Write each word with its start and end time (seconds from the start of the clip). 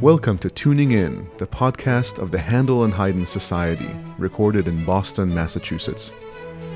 Welcome 0.00 0.38
to 0.38 0.50
Tuning 0.50 0.90
In, 0.90 1.30
the 1.38 1.46
podcast 1.46 2.18
of 2.18 2.32
the 2.32 2.40
Handel 2.40 2.82
and 2.82 2.92
Haydn 2.92 3.24
Society, 3.24 3.88
recorded 4.18 4.66
in 4.66 4.84
Boston, 4.84 5.32
Massachusetts. 5.32 6.10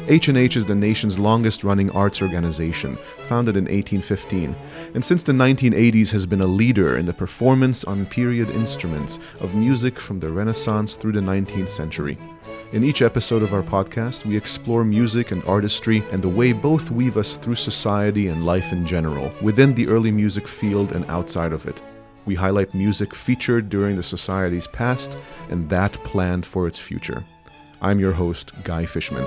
H&H 0.07 0.57
is 0.57 0.65
the 0.65 0.77
nation's 0.77 1.19
longest-running 1.19 1.91
arts 1.91 2.23
organization, 2.23 2.97
founded 3.27 3.57
in 3.57 3.65
1815, 3.65 4.55
and 4.95 5.05
since 5.05 5.25
the 5.25 5.33
1980s 5.33 6.13
has 6.13 6.25
been 6.25 6.41
a 6.41 6.47
leader 6.47 6.97
in 6.97 7.05
the 7.05 7.13
performance 7.13 7.83
on 7.83 8.07
period 8.07 8.49
instruments 8.51 9.19
of 9.41 9.57
music 9.57 9.99
from 9.99 10.21
the 10.21 10.31
Renaissance 10.31 10.95
through 10.95 11.13
the 11.13 11.21
19th 11.21 11.69
century. 11.69 12.17
In 12.71 12.85
each 12.85 13.03
episode 13.03 13.43
of 13.43 13.53
our 13.53 13.65
podcast, 13.65 14.25
we 14.25 14.37
explore 14.37 14.85
music 14.85 15.33
and 15.33 15.43
artistry 15.47 16.05
and 16.13 16.23
the 16.23 16.29
way 16.29 16.53
both 16.53 16.93
weave 16.93 17.17
us 17.17 17.35
through 17.35 17.57
society 17.57 18.29
and 18.29 18.47
life 18.47 18.71
in 18.71 18.87
general, 18.87 19.33
within 19.43 19.75
the 19.75 19.89
early 19.89 20.13
music 20.13 20.47
field 20.47 20.93
and 20.93 21.05
outside 21.07 21.53
of 21.53 21.67
it. 21.67 21.83
We 22.27 22.35
highlight 22.35 22.75
music 22.75 23.15
featured 23.15 23.69
during 23.69 23.97
the 23.97 24.03
Society's 24.03 24.67
past 24.67 25.17
and 25.49 25.69
that 25.71 25.93
planned 26.05 26.47
for 26.47 26.67
its 26.67 26.79
future. 26.79 27.25
I'm 27.81 27.99
your 27.99 28.13
host, 28.13 28.53
Guy 28.63 28.85
Fishman. 28.87 29.25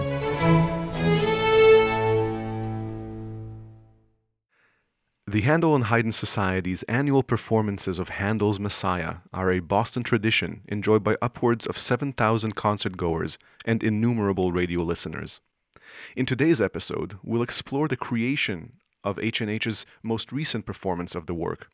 The 5.25 5.41
Handel 5.41 5.73
and 5.73 5.85
Haydn 5.85 6.11
Society's 6.11 6.83
annual 6.83 7.23
performances 7.23 7.97
of 7.97 8.09
Handel's 8.09 8.59
Messiah 8.59 9.15
are 9.33 9.51
a 9.51 9.61
Boston 9.61 10.03
tradition 10.03 10.61
enjoyed 10.67 11.03
by 11.03 11.17
upwards 11.23 11.65
of 11.65 11.79
7,000 11.79 12.55
concertgoers 12.55 13.37
and 13.65 13.81
innumerable 13.81 14.51
radio 14.51 14.83
listeners. 14.83 15.41
In 16.15 16.27
today's 16.27 16.61
episode, 16.61 17.17
we'll 17.23 17.41
explore 17.41 17.87
the 17.87 17.97
creation 17.97 18.73
of 19.03 19.17
H&H's 19.17 19.87
most 20.03 20.31
recent 20.31 20.67
performance 20.67 21.15
of 21.15 21.25
the 21.25 21.33
work, 21.33 21.69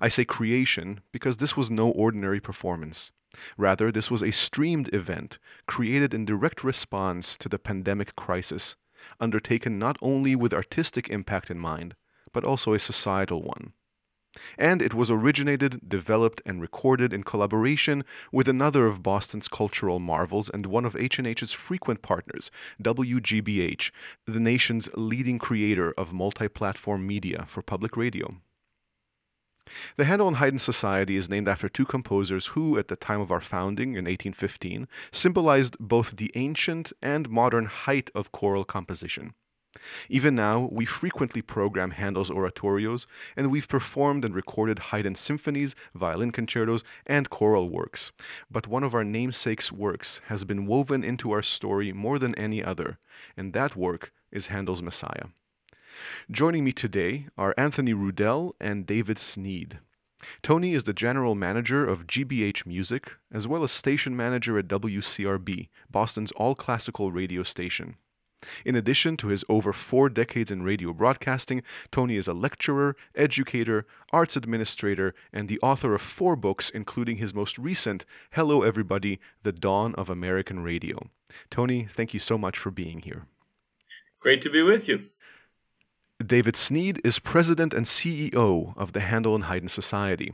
I 0.00 0.08
say 0.08 0.24
creation 0.24 1.00
because 1.12 1.36
this 1.36 1.56
was 1.56 1.70
no 1.70 1.88
ordinary 1.88 2.40
performance. 2.40 3.12
Rather, 3.56 3.92
this 3.92 4.10
was 4.10 4.22
a 4.22 4.30
streamed 4.30 4.92
event 4.94 5.38
created 5.66 6.14
in 6.14 6.24
direct 6.24 6.64
response 6.64 7.36
to 7.36 7.48
the 7.48 7.58
pandemic 7.58 8.16
crisis, 8.16 8.76
undertaken 9.20 9.78
not 9.78 9.98
only 10.00 10.34
with 10.34 10.54
artistic 10.54 11.08
impact 11.10 11.50
in 11.50 11.58
mind, 11.58 11.94
but 12.32 12.44
also 12.44 12.72
a 12.72 12.78
societal 12.78 13.42
one. 13.42 13.72
And 14.58 14.82
it 14.82 14.92
was 14.92 15.10
originated, 15.10 15.88
developed, 15.88 16.42
and 16.44 16.60
recorded 16.60 17.12
in 17.12 17.22
collaboration 17.22 18.04
with 18.30 18.48
another 18.48 18.86
of 18.86 19.02
Boston's 19.02 19.48
cultural 19.48 19.98
marvels 19.98 20.50
and 20.50 20.66
one 20.66 20.84
of 20.84 20.94
H&H's 20.94 21.52
frequent 21.52 22.02
partners, 22.02 22.50
WGBH, 22.82 23.90
the 24.26 24.40
nation's 24.40 24.90
leading 24.94 25.38
creator 25.38 25.94
of 25.96 26.12
multi-platform 26.12 27.06
media 27.06 27.46
for 27.48 27.62
public 27.62 27.96
radio. 27.96 28.36
The 29.96 30.04
Handel 30.04 30.28
and 30.28 30.36
Haydn 30.36 30.58
Society 30.58 31.16
is 31.16 31.28
named 31.28 31.48
after 31.48 31.68
two 31.68 31.84
composers 31.84 32.48
who, 32.48 32.78
at 32.78 32.88
the 32.88 32.96
time 32.96 33.20
of 33.20 33.30
our 33.30 33.40
founding 33.40 33.90
in 33.90 34.04
1815, 34.04 34.86
symbolized 35.12 35.76
both 35.78 36.16
the 36.16 36.30
ancient 36.34 36.92
and 37.02 37.28
modern 37.28 37.66
height 37.66 38.10
of 38.14 38.32
choral 38.32 38.64
composition. 38.64 39.34
Even 40.08 40.34
now, 40.34 40.68
we 40.72 40.86
frequently 40.86 41.42
program 41.42 41.90
Handel's 41.90 42.30
oratorios, 42.30 43.06
and 43.36 43.50
we've 43.50 43.68
performed 43.68 44.24
and 44.24 44.34
recorded 44.34 44.78
Haydn 44.78 45.14
symphonies, 45.14 45.74
violin 45.94 46.32
concertos, 46.32 46.82
and 47.06 47.28
choral 47.28 47.68
works. 47.68 48.12
But 48.50 48.66
one 48.66 48.84
of 48.84 48.94
our 48.94 49.04
namesake's 49.04 49.72
works 49.72 50.20
has 50.26 50.44
been 50.44 50.66
woven 50.66 51.04
into 51.04 51.30
our 51.32 51.42
story 51.42 51.92
more 51.92 52.18
than 52.18 52.34
any 52.36 52.62
other, 52.64 52.98
and 53.36 53.52
that 53.52 53.76
work 53.76 54.12
is 54.30 54.46
Handel's 54.46 54.82
Messiah. 54.82 55.26
Joining 56.30 56.64
me 56.64 56.72
today 56.72 57.26
are 57.36 57.54
Anthony 57.56 57.94
Rudel 57.94 58.52
and 58.60 58.86
David 58.86 59.18
Snead. 59.18 59.78
Tony 60.42 60.74
is 60.74 60.84
the 60.84 60.92
general 60.92 61.34
manager 61.34 61.86
of 61.86 62.06
GBH 62.06 62.66
Music, 62.66 63.12
as 63.32 63.46
well 63.46 63.62
as 63.62 63.72
station 63.72 64.16
manager 64.16 64.58
at 64.58 64.68
WCRB, 64.68 65.68
Boston's 65.90 66.32
all 66.32 66.54
classical 66.54 67.12
radio 67.12 67.42
station. 67.42 67.96
In 68.64 68.76
addition 68.76 69.16
to 69.18 69.28
his 69.28 69.44
over 69.48 69.72
four 69.72 70.08
decades 70.08 70.50
in 70.50 70.62
radio 70.62 70.92
broadcasting, 70.92 71.62
Tony 71.90 72.16
is 72.16 72.28
a 72.28 72.34
lecturer, 72.34 72.96
educator, 73.14 73.86
arts 74.12 74.36
administrator, 74.36 75.14
and 75.32 75.48
the 75.48 75.60
author 75.60 75.94
of 75.94 76.02
four 76.02 76.36
books, 76.36 76.70
including 76.70 77.16
his 77.16 77.34
most 77.34 77.58
recent, 77.58 78.04
Hello 78.32 78.62
Everybody 78.62 79.18
The 79.42 79.52
Dawn 79.52 79.94
of 79.96 80.10
American 80.10 80.60
Radio. 80.60 81.10
Tony, 81.50 81.88
thank 81.94 82.14
you 82.14 82.20
so 82.20 82.38
much 82.38 82.58
for 82.58 82.70
being 82.70 83.00
here. 83.00 83.26
Great 84.20 84.42
to 84.42 84.50
be 84.50 84.62
with 84.62 84.88
you. 84.88 85.08
David 86.24 86.56
Snead 86.56 86.98
is 87.04 87.18
president 87.18 87.74
and 87.74 87.84
CEO 87.84 88.72
of 88.78 88.94
the 88.94 89.00
Handel 89.00 89.34
and 89.34 89.44
Haydn 89.44 89.68
Society. 89.68 90.32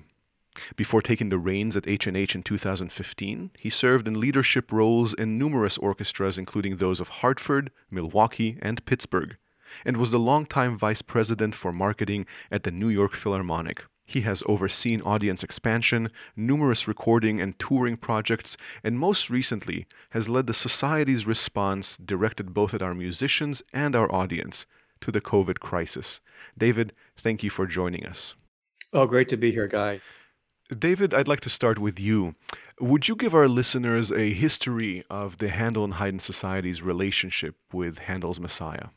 Before 0.77 1.03
taking 1.03 1.29
the 1.29 1.39
reins 1.39 1.75
at 1.75 1.89
H&H 1.89 2.37
in 2.37 2.45
2015, 2.45 3.51
he 3.59 3.69
served 3.69 4.07
in 4.07 4.21
leadership 4.21 4.71
roles 4.71 5.13
in 5.13 5.39
numerous 5.39 5.77
orchestras 5.79 6.39
including 6.39 6.77
those 6.77 7.01
of 7.01 7.09
Hartford, 7.09 7.73
Milwaukee, 7.91 8.59
and 8.63 8.85
Pittsburgh, 8.87 9.37
and 9.85 9.97
was 9.97 10.13
the 10.13 10.21
longtime 10.21 10.79
vice 10.79 11.03
president 11.03 11.53
for 11.53 11.73
marketing 11.73 12.27
at 12.49 12.63
the 12.63 12.71
New 12.71 12.89
York 12.89 13.13
Philharmonic. 13.15 13.85
He 14.07 14.21
has 14.21 14.45
overseen 14.47 15.03
audience 15.03 15.43
expansion, 15.43 16.11
numerous 16.37 16.87
recording 16.87 17.41
and 17.41 17.59
touring 17.59 17.97
projects, 17.97 18.57
and 18.85 19.01
most 19.01 19.31
recently 19.31 19.87
has 20.11 20.29
led 20.29 20.47
the 20.47 20.55
Society's 20.55 21.27
response 21.27 21.97
directed 21.97 22.55
both 22.55 22.73
at 22.73 22.83
our 22.83 22.95
musicians 22.95 23.65
and 23.73 23.97
our 23.97 24.13
audience 24.15 24.65
to 25.03 25.13
the 25.13 25.21
COVID 25.21 25.61
crisis. 25.61 26.21
David, 26.57 26.93
thank 27.17 27.43
you 27.43 27.51
for 27.51 27.67
joining 27.67 28.07
us. 28.07 28.35
Oh, 28.93 29.07
great 29.07 29.29
to 29.31 29.37
be 29.37 29.53
here, 29.53 29.69
Guy. 29.69 30.01
David, 30.77 31.13
I'd 31.13 31.29
like 31.29 31.41
to 31.41 31.51
start 31.51 31.79
with 31.79 32.01
you. 32.01 32.35
Would 32.81 33.09
you 33.09 33.17
give 33.17 33.35
our 33.35 33.49
listeners 33.49 34.11
a 34.11 34.33
history 34.33 35.05
of 35.11 35.39
the 35.39 35.51
Handel 35.51 35.85
and 35.85 35.95
Haydn 35.95 36.19
Society's 36.19 36.83
relationship 36.83 37.57
with 37.73 37.99
Handel's 37.99 38.41
Messiah? 38.41 38.89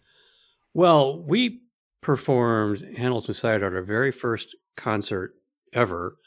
Well, 0.73 1.23
we 1.23 1.61
performed 2.01 2.85
Handel's 2.97 3.27
Messiah 3.27 3.55
at 3.55 3.63
our 3.63 3.81
very 3.81 4.11
first 4.11 4.55
concert 4.75 5.33
ever 5.73 6.17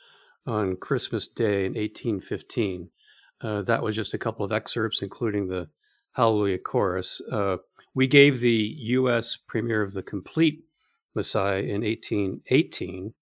on 0.47 0.77
Christmas 0.77 1.29
Day 1.29 1.67
in 1.67 1.75
1815. 1.75 2.91
Uh, 3.41 3.63
that 3.63 3.83
was 3.83 3.95
just 3.95 4.15
a 4.15 4.19
couple 4.19 4.45
of 4.45 4.53
excerpts, 4.53 5.03
including 5.03 5.49
the 5.49 5.69
Hallelujah 6.13 6.59
Chorus. 6.59 7.21
Uh, 7.31 7.59
we 7.95 8.07
gave 8.07 8.41
the 8.41 8.75
U.S. 8.79 9.37
premiere 9.37 9.83
of 9.83 9.93
the 9.93 10.03
complete 10.03 10.65
Messiah 11.15 11.61
in 11.61 11.83
1818, 11.83 13.13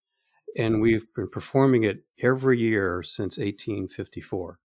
and 0.58 0.80
we've 0.80 1.06
been 1.14 1.28
performing 1.28 1.84
it 1.84 2.04
every 2.22 2.58
year 2.58 3.02
since 3.02 3.38
1854. 3.38 4.58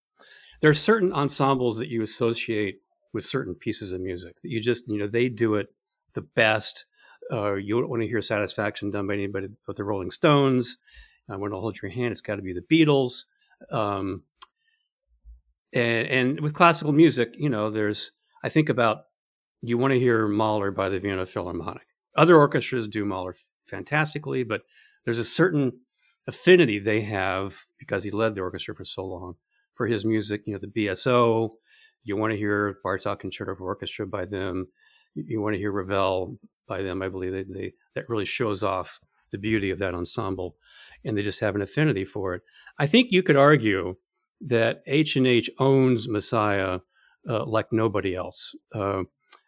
There 0.62 0.70
are 0.70 0.76
certain 0.76 1.12
ensembles 1.14 1.78
that 1.78 1.90
you 1.90 2.02
associate 2.04 2.82
with 3.14 3.26
certain 3.26 3.56
pieces 3.56 3.92
of 3.92 4.02
music 4.02 4.42
that 4.42 4.50
you 4.50 4.62
just, 4.62 4.88
you 4.88 4.98
know, 4.98 5.08
they 5.08 5.28
do 5.28 5.56
it 5.56 5.68
the 6.14 6.22
best. 6.22 6.86
Uh, 7.32 7.56
you 7.56 7.80
don't 7.80 7.90
want 7.90 8.02
to 8.02 8.08
hear 8.08 8.22
satisfaction 8.22 8.92
done 8.92 9.08
by 9.08 9.14
anybody 9.14 9.48
but 9.66 9.76
the 9.76 9.84
Rolling 9.84 10.12
Stones. 10.12 10.78
I 11.30 11.36
want 11.36 11.54
to 11.54 11.60
hold 11.60 11.82
your 11.82 11.92
hand. 11.92 12.12
It's 12.12 12.22
got 12.22 12.36
to 12.36 12.42
be 12.42 12.54
the 12.54 12.62
Beatles. 12.62 13.24
Um, 13.72 14.24
and, 15.74 16.08
and 16.08 16.40
with 16.42 16.54
classical 16.54 16.92
music, 16.92 17.34
you 17.38 17.50
know, 17.50 17.70
there's, 17.70 18.12
I 18.44 18.50
think 18.50 18.70
about 18.70 19.06
you 19.62 19.78
want 19.78 19.94
to 19.94 20.00
hear 20.00 20.28
Mahler 20.28 20.72
by 20.72 20.90
the 20.90 21.00
Vienna 21.00 21.26
Philharmonic. 21.26 21.88
Other 22.16 22.36
orchestras 22.36 22.88
do 22.88 23.06
Mahler 23.06 23.36
fantastically, 23.66 24.44
but 24.44 24.62
there's 25.06 25.20
a 25.20 25.24
certain 25.24 25.72
affinity 26.28 26.80
they 26.80 27.02
have 27.02 27.66
because 27.80 28.04
he 28.04 28.12
led 28.12 28.36
the 28.36 28.42
orchestra 28.42 28.76
for 28.76 28.86
so 28.86 29.06
long 29.06 29.36
for 29.74 29.88
his 29.88 30.06
music. 30.06 30.42
You 30.46 30.54
know, 30.54 30.60
the 30.60 30.68
BSO. 30.68 31.52
You 32.04 32.18
want 32.18 32.32
to 32.32 32.38
hear 32.38 32.78
Bartok 32.84 33.20
Concerto 33.20 33.56
for 33.56 33.66
Orchestra 33.66 34.08
by 34.08 34.26
them. 34.26 34.68
You 35.14 35.40
want 35.42 35.54
to 35.54 35.60
hear 35.60 35.72
Ravel 35.72 36.38
by 36.68 36.82
them. 36.82 37.02
I 37.02 37.10
believe 37.10 37.32
they, 37.32 37.44
they 37.44 37.74
that 37.96 38.10
really 38.10 38.26
shows 38.26 38.64
off 38.64 39.00
the 39.32 39.38
beauty 39.38 39.70
of 39.70 39.80
that 39.80 39.94
ensemble, 39.94 40.56
and 41.06 41.16
they 41.16 41.22
just 41.22 41.40
have 41.40 41.56
an 41.56 41.62
affinity 41.62 42.04
for 42.04 42.34
it. 42.36 42.42
I 42.80 42.88
think 42.88 43.12
you 43.12 43.22
could 43.22 43.36
argue 43.36 43.96
that 44.42 44.82
H 44.88 45.16
and 45.16 45.28
H 45.28 45.50
owns 45.60 46.10
Messiah 46.10 46.80
uh, 47.30 47.46
like 47.46 47.68
nobody 47.72 48.16
else. 48.16 48.56
Uh, 48.74 49.04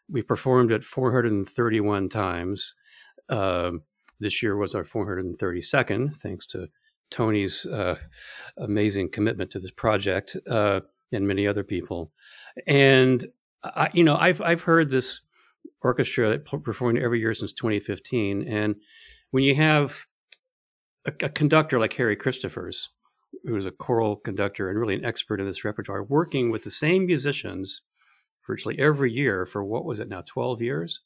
we 0.10 0.22
performed 0.22 0.72
it 0.72 0.84
431 0.84 2.10
times. 2.10 2.76
Uh, 3.30 3.72
this 4.20 4.42
year 4.42 4.56
was 4.56 4.76
our 4.76 4.84
432nd, 4.84 6.16
thanks 6.18 6.46
to 6.48 6.68
Tony's 7.10 7.66
uh, 7.66 7.96
amazing 8.58 9.10
commitment 9.10 9.52
to 9.52 9.60
this 9.60 9.72
project 9.72 10.36
uh, 10.50 10.82
and 11.12 11.28
many 11.28 11.48
other 11.48 11.64
people. 11.64 12.12
And 12.68 13.26
I, 13.64 13.90
you 13.94 14.04
know, 14.04 14.16
I've 14.16 14.42
I've 14.42 14.64
heard 14.64 14.92
this 14.92 15.22
orchestra 15.82 16.40
performing 16.40 17.02
every 17.02 17.20
year 17.20 17.34
since 17.34 17.54
2015, 17.54 18.48
and 18.48 18.76
when 19.32 19.44
you 19.44 19.56
have 19.56 20.06
a, 21.06 21.14
a 21.22 21.30
conductor 21.30 21.80
like 21.80 21.94
Harry 21.94 22.18
Christophers, 22.18 22.88
who's 23.44 23.66
a 23.66 23.72
choral 23.72 24.18
conductor 24.18 24.70
and 24.70 24.80
really 24.80 24.96
an 24.96 25.06
expert 25.06 25.40
in 25.40 25.46
this 25.46 25.64
repertoire, 25.64 26.04
working 26.04 26.50
with 26.50 26.64
the 26.64 26.72
same 26.72 27.06
musicians 27.06 27.82
virtually 28.46 28.78
every 28.80 29.12
year 29.12 29.46
for 29.46 29.64
what 29.64 29.86
was 29.86 30.00
it 30.00 30.10
now, 30.10 30.24
12 30.26 30.62
years? 30.62 31.02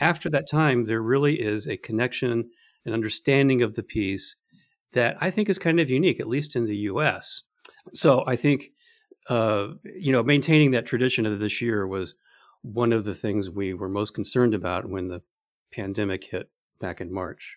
After 0.00 0.30
that 0.30 0.48
time, 0.48 0.84
there 0.84 1.02
really 1.02 1.40
is 1.40 1.66
a 1.66 1.76
connection, 1.76 2.50
an 2.84 2.92
understanding 2.92 3.62
of 3.62 3.74
the 3.74 3.82
piece 3.82 4.36
that 4.92 5.16
I 5.20 5.30
think 5.30 5.48
is 5.48 5.58
kind 5.58 5.80
of 5.80 5.90
unique, 5.90 6.20
at 6.20 6.28
least 6.28 6.56
in 6.56 6.64
the 6.64 6.76
U.S. 6.76 7.42
So 7.92 8.24
I 8.26 8.36
think 8.36 8.70
uh, 9.28 9.68
you 9.84 10.12
know 10.12 10.22
maintaining 10.22 10.70
that 10.72 10.86
tradition 10.86 11.26
of 11.26 11.38
this 11.38 11.60
year 11.60 11.86
was 11.86 12.14
one 12.62 12.92
of 12.92 13.04
the 13.04 13.14
things 13.14 13.50
we 13.50 13.74
were 13.74 13.88
most 13.88 14.14
concerned 14.14 14.54
about 14.54 14.88
when 14.88 15.08
the 15.08 15.22
pandemic 15.72 16.24
hit 16.24 16.50
back 16.80 17.00
in 17.00 17.12
March. 17.12 17.56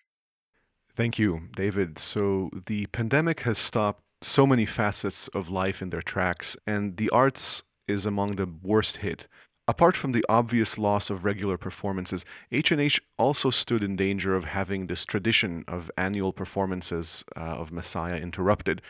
Thank 0.94 1.18
you, 1.18 1.48
David. 1.56 1.98
So 1.98 2.50
the 2.66 2.86
pandemic 2.86 3.40
has 3.40 3.58
stopped 3.58 4.02
so 4.20 4.46
many 4.46 4.66
facets 4.66 5.28
of 5.28 5.48
life 5.48 5.80
in 5.82 5.90
their 5.90 6.02
tracks, 6.02 6.56
and 6.66 6.96
the 6.96 7.10
arts 7.10 7.62
is 7.88 8.06
among 8.06 8.36
the 8.36 8.48
worst 8.62 8.98
hit. 8.98 9.26
Apart 9.68 9.96
from 9.96 10.12
the 10.12 10.24
obvious 10.28 10.76
loss 10.76 11.08
of 11.08 11.24
regular 11.24 11.56
performances, 11.56 12.24
H&H 12.50 13.00
also 13.16 13.50
stood 13.50 13.82
in 13.82 13.94
danger 13.94 14.34
of 14.34 14.44
having 14.44 14.86
this 14.86 15.04
tradition 15.04 15.64
of 15.68 15.90
annual 15.96 16.32
performances 16.32 17.24
uh, 17.36 17.40
of 17.40 17.70
Messiah 17.70 18.16
interrupted. 18.16 18.82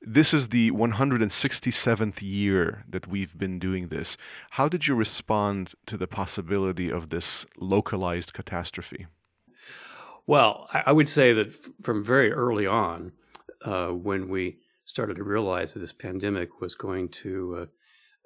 This 0.00 0.32
is 0.32 0.50
the 0.50 0.70
167th 0.70 2.22
year 2.22 2.84
that 2.88 3.08
we've 3.08 3.36
been 3.36 3.58
doing 3.58 3.88
this. 3.88 4.16
How 4.50 4.68
did 4.68 4.86
you 4.86 4.94
respond 4.94 5.72
to 5.86 5.96
the 5.96 6.06
possibility 6.06 6.90
of 6.90 7.08
this 7.08 7.44
localized 7.58 8.34
catastrophe? 8.34 9.06
Well, 10.26 10.68
I 10.72 10.92
would 10.92 11.08
say 11.08 11.32
that 11.32 11.54
from 11.82 12.04
very 12.04 12.32
early 12.32 12.66
on, 12.66 13.12
uh, 13.64 13.88
when 13.88 14.28
we 14.28 14.58
started 14.84 15.16
to 15.16 15.24
realize 15.24 15.72
that 15.72 15.80
this 15.80 15.92
pandemic 15.92 16.60
was 16.60 16.74
going 16.74 17.08
to 17.08 17.58
uh, 17.62 17.66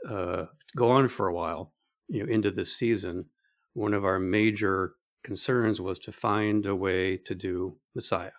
uh, 0.09 0.47
go 0.77 0.91
on 0.91 1.09
for 1.09 1.29
a 1.29 1.35
while, 1.35 1.73
you 2.09 2.25
know, 2.25 2.33
into 2.33 2.51
this 2.51 2.77
season, 2.77 3.27
one 3.75 3.95
of 3.95 4.05
our 4.05 4.19
major 4.19 4.95
concerns 5.25 5.81
was 5.81 5.99
to 6.01 6.13
find 6.13 6.67
a 6.67 6.75
way 6.75 7.17
to 7.17 7.35
do 7.35 7.77
Messiah. 7.95 8.33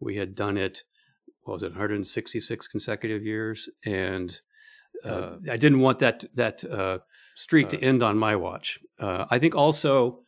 We 0.00 0.16
had 0.16 0.34
done 0.34 0.56
it 0.56 0.82
what 1.42 1.54
was 1.54 1.62
it 1.62 1.70
166 1.70 2.68
consecutive 2.68 3.22
years 3.22 3.68
and 3.84 4.40
uh, 5.04 5.36
I 5.48 5.56
didn't 5.56 5.80
want 5.80 6.00
that 6.00 6.24
that 6.34 6.64
uh, 6.64 6.98
streak 7.36 7.68
to 7.68 7.76
uh, 7.76 7.80
end 7.80 8.02
on 8.02 8.18
my 8.18 8.34
watch. 8.34 8.78
Uh, 8.98 9.26
I 9.30 9.38
think 9.38 9.54
also 9.54 10.20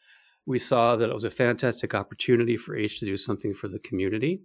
we 0.46 0.58
saw 0.58 0.96
that 0.96 1.08
it 1.08 1.14
was 1.14 1.25
a 1.25 1.31
fantastic 1.31 1.94
opportunity 1.94 2.56
for 2.56 2.76
H 2.76 3.00
to 3.00 3.06
do 3.06 3.16
something 3.16 3.55
for 3.55 3.69
the 3.69 3.78
community 3.81 4.43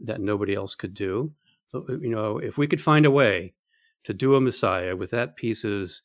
that 0.00 0.20
nobody 0.20 0.54
else 0.54 0.74
could 0.74 0.94
do. 0.94 1.32
So, 1.70 1.86
you 1.88 2.10
know, 2.10 2.38
if 2.38 2.58
we 2.58 2.66
could 2.66 2.80
find 2.80 3.06
a 3.06 3.10
way 3.10 3.54
to 4.04 4.14
do 4.14 4.34
a 4.34 4.40
Messiah 4.40 4.96
with 4.96 5.10
that 5.10 5.36
piece's 5.36 6.02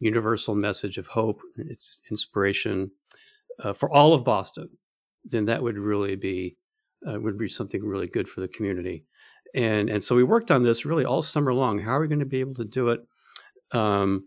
universal 0.00 0.54
message 0.54 0.98
of 0.98 1.06
hope, 1.06 1.40
its 1.56 2.00
inspiration 2.10 2.90
uh, 3.62 3.72
for 3.72 3.90
all 3.92 4.14
of 4.14 4.24
Boston, 4.24 4.68
then 5.24 5.44
that 5.44 5.62
would 5.62 5.78
really 5.78 6.16
be 6.16 6.56
uh, 7.06 7.20
would 7.20 7.38
be 7.38 7.48
something 7.48 7.84
really 7.84 8.06
good 8.06 8.28
for 8.28 8.40
the 8.40 8.48
community 8.48 9.04
and 9.54 9.90
and 9.90 10.02
so 10.02 10.14
we 10.14 10.22
worked 10.24 10.50
on 10.50 10.62
this 10.62 10.84
really 10.84 11.04
all 11.04 11.22
summer 11.22 11.52
long. 11.52 11.78
How 11.78 11.92
are 11.92 12.00
we 12.00 12.08
going 12.08 12.20
to 12.20 12.26
be 12.26 12.40
able 12.40 12.54
to 12.54 12.64
do 12.64 12.88
it? 12.88 13.00
Um, 13.72 14.26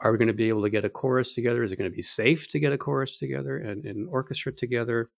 are 0.00 0.12
we 0.12 0.18
going 0.18 0.28
to 0.28 0.34
be 0.34 0.48
able 0.48 0.62
to 0.62 0.70
get 0.70 0.84
a 0.84 0.90
chorus 0.90 1.34
together? 1.34 1.62
Is 1.62 1.72
it 1.72 1.76
going 1.76 1.90
to 1.90 1.94
be 1.94 2.02
safe 2.02 2.48
to 2.48 2.58
get 2.58 2.72
a 2.72 2.78
chorus 2.78 3.18
together 3.18 3.58
and, 3.58 3.84
and 3.84 3.96
an 3.96 4.08
orchestra 4.10 4.52
together? 4.52 5.10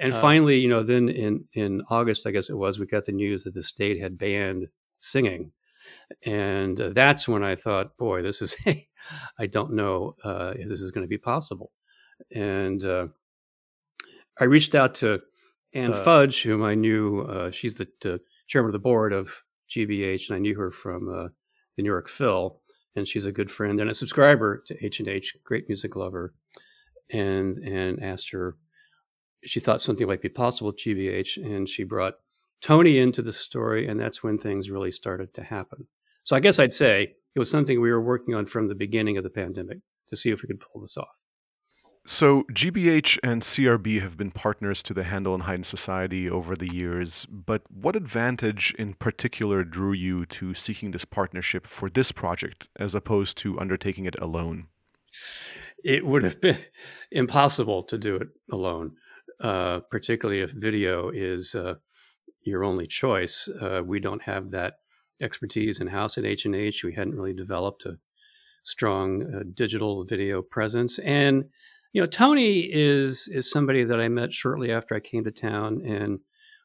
And 0.00 0.12
uh, 0.12 0.20
finally, 0.20 0.58
you 0.58 0.68
know, 0.68 0.82
then 0.82 1.08
in 1.08 1.44
in 1.52 1.82
August, 1.90 2.26
I 2.26 2.32
guess 2.32 2.50
it 2.50 2.56
was, 2.56 2.78
we 2.78 2.86
got 2.86 3.04
the 3.04 3.12
news 3.12 3.44
that 3.44 3.54
the 3.54 3.62
state 3.62 4.00
had 4.00 4.18
banned 4.18 4.66
singing, 4.98 5.52
and 6.24 6.80
uh, 6.80 6.90
that's 6.94 7.28
when 7.28 7.42
I 7.42 7.54
thought, 7.54 7.96
boy, 7.96 8.22
this 8.22 8.42
is 8.42 8.56
I 9.38 9.46
don't 9.46 9.74
know 9.74 10.14
uh, 10.24 10.52
if 10.56 10.68
this 10.68 10.80
is 10.80 10.90
going 10.90 11.04
to 11.04 11.08
be 11.08 11.18
possible. 11.18 11.72
And 12.34 12.84
uh, 12.84 13.06
I 14.38 14.44
reached 14.44 14.74
out 14.74 14.94
to 14.96 15.20
Ann 15.74 15.92
uh, 15.92 16.02
Fudge, 16.02 16.42
whom 16.42 16.62
I 16.64 16.74
knew. 16.74 17.20
Uh, 17.20 17.50
she's 17.50 17.76
the 17.76 18.20
chairman 18.48 18.70
of 18.70 18.72
the 18.72 18.78
board 18.78 19.12
of 19.12 19.30
GBH, 19.70 20.28
and 20.28 20.36
I 20.36 20.40
knew 20.40 20.58
her 20.58 20.70
from 20.70 21.08
uh, 21.08 21.28
the 21.76 21.82
New 21.82 21.90
York 21.90 22.08
Phil, 22.08 22.60
and 22.96 23.06
she's 23.06 23.26
a 23.26 23.32
good 23.32 23.50
friend 23.50 23.80
and 23.80 23.90
a 23.90 23.94
subscriber 23.94 24.62
to 24.66 24.84
H 24.84 25.00
and 25.00 25.08
H, 25.08 25.36
great 25.44 25.68
music 25.68 25.94
lover, 25.96 26.34
and 27.10 27.58
and 27.58 28.02
asked 28.02 28.30
her 28.30 28.56
she 29.44 29.60
thought 29.60 29.80
something 29.80 30.06
might 30.06 30.22
be 30.22 30.28
possible 30.28 30.70
at 30.70 30.78
GBH, 30.78 31.36
and 31.44 31.68
she 31.68 31.84
brought 31.84 32.14
Tony 32.60 32.98
into 32.98 33.22
the 33.22 33.32
story, 33.32 33.86
and 33.86 34.00
that's 34.00 34.22
when 34.22 34.38
things 34.38 34.70
really 34.70 34.90
started 34.90 35.32
to 35.34 35.42
happen. 35.42 35.86
So 36.22 36.36
I 36.36 36.40
guess 36.40 36.58
I'd 36.58 36.72
say 36.72 37.14
it 37.34 37.38
was 37.38 37.50
something 37.50 37.80
we 37.80 37.90
were 37.90 38.02
working 38.02 38.34
on 38.34 38.46
from 38.46 38.68
the 38.68 38.74
beginning 38.74 39.16
of 39.16 39.24
the 39.24 39.30
pandemic 39.30 39.78
to 40.08 40.16
see 40.16 40.30
if 40.30 40.42
we 40.42 40.48
could 40.48 40.60
pull 40.60 40.80
this 40.80 40.96
off. 40.96 41.22
So, 42.06 42.44
GBH 42.54 43.18
and 43.22 43.42
CRB 43.42 44.00
have 44.00 44.16
been 44.16 44.30
partners 44.30 44.82
to 44.84 44.94
the 44.94 45.04
Handel 45.04 45.34
and 45.34 45.42
Haydn 45.42 45.64
Society 45.64 46.28
over 46.28 46.56
the 46.56 46.72
years, 46.72 47.26
but 47.30 47.62
what 47.70 47.94
advantage 47.94 48.74
in 48.78 48.94
particular 48.94 49.62
drew 49.62 49.92
you 49.92 50.24
to 50.24 50.54
seeking 50.54 50.92
this 50.92 51.04
partnership 51.04 51.66
for 51.66 51.90
this 51.90 52.10
project 52.10 52.66
as 52.76 52.94
opposed 52.94 53.36
to 53.38 53.60
undertaking 53.60 54.06
it 54.06 54.18
alone? 54.22 54.68
It 55.84 56.06
would 56.06 56.22
have 56.22 56.40
been 56.40 56.58
impossible 57.10 57.82
to 57.82 57.98
do 57.98 58.16
it 58.16 58.28
alone, 58.50 58.92
uh, 59.40 59.80
particularly 59.90 60.40
if 60.40 60.50
video 60.52 61.10
is 61.10 61.54
uh, 61.54 61.74
your 62.48 62.64
only 62.64 62.86
choice. 62.86 63.48
Uh, 63.60 63.82
we 63.84 64.00
don't 64.00 64.22
have 64.22 64.50
that 64.50 64.74
expertise 65.20 65.80
in 65.80 65.88
house 65.88 66.18
at 66.18 66.24
H&H. 66.24 66.84
We 66.84 66.94
hadn't 66.94 67.14
really 67.14 67.32
developed 67.32 67.84
a 67.86 67.98
strong 68.64 69.22
uh, 69.34 69.42
digital 69.54 70.04
video 70.04 70.42
presence. 70.42 70.98
And 71.00 71.44
you 71.92 72.02
know, 72.02 72.06
Tony 72.06 72.60
is 72.70 73.28
is 73.28 73.50
somebody 73.50 73.84
that 73.84 74.00
I 74.00 74.08
met 74.08 74.32
shortly 74.32 74.70
after 74.70 74.94
I 74.94 75.00
came 75.00 75.24
to 75.24 75.30
town, 75.30 75.80
and 75.86 76.20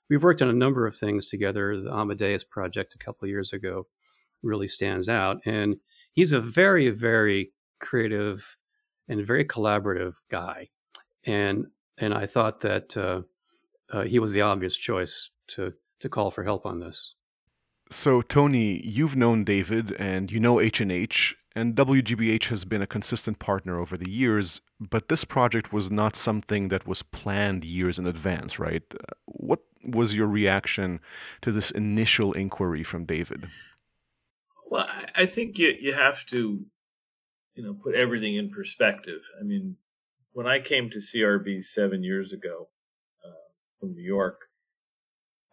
we've 0.09 0.23
worked 0.23 0.41
on 0.41 0.49
a 0.49 0.53
number 0.53 0.85
of 0.85 0.95
things 0.95 1.25
together. 1.25 1.79
The 1.81 1.91
Amadeus 1.91 2.43
project 2.43 2.93
a 2.93 3.03
couple 3.03 3.25
of 3.25 3.29
years 3.29 3.53
ago 3.53 3.87
really 4.41 4.67
stands 4.67 5.07
out, 5.07 5.37
and 5.45 5.77
he's 6.11 6.33
a 6.33 6.41
very, 6.41 6.89
very 6.89 7.53
creative 7.79 8.57
and 9.07 9.25
very 9.25 9.45
collaborative 9.45 10.15
guy, 10.29 10.69
and 11.25 11.67
and 11.97 12.13
I 12.13 12.25
thought 12.25 12.59
that 12.61 12.97
uh, 12.97 13.21
uh, 13.93 14.01
he 14.01 14.19
was 14.19 14.33
the 14.33 14.41
obvious 14.41 14.75
choice 14.75 15.29
to 15.47 15.73
to 15.99 16.09
call 16.09 16.31
for 16.31 16.43
help 16.43 16.65
on 16.65 16.79
this. 16.79 17.13
So 17.91 18.21
Tony, 18.21 18.81
you've 18.85 19.15
known 19.15 19.43
David, 19.43 19.95
and 19.99 20.31
you 20.31 20.39
know 20.39 20.59
H 20.59 20.81
and 20.81 20.91
H, 20.91 21.35
and 21.55 21.75
WGBH 21.75 22.45
has 22.45 22.65
been 22.65 22.81
a 22.81 22.87
consistent 22.87 23.39
partner 23.39 23.79
over 23.79 23.95
the 23.95 24.09
years, 24.09 24.61
but 24.79 25.07
this 25.07 25.23
project 25.23 25.71
was 25.71 25.91
not 25.91 26.15
something 26.15 26.69
that 26.69 26.87
was 26.87 27.03
planned 27.03 27.63
years 27.63 27.99
in 27.99 28.07
advance, 28.07 28.57
right? 28.57 28.83
What 29.25 29.59
was 29.85 30.15
your 30.15 30.27
reaction 30.27 30.99
to 31.41 31.51
this 31.51 31.69
initial 31.71 32.33
inquiry 32.33 32.83
from 32.83 33.05
David? 33.05 33.45
Well, 34.69 34.89
I 35.15 35.27
think 35.27 35.59
you, 35.59 35.75
you 35.79 35.93
have 35.93 36.25
to, 36.27 36.65
you 37.53 37.63
know, 37.63 37.75
put 37.75 37.93
everything 37.93 38.35
in 38.35 38.49
perspective. 38.49 39.21
I 39.39 39.43
mean, 39.43 39.77
when 40.31 40.47
I 40.47 40.59
came 40.59 40.89
to 40.89 40.97
CRB 40.97 41.63
seven 41.63 42.03
years 42.03 42.33
ago 42.33 42.69
uh, 42.71 42.82
from 43.83 43.95
New 43.95 44.03
York, 44.03 44.39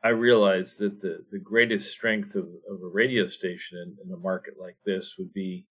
I 0.05 0.11
realized 0.11 0.79
that 0.79 1.01
the, 1.01 1.25
the 1.33 1.41
greatest 1.41 1.91
strength 1.91 2.37
of, 2.37 2.45
of 2.71 2.81
a 2.83 2.89
radio 2.89 3.27
station 3.27 3.77
in, 3.79 3.97
in 4.07 4.15
a 4.15 4.17
market 4.17 4.55
like 4.59 4.77
this 4.87 5.15
would 5.19 5.33
be 5.33 5.67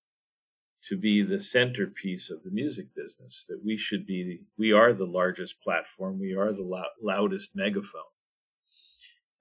to 0.90 0.98
be 0.98 1.22
the 1.24 1.40
centerpiece 1.40 2.30
of 2.30 2.44
the 2.44 2.52
music 2.52 2.88
business, 2.96 3.46
that 3.48 3.62
we 3.66 3.78
should 3.78 4.06
be, 4.06 4.42
we 4.58 4.74
are 4.74 4.94
the 4.94 5.06
largest 5.06 5.62
platform, 5.62 6.20
we 6.20 6.34
are 6.36 6.52
the 6.52 6.86
loudest 7.02 7.52
megaphone. 7.56 8.02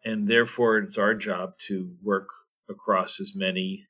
And 0.05 0.29
therefore, 0.29 0.79
it's 0.79 0.99
our 0.99 1.15
job 1.15 1.59
to 1.67 1.91
work 2.03 2.29
across 2.71 3.21
as 3.21 3.33
many 3.35 3.87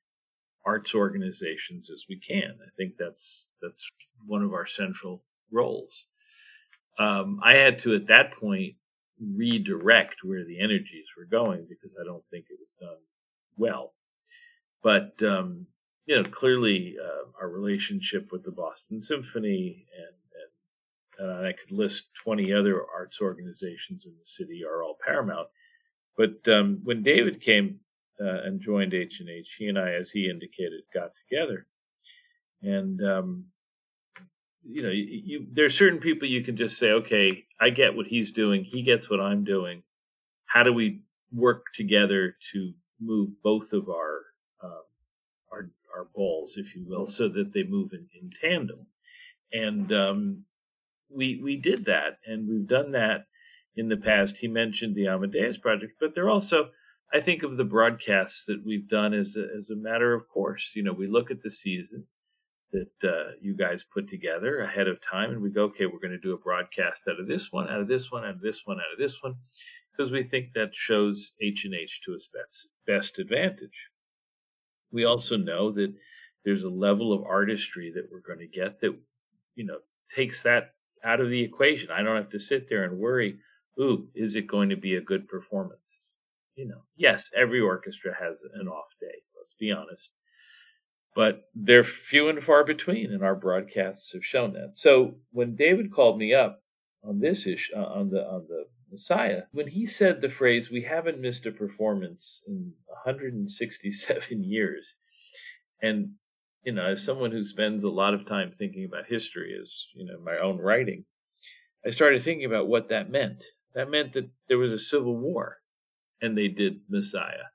arts 0.64 0.94
organizations 0.94 1.90
as 1.90 2.04
we 2.08 2.18
can. 2.18 2.58
I 2.62 2.70
think 2.76 2.94
that's 2.98 3.44
that's 3.62 3.90
one 4.26 4.42
of 4.42 4.52
our 4.52 4.66
central 4.66 5.22
roles. 5.52 6.06
Um, 6.98 7.40
I 7.42 7.54
had 7.54 7.78
to, 7.80 7.94
at 7.94 8.08
that 8.08 8.32
point, 8.32 8.74
redirect 9.20 10.22
where 10.22 10.44
the 10.44 10.60
energies 10.60 11.08
were 11.16 11.24
going 11.24 11.66
because 11.68 11.96
I 12.00 12.04
don't 12.04 12.26
think 12.26 12.46
it 12.48 12.58
was 12.58 12.72
done 12.80 12.98
well. 13.56 13.94
But 14.82 15.20
um, 15.22 15.66
you 16.06 16.16
know, 16.16 16.24
clearly 16.24 16.96
uh, 17.02 17.30
our 17.40 17.48
relationship 17.48 18.28
with 18.32 18.44
the 18.44 18.50
Boston 18.50 19.00
Symphony 19.00 19.86
and, 19.96 21.28
and, 21.28 21.38
and 21.38 21.46
I 21.46 21.52
could 21.52 21.70
list 21.70 22.04
20 22.24 22.52
other 22.52 22.82
arts 22.94 23.20
organizations 23.20 24.06
in 24.06 24.12
the 24.18 24.26
city 24.26 24.62
are 24.64 24.82
all 24.82 24.96
paramount. 25.04 25.48
But 26.16 26.48
um, 26.48 26.80
when 26.82 27.02
David 27.02 27.40
came 27.40 27.80
uh, 28.20 28.42
and 28.42 28.60
joined 28.60 28.94
H 28.94 29.20
and 29.20 29.28
H, 29.28 29.56
he 29.58 29.66
and 29.66 29.78
I, 29.78 29.92
as 29.92 30.10
he 30.10 30.28
indicated, 30.28 30.80
got 30.92 31.10
together, 31.14 31.66
and 32.62 33.00
um, 33.04 33.44
you 34.64 34.82
know, 34.82 34.90
you, 34.90 35.22
you, 35.24 35.46
there 35.50 35.64
are 35.64 35.70
certain 35.70 35.98
people 35.98 36.28
you 36.28 36.42
can 36.42 36.56
just 36.56 36.78
say, 36.78 36.90
okay, 36.90 37.44
I 37.60 37.70
get 37.70 37.96
what 37.96 38.06
he's 38.06 38.30
doing, 38.30 38.64
he 38.64 38.82
gets 38.82 39.08
what 39.08 39.20
I'm 39.20 39.44
doing. 39.44 39.82
How 40.46 40.62
do 40.62 40.72
we 40.72 41.02
work 41.32 41.66
together 41.74 42.36
to 42.52 42.72
move 43.00 43.30
both 43.42 43.72
of 43.72 43.88
our 43.88 44.22
um, 44.62 44.82
our 45.52 45.70
our 45.96 46.08
balls, 46.14 46.54
if 46.56 46.74
you 46.74 46.84
will, 46.86 47.06
so 47.06 47.28
that 47.28 47.52
they 47.52 47.62
move 47.62 47.92
in, 47.92 48.08
in 48.20 48.30
tandem. 48.30 48.86
And 49.52 49.92
um, 49.92 50.44
we 51.10 51.40
we 51.42 51.56
did 51.56 51.84
that, 51.84 52.18
and 52.26 52.48
we've 52.48 52.66
done 52.66 52.92
that 52.92 53.26
in 53.76 53.88
the 53.88 53.96
past. 53.96 54.38
He 54.38 54.48
mentioned 54.48 54.94
the 54.94 55.06
Amadeus 55.06 55.58
project, 55.58 55.94
but 56.00 56.14
they're 56.14 56.30
also, 56.30 56.70
I 57.12 57.20
think, 57.20 57.42
of 57.42 57.56
the 57.56 57.64
broadcasts 57.64 58.44
that 58.46 58.62
we've 58.64 58.88
done 58.88 59.14
as 59.14 59.36
a, 59.36 59.46
as 59.56 59.70
a 59.70 59.76
matter 59.76 60.14
of 60.14 60.28
course. 60.28 60.72
You 60.74 60.82
know, 60.82 60.92
we 60.92 61.06
look 61.06 61.30
at 61.30 61.40
the 61.42 61.50
season 61.50 62.06
that 62.72 63.08
uh, 63.08 63.32
you 63.40 63.56
guys 63.56 63.84
put 63.84 64.08
together 64.08 64.60
ahead 64.60 64.88
of 64.88 65.00
time, 65.00 65.30
and 65.30 65.40
we 65.40 65.50
go, 65.50 65.64
okay, 65.64 65.86
we're 65.86 66.00
going 66.00 66.10
to 66.10 66.18
do 66.18 66.34
a 66.34 66.38
broadcast 66.38 67.08
out 67.08 67.18
of 67.18 67.26
this 67.26 67.50
one, 67.50 67.68
out 67.68 67.80
of 67.80 67.88
this 67.88 68.10
one, 68.12 68.24
out 68.24 68.34
of 68.34 68.40
this 68.40 68.62
one, 68.64 68.78
out 68.78 68.92
of 68.92 68.98
this 68.98 69.22
one, 69.22 69.36
because 69.90 70.10
we 70.10 70.22
think 70.22 70.52
that 70.52 70.74
shows 70.74 71.32
H 71.40 71.64
and 71.64 71.74
H 71.74 72.00
to 72.04 72.12
its 72.12 72.28
best, 72.28 72.68
best 72.86 73.18
advantage. 73.18 73.88
We 74.92 75.04
also 75.04 75.36
know 75.36 75.72
that 75.72 75.94
there's 76.44 76.62
a 76.62 76.70
level 76.70 77.12
of 77.12 77.24
artistry 77.24 77.90
that 77.94 78.08
we're 78.10 78.20
going 78.20 78.38
to 78.38 78.46
get 78.46 78.80
that, 78.80 78.96
you 79.54 79.64
know, 79.64 79.78
takes 80.14 80.42
that 80.42 80.74
out 81.04 81.20
of 81.20 81.30
the 81.30 81.42
equation. 81.42 81.90
I 81.90 82.02
don't 82.02 82.16
have 82.16 82.30
to 82.30 82.40
sit 82.40 82.68
there 82.68 82.84
and 82.84 82.98
worry, 82.98 83.38
ooh, 83.80 84.08
is 84.14 84.34
it 84.36 84.46
going 84.46 84.68
to 84.70 84.76
be 84.76 84.94
a 84.94 85.00
good 85.00 85.28
performance? 85.28 86.00
You 86.54 86.66
know, 86.66 86.82
yes, 86.96 87.30
every 87.36 87.60
orchestra 87.60 88.14
has 88.18 88.42
an 88.54 88.68
off 88.68 88.94
day, 89.00 89.22
let's 89.38 89.54
be 89.54 89.70
honest. 89.70 90.10
But 91.18 91.50
they're 91.52 91.82
few 91.82 92.28
and 92.28 92.40
far 92.40 92.62
between, 92.62 93.12
and 93.12 93.24
our 93.24 93.34
broadcasts 93.34 94.12
have 94.12 94.24
shown 94.24 94.52
that. 94.52 94.74
So 94.78 95.16
when 95.32 95.56
David 95.56 95.90
called 95.90 96.16
me 96.16 96.32
up 96.32 96.62
on 97.02 97.18
this 97.18 97.44
issue, 97.44 97.74
uh, 97.74 97.86
on 97.86 98.10
the 98.10 98.24
on 98.24 98.46
the 98.48 98.66
Messiah, 98.88 99.42
when 99.50 99.66
he 99.66 99.84
said 99.84 100.20
the 100.20 100.28
phrase, 100.28 100.70
"We 100.70 100.82
haven't 100.82 101.20
missed 101.20 101.44
a 101.44 101.50
performance 101.50 102.44
in 102.46 102.74
167 102.86 104.44
years," 104.44 104.94
and 105.82 106.10
you 106.62 106.70
know, 106.70 106.86
as 106.86 107.02
someone 107.02 107.32
who 107.32 107.42
spends 107.42 107.82
a 107.82 107.90
lot 107.90 108.14
of 108.14 108.24
time 108.24 108.52
thinking 108.52 108.84
about 108.84 109.06
history, 109.08 109.58
as 109.60 109.88
you 109.96 110.04
know, 110.04 110.20
my 110.20 110.38
own 110.38 110.58
writing, 110.58 111.04
I 111.84 111.90
started 111.90 112.22
thinking 112.22 112.46
about 112.46 112.68
what 112.68 112.86
that 112.90 113.10
meant. 113.10 113.42
That 113.74 113.90
meant 113.90 114.12
that 114.12 114.30
there 114.46 114.58
was 114.58 114.72
a 114.72 114.78
civil 114.78 115.16
war, 115.16 115.56
and 116.22 116.38
they 116.38 116.46
did 116.46 116.82
Messiah. 116.88 117.50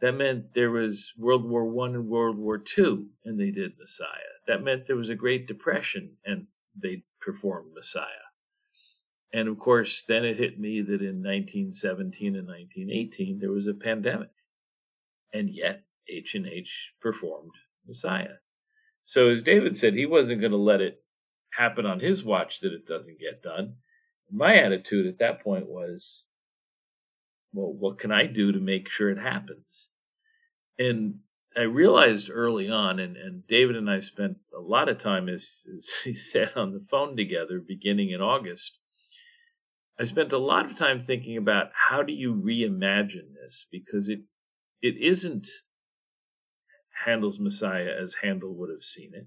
That 0.00 0.12
meant 0.12 0.54
there 0.54 0.70
was 0.70 1.12
World 1.18 1.44
War 1.44 1.64
One 1.64 1.94
and 1.94 2.08
World 2.08 2.38
War 2.38 2.58
Two, 2.58 3.08
and 3.24 3.38
they 3.38 3.50
did 3.50 3.78
Messiah. 3.78 4.06
That 4.46 4.62
meant 4.62 4.86
there 4.86 4.96
was 4.96 5.10
a 5.10 5.14
Great 5.14 5.46
Depression, 5.46 6.16
and 6.24 6.46
they 6.74 7.04
performed 7.20 7.74
Messiah. 7.74 8.06
And 9.32 9.48
of 9.48 9.58
course, 9.58 10.02
then 10.06 10.24
it 10.24 10.38
hit 10.38 10.58
me 10.58 10.80
that 10.80 11.02
in 11.02 11.22
1917 11.22 12.34
and 12.34 12.48
1918 12.48 13.38
there 13.38 13.52
was 13.52 13.66
a 13.66 13.74
pandemic, 13.74 14.30
and 15.32 15.50
yet 15.50 15.84
H 16.08 16.34
and 16.34 16.46
H 16.46 16.92
performed 17.00 17.52
Messiah. 17.86 18.38
So, 19.04 19.28
as 19.28 19.42
David 19.42 19.76
said, 19.76 19.94
he 19.94 20.06
wasn't 20.06 20.40
going 20.40 20.52
to 20.52 20.56
let 20.56 20.80
it 20.80 21.02
happen 21.52 21.84
on 21.84 22.00
his 22.00 22.24
watch 22.24 22.60
that 22.60 22.72
it 22.72 22.86
doesn't 22.86 23.20
get 23.20 23.42
done. 23.42 23.76
My 24.30 24.56
attitude 24.56 25.06
at 25.06 25.18
that 25.18 25.42
point 25.42 25.68
was, 25.68 26.24
well, 27.52 27.72
what 27.72 27.98
can 27.98 28.12
I 28.12 28.26
do 28.26 28.52
to 28.52 28.60
make 28.60 28.88
sure 28.88 29.10
it 29.10 29.18
happens? 29.18 29.88
And 30.80 31.16
I 31.54 31.62
realized 31.62 32.30
early 32.32 32.70
on, 32.70 32.98
and, 32.98 33.14
and 33.16 33.46
David 33.46 33.76
and 33.76 33.90
I 33.90 34.00
spent 34.00 34.38
a 34.56 34.60
lot 34.60 34.88
of 34.88 34.96
time, 34.96 35.28
as, 35.28 35.64
as 35.76 35.90
he 36.04 36.14
said, 36.14 36.52
on 36.56 36.72
the 36.72 36.80
phone 36.80 37.16
together 37.16 37.60
beginning 37.60 38.10
in 38.10 38.22
August. 38.22 38.78
I 39.98 40.04
spent 40.04 40.32
a 40.32 40.38
lot 40.38 40.64
of 40.64 40.78
time 40.78 40.98
thinking 40.98 41.36
about 41.36 41.72
how 41.74 42.02
do 42.02 42.14
you 42.14 42.34
reimagine 42.34 43.34
this 43.34 43.66
because 43.70 44.08
it 44.08 44.20
it 44.80 44.96
isn't 44.96 45.46
Handel's 47.04 47.38
Messiah 47.38 47.94
as 48.00 48.16
Handel 48.22 48.54
would 48.54 48.70
have 48.70 48.82
seen 48.82 49.12
it, 49.14 49.26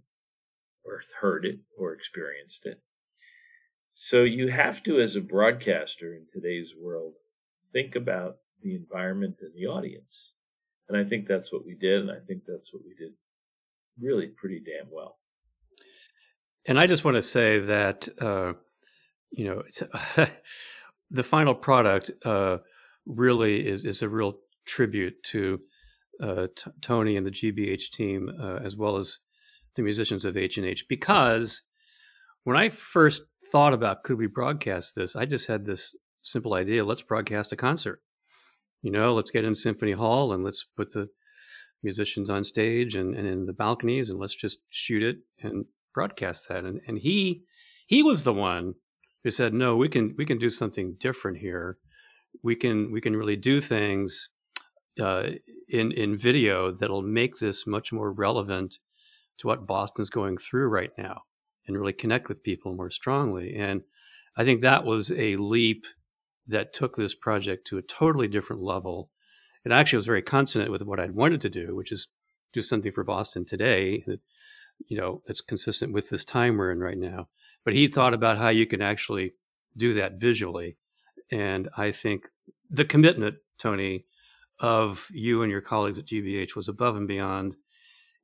or 0.83 1.00
heard 1.22 1.45
it, 1.45 1.60
or 1.77 1.93
experienced 1.93 2.65
it. 2.65 2.81
So 3.93 4.24
you 4.24 4.48
have 4.48 4.81
to, 4.83 5.00
as 5.00 5.15
a 5.15 5.22
broadcaster 5.22 6.15
in 6.15 6.25
today's 6.33 6.74
world, 6.75 7.13
think 7.63 7.95
about 7.95 8.38
the 8.63 8.74
environment 8.74 9.36
and 9.41 9.53
the 9.55 9.67
audience. 9.67 10.33
And 10.90 10.98
I 10.98 11.04
think 11.04 11.28
that's 11.28 11.52
what 11.52 11.66
we 11.66 11.75
did, 11.75 12.02
and 12.02 12.12
I 12.12 12.20
think 12.20 12.44
that's 12.46 12.74
what 12.74 12.84
we 12.86 12.94
did 12.94 13.13
really 14.00 14.28
pretty 14.28 14.60
damn 14.60 14.92
well. 14.92 15.18
And 16.66 16.80
I 16.80 16.88
just 16.88 17.04
want 17.04 17.16
to 17.16 17.22
say 17.22 17.60
that, 17.60 18.08
uh, 18.22 18.54
you 19.32 19.46
know, 19.46 19.63
the 21.12 21.24
final 21.24 21.56
product 21.56 22.12
uh, 22.25 22.58
really 23.06 23.68
is, 23.68 23.86
is 23.86 24.02
a 24.02 24.10
real 24.10 24.36
tribute 24.66 25.22
to 25.24 25.60
uh, 26.22 26.48
T- 26.56 26.72
Tony 26.82 27.18
and 27.18 27.25
the 27.25 27.32
GBH 27.32 27.92
team, 27.92 28.30
uh, 28.42 28.58
as 28.63 28.78
well 28.78 28.98
as 28.98 29.20
the 29.75 29.82
musicians 29.82 30.25
of 30.25 30.38
H 30.38 30.58
and 30.58 30.66
H, 30.66 30.86
because 30.88 31.63
when 32.44 32.56
I 32.56 32.70
first 32.70 33.24
thought 33.52 33.74
about 33.74 34.04
could 34.04 34.18
we 34.18 34.28
broadcast 34.28 34.96
this, 34.96 35.16
I 35.16 35.25
just 35.25 35.48
had 35.48 35.66
this 35.66 35.96
simple 36.22 36.54
idea: 36.54 36.86
let's 36.86 37.02
broadcast 37.02 37.52
a 37.52 37.56
concert. 37.56 38.02
You 38.84 38.92
know, 38.92 39.16
let's 39.16 39.32
get 39.32 39.46
in 39.46 39.56
Symphony 39.56 39.94
Hall 39.94 40.34
and 40.34 40.44
let's 40.44 40.66
put 40.78 40.92
the 40.92 41.08
musicians 41.82 42.30
on 42.30 42.44
stage 42.44 42.96
and, 42.96 43.16
and 43.16 43.28
in 43.28 43.46
the 43.46 43.54
balconies, 43.54 44.10
and 44.10 44.20
let's 44.20 44.36
just 44.36 44.60
shoot 44.70 45.02
it 45.02 45.18
and 45.42 45.66
broadcast 45.94 46.48
that. 46.50 46.66
And 46.66 46.82
and 46.88 47.00
he 47.00 47.44
he 47.88 48.04
was 48.04 48.24
the 48.24 48.34
one 48.34 48.75
who 49.24 49.32
said, 49.32 49.54
no, 49.54 49.78
we 49.78 49.90
can 49.90 50.13
we 50.18 50.25
can 50.25 50.38
do 50.38 50.50
something 50.50 50.96
different 51.00 51.38
here. 51.38 51.78
We 52.44 52.56
can 52.56 52.92
we 52.92 53.02
can 53.02 53.16
really 53.16 53.38
do 53.38 53.62
things 53.62 54.30
uh, 55.02 55.24
in 55.70 55.92
in 55.94 56.18
video 56.18 56.72
that'll 56.72 57.02
make 57.02 57.38
this 57.40 57.66
much 57.66 57.92
more 57.94 58.12
relevant 58.12 58.80
to 59.40 59.48
what 59.48 59.66
Boston's 59.66 60.10
going 60.10 60.38
through 60.38 60.68
right 60.68 60.92
now, 60.98 61.22
and 61.66 61.78
really 61.78 61.94
connect 61.94 62.28
with 62.28 62.44
people 62.44 62.75
more 62.75 62.92
strongly. 62.92 63.56
And 63.56 63.82
I 64.36 64.44
think 64.44 64.62
that 64.62 64.84
was 64.84 65.12
a 65.12 65.38
leap 65.38 65.86
that 66.48 66.74
took 66.74 66.96
this 66.96 67.16
project 67.16 67.68
to 67.68 67.78
a 67.78 67.82
totally 67.82 68.28
different 68.28 68.62
level. 68.62 69.10
It 69.66 69.72
actually 69.72 69.98
was 69.98 70.06
very 70.06 70.22
consonant 70.22 70.72
with 70.72 70.84
what 70.84 71.00
I'd 71.00 71.16
wanted 71.16 71.42
to 71.42 71.50
do, 71.50 71.76
which 71.76 71.92
is 71.92 72.08
do 72.52 72.62
something 72.62 72.92
for 72.92 73.04
Boston 73.04 73.46
today 73.46 74.04
that 74.08 74.20
you 74.88 74.98
know 74.98 75.22
that's 75.26 75.42
consistent 75.42 75.94
with 75.94 76.10
this 76.10 76.26
time 76.26 76.58
we're 76.58 76.72
in 76.72 76.80
right 76.80 76.98
now. 76.98 77.30
But 77.64 77.74
he 77.74 77.88
thought 77.88 78.14
about 78.14 78.38
how 78.38 78.50
you 78.50 78.66
can 78.66 78.82
actually 78.82 79.34
do 79.78 79.94
that 79.94 80.20
visually, 80.20 80.78
and 81.32 81.70
I 81.78 81.92
think 81.92 82.30
the 82.70 82.86
commitment, 82.86 83.36
Tony, 83.58 84.06
of 84.60 85.08
you 85.12 85.42
and 85.42 85.52
your 85.52 85.62
colleagues 85.62 86.00
at 86.00 86.06
GBH 86.06 86.56
was 86.56 86.68
above 86.68 86.96
and 86.96 87.08
beyond 87.08 87.56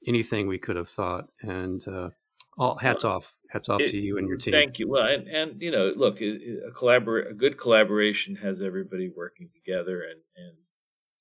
anything 0.06 0.48
we 0.48 0.58
could 0.58 0.76
have 0.76 0.90
thought. 0.90 1.26
And 1.42 1.86
uh, 1.88 2.10
all 2.58 2.78
hats 2.78 3.04
off, 3.04 3.38
hats 3.50 3.68
off 3.68 3.82
it, 3.82 3.92
to 3.92 3.98
you 3.98 4.18
and 4.18 4.28
your 4.28 4.38
team. 4.38 4.54
Thank 4.54 4.80
you. 4.80 4.88
Well, 4.88 5.06
and, 5.06 5.28
and 5.28 5.62
you 5.62 5.72
know, 5.72 5.92
look, 5.96 6.22
a 6.22 6.72
collabor- 6.74 7.30
a 7.30 7.34
good 7.34 7.58
collaboration 7.58 8.36
has 8.38 8.62
everybody 8.62 9.10
working 9.10 9.50
together. 9.54 10.04
And 10.04 10.22
and 10.38 10.56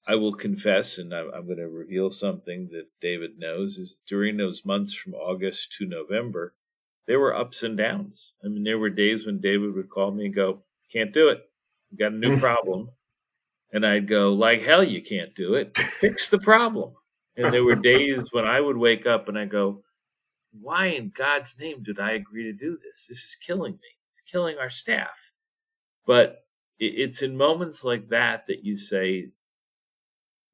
I 0.06 0.14
will 0.14 0.34
confess, 0.34 0.98
and 0.98 1.12
I'm, 1.12 1.30
I'm 1.34 1.46
going 1.46 1.58
to 1.58 1.68
reveal 1.68 2.10
something 2.10 2.68
that 2.72 2.86
David 3.00 3.38
knows 3.38 3.76
is 3.76 4.00
during 4.06 4.36
those 4.36 4.64
months 4.64 4.94
from 4.94 5.14
August 5.14 5.74
to 5.78 5.86
November, 5.86 6.54
there 7.06 7.20
were 7.20 7.34
ups 7.34 7.62
and 7.62 7.76
downs. 7.76 8.32
I 8.44 8.48
mean, 8.48 8.64
there 8.64 8.78
were 8.78 8.90
days 8.90 9.26
when 9.26 9.40
David 9.40 9.74
would 9.74 9.90
call 9.90 10.12
me 10.12 10.26
and 10.26 10.34
go, 10.34 10.62
"Can't 10.92 11.12
do 11.12 11.28
it. 11.28 11.40
We 11.90 11.96
got 11.96 12.12
a 12.12 12.16
new 12.16 12.38
problem." 12.40 12.90
And 13.70 13.84
I'd 13.84 14.08
go, 14.08 14.32
like 14.32 14.62
hell, 14.62 14.82
you 14.82 15.02
can't 15.02 15.34
do 15.34 15.52
it. 15.52 15.76
Fix 15.76 16.30
the 16.30 16.38
problem. 16.38 16.94
And 17.36 17.52
there 17.52 17.62
were 17.62 17.74
days 17.74 18.32
when 18.32 18.46
I 18.46 18.60
would 18.60 18.78
wake 18.78 19.06
up 19.06 19.28
and 19.28 19.38
I 19.38 19.44
go, 19.44 19.82
why 20.52 20.86
in 20.86 21.10
God's 21.14 21.54
name 21.58 21.82
did 21.82 21.98
I 21.98 22.12
agree 22.12 22.44
to 22.44 22.52
do 22.52 22.78
this? 22.82 23.06
This 23.08 23.24
is 23.24 23.36
killing 23.40 23.72
me. 23.72 23.98
It's 24.12 24.20
killing 24.20 24.56
our 24.58 24.70
staff. 24.70 25.32
But 26.06 26.44
it's 26.78 27.22
in 27.22 27.36
moments 27.36 27.84
like 27.84 28.08
that 28.08 28.46
that 28.46 28.64
you 28.64 28.76
say, 28.76 29.30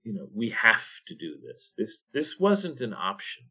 you 0.02 0.12
know, 0.12 0.28
we 0.34 0.50
have 0.50 0.86
to 1.06 1.14
do 1.14 1.36
this. 1.42 1.74
This 1.76 2.02
this 2.12 2.38
wasn't 2.38 2.80
an 2.80 2.94
option. 2.94 3.44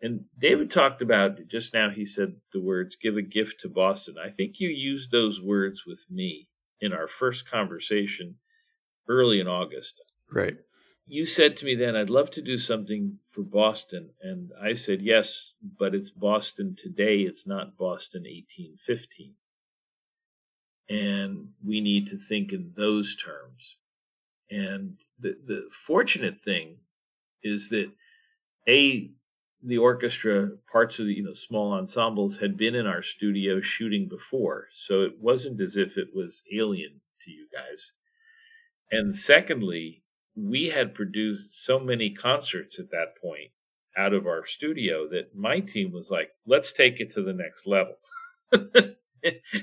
And 0.00 0.24
David 0.36 0.70
talked 0.70 1.00
about 1.00 1.38
just 1.48 1.72
now. 1.72 1.90
He 1.90 2.04
said 2.04 2.36
the 2.52 2.60
words 2.60 2.96
"give 3.00 3.16
a 3.16 3.22
gift 3.22 3.60
to 3.60 3.68
Boston." 3.68 4.16
I 4.22 4.30
think 4.30 4.58
you 4.58 4.68
used 4.68 5.10
those 5.10 5.40
words 5.40 5.84
with 5.86 6.04
me 6.10 6.48
in 6.80 6.92
our 6.92 7.06
first 7.06 7.48
conversation 7.48 8.36
early 9.08 9.40
in 9.40 9.46
August. 9.46 10.02
Right. 10.30 10.56
You 11.06 11.26
said 11.26 11.56
to 11.56 11.64
me 11.64 11.74
then, 11.74 11.96
I'd 11.96 12.10
love 12.10 12.30
to 12.32 12.42
do 12.42 12.56
something 12.56 13.18
for 13.26 13.42
Boston. 13.42 14.10
And 14.22 14.50
I 14.60 14.74
said, 14.74 15.02
yes, 15.02 15.52
but 15.78 15.94
it's 15.94 16.10
Boston 16.10 16.76
today. 16.78 17.18
It's 17.18 17.46
not 17.46 17.76
Boston 17.76 18.22
1815. 18.22 19.34
And 20.88 21.48
we 21.64 21.80
need 21.80 22.06
to 22.08 22.18
think 22.18 22.52
in 22.52 22.72
those 22.76 23.16
terms. 23.16 23.76
And 24.50 24.98
the, 25.18 25.36
the 25.44 25.68
fortunate 25.72 26.36
thing 26.36 26.76
is 27.42 27.70
that 27.70 27.90
A, 28.68 29.10
the 29.62 29.78
orchestra, 29.78 30.50
parts 30.70 30.98
of 30.98 31.06
the 31.06 31.14
you 31.14 31.22
know 31.22 31.34
small 31.34 31.72
ensembles 31.72 32.38
had 32.38 32.56
been 32.56 32.74
in 32.74 32.86
our 32.86 33.02
studio 33.02 33.60
shooting 33.60 34.08
before, 34.08 34.66
so 34.74 35.02
it 35.02 35.14
wasn't 35.20 35.60
as 35.60 35.76
if 35.76 35.96
it 35.96 36.08
was 36.14 36.42
alien 36.52 37.00
to 37.24 37.30
you 37.30 37.46
guys. 37.52 37.92
And 38.90 39.16
secondly, 39.16 40.01
we 40.34 40.70
had 40.70 40.94
produced 40.94 41.64
so 41.64 41.78
many 41.78 42.10
concerts 42.10 42.78
at 42.78 42.90
that 42.90 43.14
point 43.20 43.50
out 43.96 44.14
of 44.14 44.26
our 44.26 44.46
studio 44.46 45.06
that 45.08 45.34
my 45.34 45.60
team 45.60 45.92
was 45.92 46.10
like, 46.10 46.30
let's 46.46 46.72
take 46.72 47.00
it 47.00 47.10
to 47.12 47.22
the 47.22 47.34
next 47.34 47.66
level. 47.66 47.96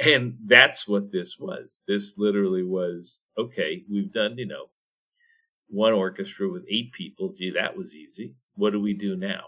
And 0.00 0.38
that's 0.44 0.88
what 0.88 1.12
this 1.12 1.36
was. 1.38 1.82
This 1.86 2.14
literally 2.18 2.64
was 2.64 3.18
okay, 3.38 3.84
we've 3.90 4.12
done, 4.12 4.38
you 4.38 4.46
know, 4.46 4.66
one 5.68 5.92
orchestra 5.92 6.50
with 6.50 6.64
eight 6.70 6.92
people. 6.92 7.34
Gee, 7.36 7.52
that 7.54 7.76
was 7.76 7.94
easy. 7.94 8.34
What 8.54 8.70
do 8.70 8.80
we 8.80 8.94
do 8.94 9.16
now? 9.16 9.46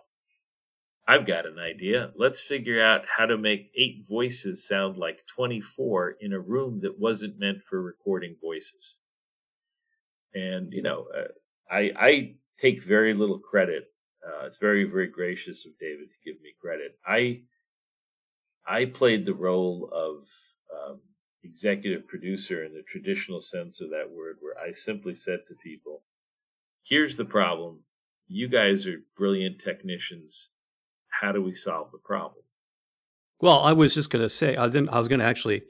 I've 1.08 1.26
got 1.26 1.46
an 1.46 1.58
idea. 1.58 2.10
Let's 2.16 2.40
figure 2.40 2.82
out 2.82 3.02
how 3.16 3.26
to 3.26 3.38
make 3.38 3.70
eight 3.76 4.04
voices 4.08 4.66
sound 4.66 4.96
like 4.96 5.20
24 5.36 6.16
in 6.20 6.32
a 6.32 6.40
room 6.40 6.80
that 6.82 6.98
wasn't 6.98 7.38
meant 7.38 7.62
for 7.62 7.80
recording 7.80 8.34
voices. 8.42 8.96
And, 10.35 10.73
you 10.73 10.83
know, 10.83 11.06
uh, 11.16 11.28
I, 11.71 11.92
I 11.97 12.35
take 12.59 12.83
very 12.83 13.14
little 13.14 13.38
credit. 13.38 13.85
Uh, 14.26 14.47
it's 14.47 14.59
very, 14.59 14.85
very 14.85 15.09
gracious 15.09 15.66
of 15.66 15.73
David 15.78 16.11
to 16.11 16.16
give 16.25 16.40
me 16.42 16.50
credit. 16.61 16.99
I, 17.06 17.42
I 18.66 18.87
played 18.87 19.25
the 19.25 19.35
role 19.35 19.88
of 19.92 20.26
um, 20.75 21.00
executive 21.45 22.06
producer 22.09 22.64
in 22.64 22.73
the 22.75 22.83
traditional 22.83 23.40
sense 23.40 23.80
of 23.80 23.90
that 23.90 24.11
word, 24.11 24.37
where 24.40 24.59
I 24.59 24.73
simply 24.73 25.14
said 25.14 25.40
to 25.49 25.54
people, 25.62 26.02
here's 26.85 27.16
the 27.16 27.25
problem. 27.25 27.80
You 28.26 28.49
guys 28.49 28.87
are 28.87 29.02
brilliant 29.16 29.61
technicians 29.61 30.50
how 31.21 31.33
do 31.33 31.42
we 31.42 31.54
solve 31.54 31.90
the 31.92 31.99
problem? 31.99 32.45
Well, 33.40 33.61
I 33.61 33.73
was 33.73 33.95
just 33.95 34.11
going 34.11 34.23
to 34.23 34.28
say, 34.28 34.56
I 34.56 34.66
was, 34.66 34.76
I 34.76 34.99
was 34.99 35.09
going 35.09 35.21
to 35.21 35.26
actually 35.26 35.62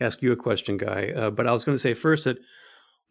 ask 0.00 0.22
you 0.22 0.32
a 0.32 0.36
question, 0.36 0.76
Guy, 0.76 1.12
uh, 1.16 1.30
but 1.30 1.46
I 1.46 1.52
was 1.52 1.64
going 1.64 1.76
to 1.76 1.80
say 1.80 1.94
first 1.94 2.24
that 2.24 2.38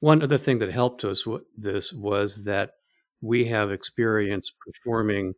one 0.03 0.22
other 0.22 0.38
thing 0.38 0.60
that 0.60 0.69
helped 0.69 1.05
us 1.05 1.25
with 1.25 1.43
this 1.57 1.93
was 1.93 2.43
that 2.43 2.72
we 3.22 3.45
have 3.45 3.72
experience 3.72 4.51
performing 4.60 5.33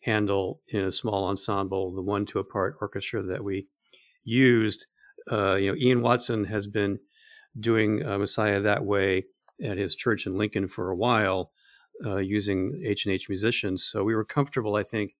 Handel 0.00 0.62
in 0.68 0.86
a 0.86 0.90
small 0.90 1.26
ensemble, 1.26 1.94
the 1.94 2.00
one 2.00 2.24
to 2.24 2.38
a 2.38 2.44
part 2.44 2.78
orchestra 2.80 3.22
that 3.22 3.44
we 3.44 3.66
used. 4.24 4.86
Uh, 5.30 5.56
you 5.56 5.70
know, 5.70 5.76
Ian 5.76 6.00
Watson 6.00 6.44
has 6.44 6.66
been 6.66 6.98
doing 7.60 8.06
uh, 8.06 8.16
Messiah 8.16 8.58
that 8.62 8.82
way 8.82 9.26
at 9.62 9.76
his 9.76 9.94
church 9.94 10.24
in 10.24 10.38
Lincoln 10.38 10.66
for 10.66 10.92
a 10.92 10.96
while, 10.96 11.50
uh, 12.06 12.16
using 12.16 12.82
H 12.86 13.04
and 13.04 13.12
H 13.12 13.28
musicians. 13.28 13.84
So 13.84 14.02
we 14.02 14.14
were 14.14 14.24
comfortable, 14.24 14.76
I 14.76 14.82
think, 14.82 15.14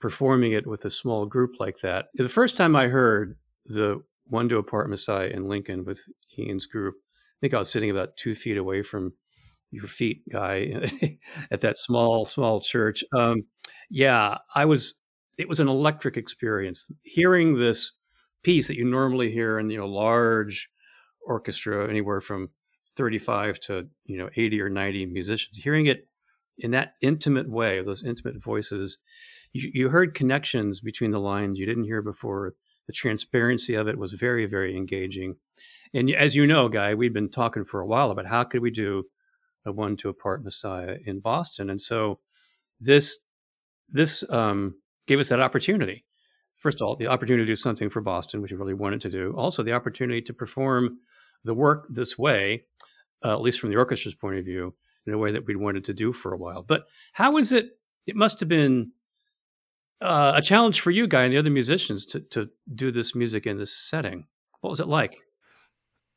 performing 0.00 0.52
it 0.52 0.66
with 0.66 0.84
a 0.84 0.90
small 0.90 1.24
group 1.24 1.52
like 1.58 1.78
that. 1.78 2.08
The 2.12 2.28
first 2.28 2.58
time 2.58 2.76
I 2.76 2.88
heard 2.88 3.38
the 3.64 4.02
one 4.26 4.50
to 4.50 4.58
a 4.58 4.62
part 4.62 4.90
Messiah 4.90 5.28
in 5.28 5.48
Lincoln 5.48 5.86
with 5.86 6.00
Ian's 6.38 6.66
group, 6.66 6.96
think 7.42 7.54
I 7.54 7.58
was 7.58 7.70
sitting 7.70 7.90
about 7.90 8.16
two 8.16 8.34
feet 8.34 8.56
away 8.56 8.82
from 8.82 9.12
your 9.72 9.88
feet, 9.88 10.22
guy, 10.30 11.18
at 11.50 11.60
that 11.62 11.76
small, 11.76 12.24
small 12.24 12.60
church. 12.60 13.04
Um, 13.14 13.42
yeah, 13.90 14.38
I 14.54 14.64
was. 14.64 14.94
It 15.38 15.48
was 15.48 15.60
an 15.60 15.68
electric 15.68 16.16
experience 16.16 16.86
hearing 17.02 17.56
this 17.58 17.92
piece 18.44 18.68
that 18.68 18.76
you 18.76 18.84
normally 18.84 19.32
hear 19.32 19.58
in 19.58 19.70
you 19.70 19.78
know 19.78 19.86
large 19.86 20.68
orchestra, 21.26 21.88
anywhere 21.88 22.20
from 22.20 22.50
thirty-five 22.96 23.58
to 23.60 23.88
you 24.04 24.18
know 24.18 24.30
eighty 24.36 24.60
or 24.60 24.68
ninety 24.68 25.04
musicians. 25.04 25.56
Hearing 25.56 25.86
it 25.86 26.06
in 26.58 26.70
that 26.72 26.94
intimate 27.00 27.50
way, 27.50 27.82
those 27.82 28.04
intimate 28.04 28.40
voices, 28.40 28.98
you, 29.52 29.70
you 29.74 29.88
heard 29.88 30.14
connections 30.14 30.80
between 30.80 31.10
the 31.10 31.18
lines 31.18 31.58
you 31.58 31.66
didn't 31.66 31.84
hear 31.84 32.02
before. 32.02 32.54
The 32.86 32.92
transparency 32.92 33.74
of 33.74 33.86
it 33.86 33.96
was 33.96 34.12
very, 34.12 34.44
very 34.44 34.76
engaging. 34.76 35.36
And 35.94 36.10
as 36.10 36.34
you 36.34 36.46
know, 36.46 36.68
Guy, 36.68 36.94
we've 36.94 37.12
been 37.12 37.30
talking 37.30 37.64
for 37.64 37.80
a 37.80 37.86
while 37.86 38.10
about 38.10 38.26
how 38.26 38.44
could 38.44 38.62
we 38.62 38.70
do 38.70 39.04
a 39.66 39.72
one 39.72 39.96
to 39.98 40.08
a 40.08 40.14
part 40.14 40.42
Messiah 40.42 40.96
in 41.04 41.20
Boston, 41.20 41.70
and 41.70 41.80
so 41.80 42.18
this 42.80 43.18
this 43.88 44.24
um, 44.30 44.74
gave 45.06 45.20
us 45.20 45.28
that 45.28 45.40
opportunity. 45.40 46.04
First 46.56 46.80
of 46.80 46.86
all, 46.86 46.96
the 46.96 47.08
opportunity 47.08 47.44
to 47.44 47.52
do 47.52 47.56
something 47.56 47.90
for 47.90 48.00
Boston, 48.00 48.40
which 48.40 48.52
we 48.52 48.56
really 48.56 48.74
wanted 48.74 49.00
to 49.02 49.10
do. 49.10 49.34
Also, 49.36 49.62
the 49.62 49.72
opportunity 49.72 50.22
to 50.22 50.32
perform 50.32 50.98
the 51.44 51.54
work 51.54 51.86
this 51.90 52.16
way, 52.16 52.64
uh, 53.24 53.32
at 53.32 53.40
least 53.40 53.60
from 53.60 53.70
the 53.70 53.76
orchestra's 53.76 54.14
point 54.14 54.38
of 54.38 54.44
view, 54.44 54.74
in 55.06 55.12
a 55.12 55.18
way 55.18 55.32
that 55.32 55.44
we'd 55.46 55.56
wanted 55.56 55.84
to 55.84 55.94
do 55.94 56.12
for 56.12 56.32
a 56.32 56.38
while. 56.38 56.62
But 56.62 56.84
how 57.12 57.32
was 57.32 57.52
it? 57.52 57.70
It 58.06 58.16
must 58.16 58.40
have 58.40 58.48
been 58.48 58.92
uh, 60.00 60.32
a 60.36 60.42
challenge 60.42 60.80
for 60.80 60.90
you, 60.90 61.06
Guy, 61.06 61.24
and 61.24 61.32
the 61.32 61.38
other 61.38 61.50
musicians 61.50 62.06
to 62.06 62.20
to 62.30 62.48
do 62.74 62.90
this 62.90 63.14
music 63.14 63.46
in 63.46 63.58
this 63.58 63.76
setting. 63.76 64.26
What 64.60 64.70
was 64.70 64.80
it 64.80 64.88
like? 64.88 65.18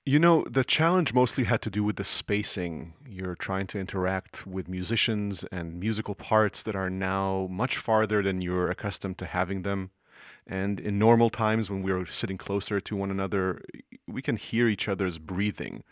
You 0.08 0.20
know, 0.20 0.46
the 0.48 0.64
challenge 0.64 1.16
mostly 1.16 1.46
had 1.46 1.64
to 1.64 1.72
do 1.72 1.84
with 1.84 1.96
the 1.96 2.04
spacing. 2.04 2.94
You're 3.10 3.34
trying 3.34 3.66
to 3.68 3.80
interact 3.80 4.46
with 4.46 4.68
musicians 4.68 5.44
and 5.52 5.80
musical 5.80 6.14
parts 6.14 6.62
that 6.62 6.76
are 6.76 6.92
now 6.92 7.48
much 7.50 7.78
farther 7.78 8.22
than 8.22 8.40
you're 8.40 8.70
accustomed 8.70 9.18
to 9.18 9.26
having 9.26 9.64
them. 9.64 9.90
And 10.46 10.80
in 10.80 11.00
normal 11.00 11.32
times, 11.32 11.72
when 11.72 11.82
we're 11.82 12.06
sitting 12.06 12.38
closer 12.38 12.80
to 12.80 12.96
one 12.96 13.10
another, 13.10 13.64
we 14.08 14.22
can 14.22 14.36
hear 14.38 14.68
each 14.68 14.88
other's 14.88 15.18
breathing 15.18 15.84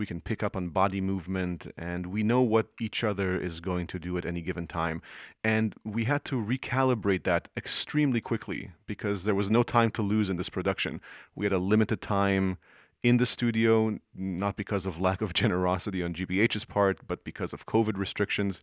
we 0.00 0.06
can 0.06 0.20
pick 0.22 0.42
up 0.42 0.56
on 0.56 0.70
body 0.70 1.00
movement, 1.00 1.70
and 1.76 2.06
we 2.06 2.22
know 2.22 2.40
what 2.40 2.68
each 2.80 3.04
other 3.04 3.38
is 3.38 3.60
going 3.60 3.86
to 3.88 3.98
do 3.98 4.16
at 4.16 4.24
any 4.24 4.40
given 4.40 4.66
time. 4.66 5.02
And 5.44 5.74
we 5.84 6.06
had 6.06 6.24
to 6.26 6.36
recalibrate 6.36 7.24
that 7.24 7.48
extremely 7.54 8.22
quickly 8.22 8.70
because 8.86 9.24
there 9.24 9.34
was 9.34 9.50
no 9.50 9.62
time 9.62 9.90
to 9.92 10.02
lose 10.02 10.30
in 10.30 10.38
this 10.38 10.48
production. 10.48 11.02
We 11.34 11.44
had 11.44 11.52
a 11.52 11.58
limited 11.58 12.00
time 12.00 12.56
in 13.02 13.16
the 13.16 13.26
studio, 13.26 13.98
not 14.14 14.56
because 14.56 14.86
of 14.86 15.00
lack 15.00 15.22
of 15.22 15.32
generosity 15.42 16.02
on 16.02 16.14
GBH's 16.14 16.64
part, 16.64 17.06
but 17.06 17.24
because 17.24 17.52
of 17.52 17.66
COVID 17.66 17.96
restrictions. 17.96 18.62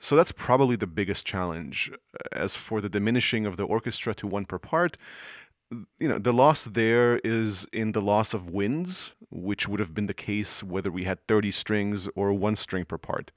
So 0.00 0.16
that's 0.16 0.32
probably 0.32 0.76
the 0.76 0.86
biggest 0.86 1.26
challenge. 1.26 1.90
As 2.32 2.54
for 2.54 2.80
the 2.80 2.88
diminishing 2.88 3.46
of 3.46 3.56
the 3.56 3.64
orchestra 3.64 4.14
to 4.14 4.26
one 4.26 4.44
per 4.44 4.58
part, 4.58 4.96
you 5.98 6.08
know, 6.08 6.18
the 6.18 6.32
loss 6.32 6.64
there 6.64 7.18
is 7.18 7.66
in 7.72 7.92
the 7.92 8.00
loss 8.00 8.32
of 8.32 8.48
winds, 8.48 9.12
which 9.30 9.68
would 9.68 9.80
have 9.80 9.94
been 9.94 10.06
the 10.06 10.14
case 10.14 10.62
whether 10.62 10.90
we 10.90 11.04
had 11.04 11.26
30 11.26 11.50
strings 11.50 12.08
or 12.14 12.32
one 12.32 12.56
string 12.56 12.84
per 12.84 12.96
part. 12.96 13.32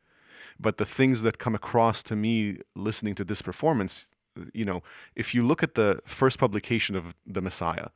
But 0.59 0.77
the 0.77 0.85
things 0.85 1.23
that 1.23 1.39
come 1.39 1.55
across 1.55 2.03
to 2.03 2.15
me 2.15 2.59
listening 2.75 3.15
to 3.15 3.23
this 3.23 3.41
performance, 3.41 4.07
you 4.53 4.63
know, 4.63 4.81
if 5.15 5.33
you 5.33 5.45
look 5.45 5.61
at 5.61 5.75
the 5.75 5.99
first 6.05 6.37
publication 6.37 6.95
of 6.95 7.15
The 7.25 7.41
Messiah, 7.41 7.87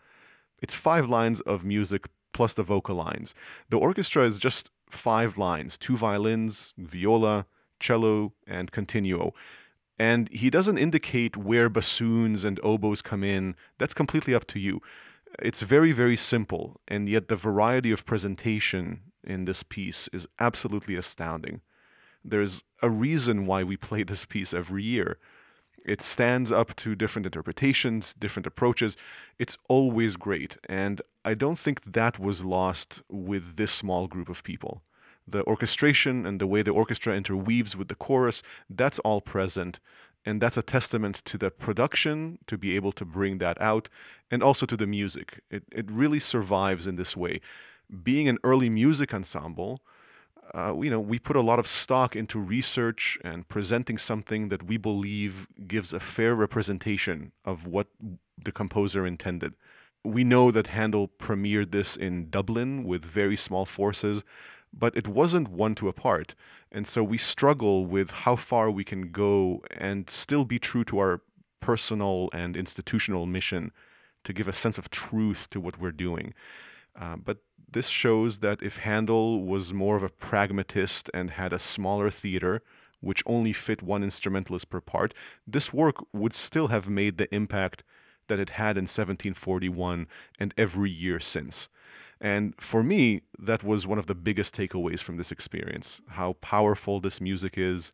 it's 0.62 0.74
five 0.74 1.08
lines 1.08 1.42
of 1.42 1.64
music 1.64 2.08
plus 2.36 2.54
the 2.54 2.62
vocal 2.62 2.96
lines. 2.96 3.34
The 3.72 3.80
orchestra 3.80 4.28
is 4.28 4.38
just 4.38 4.70
five 4.92 5.40
lines 5.40 5.78
two 5.78 5.98
violins, 5.98 6.74
viola, 6.78 7.48
cello, 7.80 8.34
and 8.46 8.72
continuo 8.72 9.34
and 9.98 10.30
he 10.32 10.50
doesn't 10.50 10.78
indicate 10.78 11.38
where 11.38 11.70
bassoons 11.70 12.44
and 12.44 12.60
oboes 12.64 13.02
come 13.02 13.24
in. 13.24 13.56
That's 13.80 13.94
completely 13.94 14.36
up 14.36 14.46
to 14.48 14.60
you. 14.60 14.82
It's 15.42 15.62
very, 15.62 15.92
very 15.92 16.18
simple, 16.18 16.80
and 16.88 17.10
yet 17.10 17.28
the 17.28 17.36
variety 17.36 17.92
of 17.92 18.06
presentation 18.06 19.02
in 19.24 19.46
this 19.46 19.64
piece 19.64 20.10
is 20.14 20.28
absolutely 20.40 20.96
astounding. 20.96 21.62
There's 22.24 22.64
a 22.82 22.90
reason 22.90 23.46
why 23.46 23.64
we 23.64 23.78
play 23.90 24.04
this 24.04 24.26
piece 24.26 24.54
every 24.54 24.84
year. 24.84 25.18
It 25.86 26.02
stands 26.02 26.52
up 26.52 26.76
to 26.78 26.96
different 26.96 27.28
interpretations, 27.28 28.14
different 28.14 28.48
approaches. 28.48 28.98
It's 29.38 29.58
always 29.70 30.18
great, 30.18 30.58
and 30.68 31.02
I 31.24 31.36
don't 31.36 31.60
think 31.60 31.94
that 31.94 32.20
was 32.20 32.44
lost 32.44 33.02
with 33.08 33.56
this 33.56 33.72
small 33.72 34.08
group 34.08 34.28
of 34.28 34.44
people 34.44 34.82
the 35.28 35.44
orchestration 35.46 36.26
and 36.26 36.40
the 36.40 36.48
way 36.48 36.62
the 36.62 36.72
orchestra 36.72 37.16
interweaves 37.16 37.76
with 37.76 37.88
the 37.88 37.96
chorus, 37.96 38.44
that's 38.70 39.00
all 39.00 39.22
present. 39.22 39.80
And 40.26 40.42
that's 40.42 40.58
a 40.58 40.64
testament 40.64 41.22
to 41.26 41.38
the 41.38 41.52
production 41.52 42.40
to 42.48 42.58
be 42.58 42.76
able 42.76 42.92
to 42.94 43.06
bring 43.06 43.38
that 43.40 43.62
out 43.62 43.90
and 44.32 44.42
also 44.42 44.66
to 44.66 44.78
the 44.78 44.88
music. 44.88 45.42
It, 45.52 45.64
it 45.72 45.90
really 45.92 46.20
survives 46.20 46.88
in 46.88 46.96
this 46.96 47.16
way. 47.16 47.42
Being 48.04 48.28
an 48.28 48.40
early 48.44 48.70
music 48.70 49.14
ensemble, 49.14 49.82
uh, 50.56 50.74
you 50.80 50.90
know, 50.90 51.00
we 51.00 51.20
put 51.20 51.36
a 51.36 51.42
lot 51.42 51.60
of 51.60 51.68
stock 51.68 52.16
into 52.16 52.40
research 52.40 53.18
and 53.24 53.48
presenting 53.48 53.98
something 53.98 54.50
that 54.50 54.64
we 54.64 54.78
believe 54.78 55.48
gives 55.68 55.92
a 55.94 56.00
fair 56.00 56.34
representation 56.34 57.32
of 57.44 57.68
what 57.68 57.88
the 58.44 58.52
composer 58.52 59.06
intended. 59.06 59.54
We 60.04 60.24
know 60.24 60.52
that 60.52 60.68
Handel 60.68 61.10
premiered 61.20 61.72
this 61.72 61.96
in 61.96 62.30
Dublin 62.30 62.84
with 62.84 63.04
very 63.04 63.36
small 63.36 63.66
forces 63.66 64.24
but 64.78 64.96
it 64.96 65.08
wasn't 65.08 65.48
one 65.48 65.74
to 65.76 65.88
a 65.88 65.94
part. 65.94 66.36
And 66.72 66.88
so 66.88 67.04
we 67.04 67.18
struggle 67.18 67.86
with 67.86 68.12
how 68.12 68.36
far 68.36 68.70
we 68.70 68.84
can 68.84 69.12
go 69.12 69.64
and 69.72 70.10
still 70.10 70.44
be 70.44 70.60
true 70.60 70.84
to 70.86 71.00
our 71.00 71.22
personal 71.62 72.30
and 72.34 72.58
institutional 72.58 73.26
mission 73.26 73.72
to 74.26 74.34
give 74.34 74.48
a 74.48 74.54
sense 74.54 74.78
of 74.78 74.90
truth 74.90 75.48
to 75.52 75.60
what 75.60 75.80
we're 75.80 75.92
doing. 75.92 76.34
Uh, 77.00 77.16
but 77.16 77.38
this 77.76 77.90
shows 77.90 78.38
that 78.38 78.64
if 78.64 78.78
Handel 78.78 79.44
was 79.44 79.74
more 79.74 79.98
of 79.98 80.04
a 80.04 80.08
pragmatist 80.08 81.12
and 81.14 81.32
had 81.32 81.52
a 81.52 81.60
smaller 81.60 82.10
theater, 82.10 82.62
which 83.02 83.22
only 83.26 83.52
fit 83.52 83.84
one 83.84 84.02
instrumentalist 84.02 84.70
per 84.70 84.80
part, 84.80 85.14
this 85.46 85.74
work 85.74 85.98
would 86.14 86.34
still 86.34 86.70
have 86.70 86.88
made 86.88 87.18
the 87.18 87.34
impact 87.36 87.84
that 88.30 88.40
it 88.40 88.52
had 88.52 88.78
in 88.78 88.84
1741 88.84 90.08
and 90.40 90.54
every 90.58 90.90
year 90.90 91.20
since. 91.20 91.68
And 92.22 92.54
for 92.62 92.82
me, 92.82 93.24
that 93.38 93.62
was 93.62 93.86
one 93.86 94.00
of 94.00 94.08
the 94.08 94.16
biggest 94.16 94.56
takeaways 94.56 95.02
from 95.02 95.18
this 95.18 95.30
experience 95.30 96.00
how 96.12 96.38
powerful 96.40 97.02
this 97.02 97.20
music 97.20 97.56
is, 97.58 97.92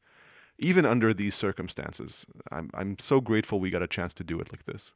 even 0.60 0.86
under 0.86 1.12
these 1.12 1.34
circumstances. 1.34 2.28
I'm, 2.52 2.70
I'm 2.76 2.98
so 3.00 3.20
grateful 3.20 3.60
we 3.60 3.72
got 3.72 3.82
a 3.82 3.88
chance 3.88 4.14
to 4.14 4.24
do 4.24 4.40
it 4.40 4.52
like 4.52 4.68
this. 4.68 4.92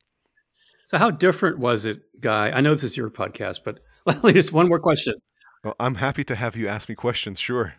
So, 0.89 0.99
how 0.99 1.09
different 1.09 1.57
was 1.57 1.85
it, 1.85 2.21
Guy? 2.21 2.51
I 2.51 2.61
know 2.61 2.75
this 2.75 2.83
is 2.83 2.95
your 2.95 3.09
podcast, 3.09 3.61
but 3.65 3.79
just 4.33 4.51
one 4.51 4.67
more 4.67 4.79
question. 4.79 5.15
Well, 5.63 5.75
I'm 5.79 5.95
happy 5.95 6.23
to 6.25 6.35
have 6.35 6.55
you 6.55 6.67
ask 6.67 6.89
me 6.89 6.95
questions, 6.95 7.39
sure. 7.39 7.73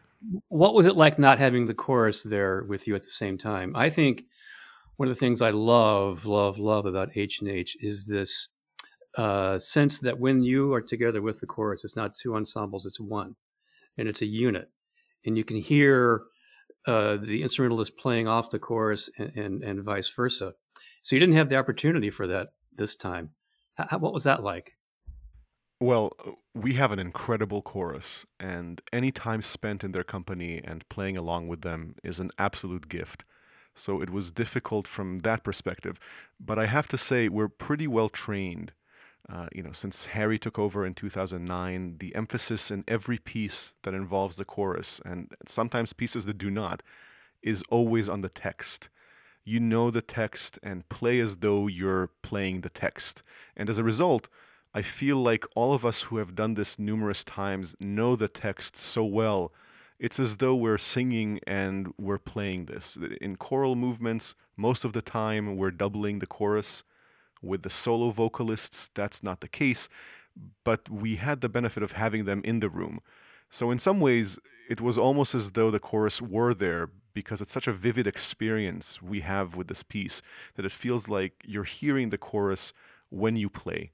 What 0.49 0.75
was 0.75 0.87
it 0.87 0.97
like 0.97 1.19
not 1.19 1.39
having 1.39 1.67
the 1.67 1.75
chorus 1.75 2.23
there 2.23 2.65
with 2.65 2.87
you 2.87 2.97
at 2.97 3.03
the 3.03 3.11
same 3.11 3.39
time? 3.39 3.77
I 3.77 3.91
think 3.91 4.25
one 4.97 5.09
of 5.09 5.15
the 5.15 5.19
things 5.19 5.43
I 5.43 5.51
love, 5.51 6.27
love, 6.27 6.59
love 6.59 6.87
about 6.87 7.11
H 7.15 7.41
and 7.41 7.51
H 7.51 7.77
is 7.81 8.07
this 8.07 8.49
uh, 9.17 9.57
sense 9.59 10.01
that 10.01 10.19
when 10.19 10.43
you 10.43 10.73
are 10.75 10.81
together 10.81 11.23
with 11.23 11.41
the 11.41 11.47
chorus, 11.47 11.85
it's 11.85 11.97
not 11.97 12.15
two 12.15 12.35
ensembles, 12.35 12.87
it's 12.87 13.01
one, 13.01 13.37
and 13.99 14.09
it's 14.09 14.23
a 14.23 14.27
unit, 14.27 14.71
and 15.25 15.37
you 15.37 15.45
can 15.45 15.57
hear 15.57 16.23
uh, 16.87 17.17
the 17.17 17.43
instrumentalist 17.43 17.97
playing 17.97 18.27
off 18.27 18.51
the 18.51 18.59
chorus 18.59 19.11
and, 19.19 19.37
and, 19.37 19.63
and 19.63 19.85
vice 19.85 20.09
versa. 20.09 20.53
So 21.03 21.15
you 21.15 21.21
didn't 21.21 21.37
have 21.37 21.49
the 21.49 21.57
opportunity 21.57 22.11
for 22.11 22.27
that 22.27 22.49
this 22.75 22.97
time. 22.97 23.31
How, 23.75 23.99
what 23.99 24.13
was 24.13 24.25
that 24.25 24.43
like? 24.43 24.73
Well, 25.79 26.13
uh, 26.27 26.33
we 26.55 26.75
have 26.75 26.91
an 26.91 26.99
incredible 26.99 27.61
chorus, 27.61 28.25
and 28.41 28.81
any 28.93 29.13
time 29.13 29.43
spent 29.43 29.85
in 29.85 29.93
their 29.93 30.05
company 30.05 30.61
and 30.65 30.89
playing 30.89 31.17
along 31.17 31.49
with 31.49 31.61
them 31.63 31.97
is 32.03 32.19
an 32.19 32.31
absolute 32.39 32.89
gift. 32.89 33.25
So 33.75 34.01
it 34.01 34.09
was 34.09 34.31
difficult 34.31 34.89
from 34.89 35.19
that 35.19 35.45
perspective. 35.45 36.01
But 36.41 36.59
I 36.59 36.67
have 36.67 36.89
to 36.89 36.99
say, 36.99 37.29
we're 37.29 37.49
pretty 37.49 37.87
well 37.87 38.09
trained. 38.09 38.73
Uh, 39.29 39.49
you 39.53 39.63
know, 39.63 39.73
since 39.73 40.07
Harry 40.07 40.39
took 40.39 40.59
over 40.59 40.87
in 40.87 40.95
2009, 40.95 41.97
the 41.99 42.15
emphasis 42.15 42.71
in 42.71 42.85
every 42.89 43.19
piece 43.19 43.75
that 43.83 43.93
involves 43.93 44.37
the 44.37 44.45
chorus, 44.47 45.01
and 45.05 45.33
sometimes 45.47 45.93
pieces 45.93 46.25
that 46.25 46.39
do 46.39 46.51
not, 46.51 46.83
is 47.43 47.63
always 47.69 48.09
on 48.09 48.23
the 48.23 48.31
text. 48.31 48.89
You 49.45 49.61
know 49.61 49.91
the 49.91 50.01
text 50.01 50.59
and 50.63 50.89
play 50.89 51.21
as 51.21 51.39
though 51.39 51.67
you're 51.67 52.11
playing 52.23 52.63
the 52.63 52.71
text. 52.71 53.23
And 53.57 53.69
as 53.69 53.79
a 53.79 53.85
result, 53.85 54.29
I 54.77 54.83
feel 54.83 55.17
like 55.17 55.45
all 55.57 55.73
of 55.73 55.87
us 55.87 56.03
who 56.03 56.19
have 56.19 56.35
done 56.35 56.55
this 56.55 56.79
numerous 56.79 57.25
times 57.25 57.75
know 57.81 58.15
the 58.15 58.29
text 58.29 58.77
so 58.77 59.03
well 59.05 59.53
it's 59.99 60.21
as 60.21 60.37
though 60.37 60.55
we're 60.55 60.79
singing 60.79 61.41
and 61.47 61.93
we're 61.99 62.19
playing 62.19 62.67
this. 62.67 62.99
In 63.21 63.37
choral 63.37 63.75
movements, 63.75 64.35
most 64.57 64.85
of 64.85 64.93
the 64.93 65.03
time 65.03 65.57
we're 65.57 65.71
doubling 65.71 66.19
the 66.19 66.27
chorus. 66.27 66.83
With 67.43 67.63
the 67.63 67.71
solo 67.71 68.11
vocalists, 68.11 68.91
that's 68.95 69.23
not 69.23 69.41
the 69.41 69.49
case, 69.49 69.89
but 70.65 70.89
we 70.91 71.17
had 71.17 71.41
the 71.41 71.49
benefit 71.49 71.83
of 71.83 71.93
having 71.93 72.25
them 72.25 72.41
in 72.45 72.61
the 72.61 72.69
room. 72.69 73.01
So, 73.51 73.71
in 73.71 73.79
some 73.79 74.01
ways, 74.01 74.39
it 74.69 74.81
was 74.81 74.99
almost 74.99 75.35
as 75.35 75.53
though 75.53 75.71
the 75.71 75.79
chorus 75.79 76.21
were 76.21 76.55
there 76.55 76.91
because 77.15 77.41
it's 77.41 77.53
such 77.53 77.69
a 77.69 77.73
vivid 77.73 78.07
experience 78.07 79.01
we 79.01 79.21
have 79.21 79.55
with 79.55 79.69
this 79.69 79.83
piece 79.83 80.21
that 80.57 80.67
it 80.67 80.73
feels 80.73 81.09
like 81.09 81.35
you're 81.45 81.65
hearing 81.65 82.11
the 82.11 82.19
chorus 82.19 82.73
when 83.11 83.37
you 83.37 83.49
play. 83.49 83.93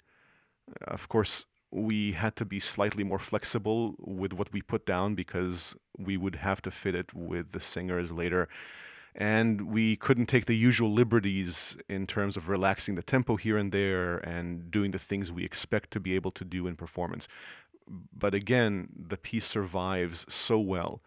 Of 0.80 1.08
course, 1.08 1.46
we 1.70 2.12
had 2.12 2.37
to 2.37 2.44
be 2.44 2.61
slightly 2.61 3.02
more 3.02 3.18
flexible 3.18 3.94
with 3.98 4.32
what 4.32 4.52
we 4.52 4.61
put 4.61 4.85
down 4.85 5.14
because 5.14 5.74
we 5.98 6.16
would 6.16 6.37
have 6.37 6.61
to 6.62 6.70
fit 6.70 6.94
it 6.94 7.14
with 7.14 7.52
the 7.52 7.61
singers 7.61 8.12
later. 8.12 8.48
And 9.14 9.68
we 9.68 9.96
couldn't 9.96 10.26
take 10.26 10.46
the 10.46 10.56
usual 10.56 10.92
liberties 10.92 11.76
in 11.88 12.06
terms 12.06 12.37
of 12.37 12.48
relaxing 12.48 12.94
the 12.94 13.02
tempo 13.02 13.37
here 13.37 13.58
and 13.58 13.72
there 13.72 14.18
and 14.18 14.70
doing 14.70 14.90
the 14.90 14.98
things 14.98 15.30
we 15.30 15.44
expect 15.44 15.90
to 15.92 16.00
be 16.00 16.14
able 16.14 16.30
to 16.32 16.44
do 16.44 16.66
in 16.66 16.76
performance. 16.76 17.26
But 17.88 18.35
again, 18.35 18.88
the 19.08 19.16
piece 19.16 19.46
survives 19.46 20.24
so 20.28 20.58
well, 20.58 21.02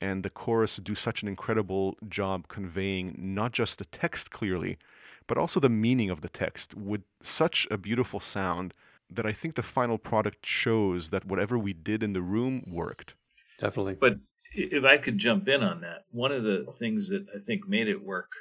and 0.00 0.22
the 0.22 0.30
chorus 0.30 0.76
do 0.76 0.94
such 0.94 1.22
an 1.22 1.28
incredible 1.28 1.96
job 2.08 2.48
conveying 2.48 3.14
not 3.18 3.52
just 3.52 3.78
the 3.78 3.84
text 3.86 4.30
clearly, 4.30 4.78
but 5.26 5.36
also 5.36 5.60
the 5.60 5.68
meaning 5.68 6.08
of 6.08 6.22
the 6.22 6.28
text 6.28 6.74
with 6.74 7.02
such 7.22 7.66
a 7.70 7.76
beautiful 7.76 8.20
sound 8.20 8.72
that 9.10 9.26
I 9.26 9.32
think 9.32 9.54
the 9.54 9.62
final 9.62 9.98
product 9.98 10.46
shows 10.46 11.10
that 11.10 11.24
whatever 11.24 11.58
we 11.58 11.72
did 11.72 12.02
in 12.02 12.12
the 12.12 12.22
room 12.22 12.64
worked. 12.66 13.14
Definitely. 13.58 13.96
But 14.00 14.18
if 14.52 14.84
I 14.84 14.96
could 14.96 15.18
jump 15.18 15.48
in 15.48 15.62
on 15.62 15.80
that, 15.82 16.04
one 16.10 16.32
of 16.32 16.44
the 16.44 16.64
things 16.78 17.08
that 17.08 17.26
I 17.34 17.38
think 17.38 17.68
made 17.68 17.88
it 17.88 18.04
work, 18.04 18.32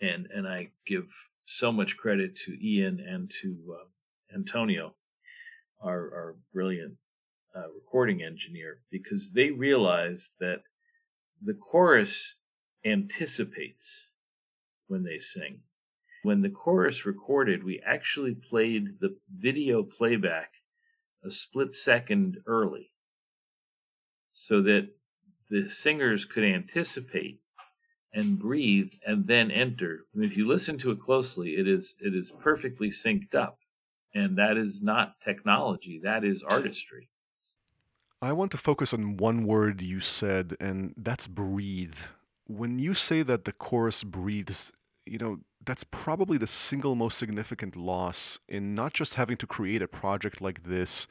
and 0.00 0.26
and 0.34 0.46
I 0.48 0.70
give 0.86 1.08
so 1.44 1.72
much 1.72 1.96
credit 1.96 2.36
to 2.36 2.56
Ian 2.64 3.00
and 3.00 3.30
to 3.42 3.76
uh, 3.80 4.34
Antonio, 4.34 4.94
our, 5.82 5.98
our 5.98 6.36
brilliant 6.52 6.94
uh, 7.56 7.68
recording 7.74 8.22
engineer, 8.22 8.82
because 8.90 9.32
they 9.32 9.50
realized 9.50 10.32
that 10.38 10.62
the 11.42 11.54
chorus 11.54 12.34
anticipates 12.84 14.10
when 14.86 15.02
they 15.02 15.18
sing. 15.18 15.60
When 16.22 16.42
the 16.42 16.50
chorus 16.50 17.06
recorded, 17.06 17.64
we 17.64 17.80
actually 17.80 18.34
played 18.34 19.00
the 19.00 19.18
video 19.28 19.82
playback 19.82 20.54
a 21.24 21.30
split 21.30 21.74
second 21.74 22.42
early 22.46 22.92
so 24.32 24.62
that 24.62 24.90
the 25.48 25.68
singers 25.68 26.24
could 26.24 26.44
anticipate 26.44 27.40
and 28.12 28.38
breathe 28.38 28.92
and 29.06 29.26
then 29.26 29.50
enter. 29.50 30.06
And 30.14 30.24
if 30.24 30.36
you 30.36 30.46
listen 30.46 30.78
to 30.78 30.92
it 30.92 31.00
closely, 31.00 31.56
it 31.56 31.68
is 31.68 31.96
it 32.00 32.14
is 32.14 32.32
perfectly 32.32 32.90
synced 32.90 33.34
up. 33.34 33.60
And 34.14 34.38
that 34.38 34.56
is 34.56 34.82
not 34.82 35.20
technology, 35.20 36.00
that 36.04 36.24
is 36.24 36.42
artistry. 36.42 37.10
I 38.22 38.32
want 38.32 38.52
to 38.52 38.58
focus 38.58 38.92
on 38.92 39.16
one 39.16 39.46
word 39.46 39.80
you 39.80 40.00
said, 40.00 40.56
and 40.60 40.94
that's 40.96 41.26
breathe. 41.26 41.94
When 42.46 42.78
you 42.78 42.94
say 42.94 43.22
that 43.22 43.44
the 43.44 43.52
chorus 43.52 44.04
breathes, 44.04 44.72
you 45.06 45.18
know, 45.18 45.38
that's 45.64 45.84
probably 45.84 46.38
the 46.38 46.46
single 46.46 46.94
most 46.94 47.18
significant 47.18 47.76
loss 47.76 48.38
in 48.48 48.74
not 48.74 48.94
just 48.94 49.14
having 49.14 49.36
to 49.38 49.46
create 49.46 49.82
a 49.82 49.88
project 49.88 50.40
like 50.40 50.64
this, 50.64 51.06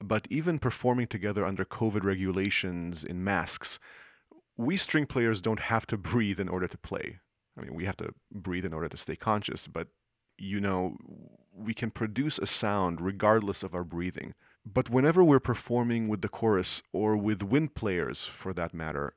but 0.00 0.26
even 0.30 0.58
performing 0.58 1.06
together 1.06 1.44
under 1.44 1.64
COVID 1.64 2.02
regulations 2.02 3.04
in 3.04 3.22
masks. 3.22 3.78
We 4.56 4.76
string 4.76 5.06
players 5.06 5.40
don't 5.40 5.60
have 5.60 5.86
to 5.88 5.96
breathe 6.12 6.40
in 6.40 6.48
order 6.48 6.66
to 6.66 6.78
play. 6.78 7.18
I 7.56 7.62
mean, 7.62 7.74
we 7.74 7.84
have 7.84 7.98
to 7.98 8.14
breathe 8.32 8.64
in 8.64 8.72
order 8.72 8.88
to 8.88 8.96
stay 8.96 9.16
conscious, 9.16 9.66
but 9.66 9.88
you 10.38 10.60
know, 10.60 10.96
we 11.54 11.74
can 11.74 11.90
produce 11.90 12.38
a 12.38 12.46
sound 12.46 13.00
regardless 13.00 13.62
of 13.62 13.74
our 13.74 13.84
breathing. 13.84 14.34
But 14.64 14.88
whenever 14.88 15.22
we're 15.22 15.40
performing 15.40 16.08
with 16.08 16.22
the 16.22 16.28
chorus 16.28 16.82
or 16.92 17.16
with 17.16 17.42
wind 17.42 17.74
players 17.74 18.22
for 18.22 18.54
that 18.54 18.72
matter, 18.72 19.14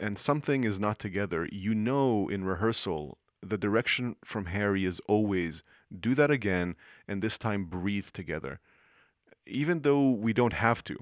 and 0.00 0.18
something 0.18 0.64
is 0.64 0.80
not 0.80 0.98
together, 0.98 1.46
you 1.52 1.74
know 1.74 2.28
in 2.28 2.44
rehearsal 2.44 3.18
the 3.42 3.58
direction 3.58 4.16
from 4.24 4.46
Harry 4.46 4.84
is 4.84 5.00
always 5.06 5.62
do 5.98 6.14
that 6.14 6.30
again 6.30 6.74
and 7.06 7.22
this 7.22 7.38
time 7.38 7.64
breathe 7.64 8.08
together. 8.12 8.60
Even 9.46 9.82
though 9.82 10.10
we 10.10 10.32
don't 10.32 10.52
have 10.52 10.84
to. 10.84 10.96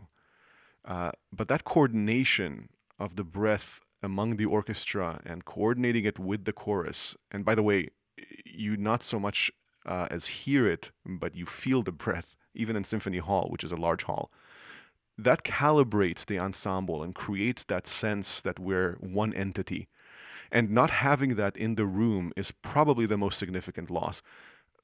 Uh, 0.85 1.11
but 1.33 1.49
that 1.49 1.65
coordination 1.65 2.69
of 2.99 3.17
the 3.17 3.25
breath 3.25 3.81
among 4.03 4.37
the 4.37 4.45
orchestra 4.45 5.21
and 5.25 5.45
coordinating 5.45 6.05
it 6.05 6.19
with 6.19 6.45
the 6.45 6.53
chorus, 6.53 7.17
and 7.33 7.45
by 7.45 7.55
the 7.55 7.63
way, 7.63 7.89
you 8.45 8.77
not 8.77 9.03
so 9.03 9.19
much 9.19 9.51
uh, 9.85 10.07
as 10.11 10.27
hear 10.27 10.69
it, 10.69 10.91
but 11.05 11.35
you 11.35 11.45
feel 11.45 11.83
the 11.83 11.93
breath, 11.93 12.37
even 12.55 12.77
in 12.77 12.85
Symphony 12.85 13.19
Hall, 13.19 13.49
which 13.51 13.65
is 13.65 13.73
a 13.73 13.77
large 13.77 14.05
hall. 14.05 14.31
That 15.19 15.45
calibrates 15.45 16.25
the 16.25 16.39
ensemble 16.39 17.03
and 17.03 17.15
creates 17.15 17.65
that 17.65 17.87
sense 17.87 18.41
that 18.43 18.59
we're 18.59 18.97
one 19.01 19.33
entity 19.33 19.89
and 20.51 20.71
not 20.71 20.91
having 20.91 21.37
that 21.37 21.57
in 21.57 21.75
the 21.75 21.87
room 21.87 22.33
is 22.37 22.53
probably 22.63 23.07
the 23.07 23.17
most 23.17 23.39
significant 23.39 23.91
loss. 23.91 24.23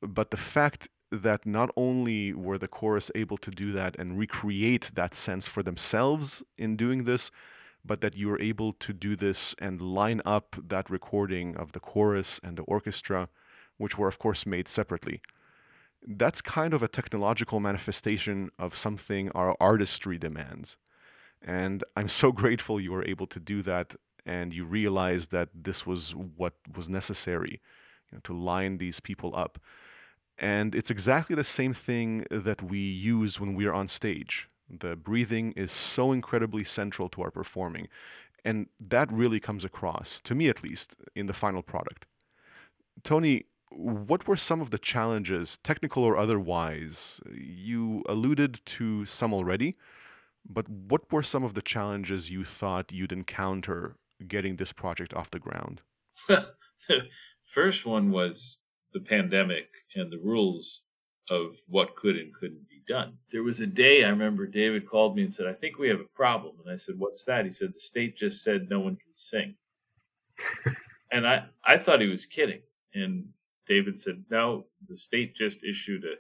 But 0.01 0.31
the 0.31 0.37
fact 0.37 0.89
that 1.11 1.45
not 1.45 1.71
only 1.77 2.33
were 2.33 2.59
the 2.59 2.69
chorus 2.69 3.11
able 3.15 3.37
to 3.39 3.51
do 3.51 3.73
that 3.73 3.95
and 3.99 4.19
recreate 4.19 4.91
that 4.95 5.15
sense 5.15 5.47
for 5.47 5.63
themselves 5.63 6.43
in 6.57 6.77
doing 6.77 7.05
this, 7.05 7.31
but 7.85 8.01
that 8.01 8.17
you 8.17 8.29
were 8.29 8.41
able 8.41 8.73
to 8.73 8.93
do 8.93 9.15
this 9.17 9.55
and 9.59 9.81
line 9.81 10.23
up 10.25 10.57
that 10.69 10.89
recording 10.89 11.57
of 11.57 11.73
the 11.73 11.81
chorus 11.81 12.41
and 12.43 12.57
the 12.57 12.63
orchestra, 12.63 13.29
which 13.77 13.99
were, 13.99 14.09
of 14.09 14.19
course, 14.19 14.47
made 14.47 14.69
separately. 14.69 15.21
That's 16.07 16.41
kind 16.41 16.75
of 16.75 16.83
a 16.83 16.89
technological 16.89 17.61
manifestation 17.61 18.51
of 18.59 18.77
something 18.77 19.31
our 19.31 19.57
artistry 19.61 20.19
demands. 20.19 20.77
And 21.41 21.85
I'm 21.97 22.09
so 22.09 22.33
grateful 22.43 22.81
you 22.81 22.93
were 22.93 23.05
able 23.05 23.27
to 23.29 23.41
do 23.41 23.63
that 23.63 23.95
and 24.25 24.55
you 24.55 24.65
realize 24.65 25.29
that 25.29 25.49
this 25.55 25.87
was 25.87 26.15
what 26.15 26.55
was 26.75 26.89
necessary 26.89 27.61
you 28.11 28.17
know, 28.17 28.21
to 28.25 28.37
line 28.37 28.79
these 28.79 29.01
people 29.01 29.35
up. 29.35 29.59
And 30.39 30.75
it's 30.75 30.91
exactly 30.91 31.37
the 31.37 31.45
same 31.45 31.75
thing 31.75 32.25
that 32.31 32.63
we 32.63 32.79
use 32.79 33.39
when 33.39 33.55
we're 33.55 33.73
on 33.73 33.89
stage. 33.89 34.49
The 34.69 34.97
breathing 34.97 35.53
is 35.53 35.73
so 35.73 36.13
incredibly 36.13 36.65
central 36.65 37.09
to 37.11 37.23
our 37.23 37.31
performing. 37.31 37.89
And 38.45 38.67
that 38.81 39.13
really 39.13 39.39
comes 39.39 39.65
across, 39.65 40.21
to 40.25 40.35
me 40.35 40.49
at 40.49 40.63
least, 40.63 40.95
in 41.15 41.27
the 41.27 41.33
final 41.33 41.63
product. 41.63 42.07
Tony, 43.05 43.45
what 43.71 44.27
were 44.27 44.37
some 44.37 44.61
of 44.61 44.71
the 44.71 44.79
challenges, 44.79 45.59
technical 45.63 46.03
or 46.03 46.17
otherwise? 46.17 47.21
You 47.33 48.03
alluded 48.09 48.61
to 48.67 49.07
some 49.07 49.33
already, 49.33 49.77
but 50.49 50.69
what 50.69 51.11
were 51.13 51.23
some 51.23 51.45
of 51.45 51.55
the 51.55 51.63
challenges 51.63 52.31
you 52.31 52.45
thought 52.45 52.93
you'd 52.93 53.13
encounter 53.13 53.97
getting 54.29 54.57
this 54.57 54.73
project 54.73 55.15
off 55.15 55.31
the 55.31 55.39
ground? 55.39 55.81
Well 56.29 56.47
the 56.89 57.09
first 57.45 57.87
one 57.87 58.11
was 58.11 58.59
the 58.93 59.01
pandemic 59.01 59.69
and 59.95 60.11
the 60.11 60.19
rules 60.19 60.85
of 61.31 61.57
what 61.69 61.97
could 61.97 62.17
and 62.17 62.35
couldn't 62.35 62.69
be 62.69 62.83
done. 62.89 63.15
There 63.31 63.43
was 63.43 63.61
a 63.61 63.67
day 63.67 64.05
I 64.05 64.11
remember 64.11 64.47
David 64.47 64.89
called 64.89 65.17
me 65.17 65.23
and 65.23 65.33
said, 65.33 65.47
I 65.47 65.53
think 65.53 65.79
we 65.79 65.89
have 65.89 66.01
a 66.01 66.17
problem. 66.17 66.57
And 66.65 66.73
I 66.73 66.77
said, 66.77 66.97
What's 66.99 67.25
that? 67.25 67.45
He 67.45 67.53
said, 67.53 67.73
The 67.75 67.81
state 67.81 68.17
just 68.17 68.43
said 68.43 68.69
no 68.69 68.81
one 68.81 68.97
can 68.97 69.15
sing. 69.15 69.55
and 71.13 71.27
I, 71.27 71.45
I 71.65 71.79
thought 71.79 72.01
he 72.01 72.09
was 72.09 72.27
kidding. 72.27 72.63
And 72.95 73.27
David 73.67 74.01
said, 74.01 74.25
No, 74.31 74.67
the 74.89 74.97
state 74.97 75.37
just 75.37 75.65
issued 75.65 76.05
a 76.05 76.15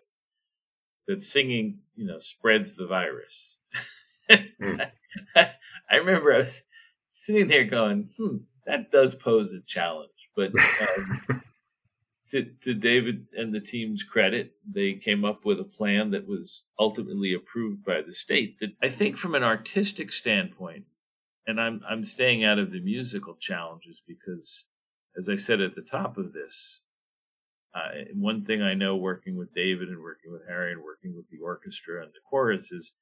that 1.09 1.21
singing, 1.21 1.79
you 1.97 2.07
know, 2.07 2.21
spreads 2.21 2.77
the 2.77 2.87
virus. 2.87 3.57
mm. 4.31 4.91
I, 5.35 5.51
I 5.91 5.97
remember 5.97 6.33
I 6.33 6.39
was 6.39 6.63
sitting 7.13 7.47
there 7.47 7.65
going, 7.65 8.09
hmm, 8.17 8.39
that 8.67 8.91
does 8.91 9.15
pose 9.15 9.53
a 9.53 9.61
challenge. 9.67 10.11
But 10.35 10.53
um, 10.81 11.43
to, 12.29 12.45
to 12.63 12.75
David 12.75 13.27
and 13.37 13.55
the 13.55 13.61
team's 13.61 14.03
credit, 14.03 14.53
they 14.69 14.95
came 14.95 15.25
up 15.25 15.45
with 15.45 15.61
a 15.61 15.65
plan 15.65 16.11
that 16.13 16.27
was 16.27 16.65
ultimately 16.79 17.35
approved 17.35 17.85
by 17.85 18.01
the 18.01 18.15
state. 18.15 18.59
That 18.61 18.71
I 18.83 18.89
think, 18.89 19.19
from 19.19 19.35
an 19.35 19.45
artistic 19.45 20.13
standpoint, 20.13 20.87
and 21.47 21.61
I'm 21.61 21.83
I'm 21.89 22.05
staying 22.05 22.45
out 22.45 22.59
of 22.59 22.71
the 22.71 22.81
musical 22.81 23.35
challenges 23.35 24.03
because, 24.07 24.65
as 25.17 25.29
I 25.29 25.37
said 25.37 25.61
at 25.61 25.75
the 25.75 25.83
top 25.83 26.17
of 26.17 26.33
this, 26.33 26.81
uh, 27.75 28.05
one 28.15 28.43
thing 28.43 28.63
I 28.63 28.75
know 28.75 28.97
working 28.97 29.37
with 29.37 29.53
David 29.53 29.89
and 29.89 30.01
working 30.01 30.33
with 30.33 30.49
Harry 30.49 30.73
and 30.73 30.83
working 30.83 31.15
with 31.15 31.29
the 31.29 31.41
orchestra 31.45 32.03
and 32.03 32.13
the 32.13 32.21
chorus 32.29 32.73
is 32.73 32.93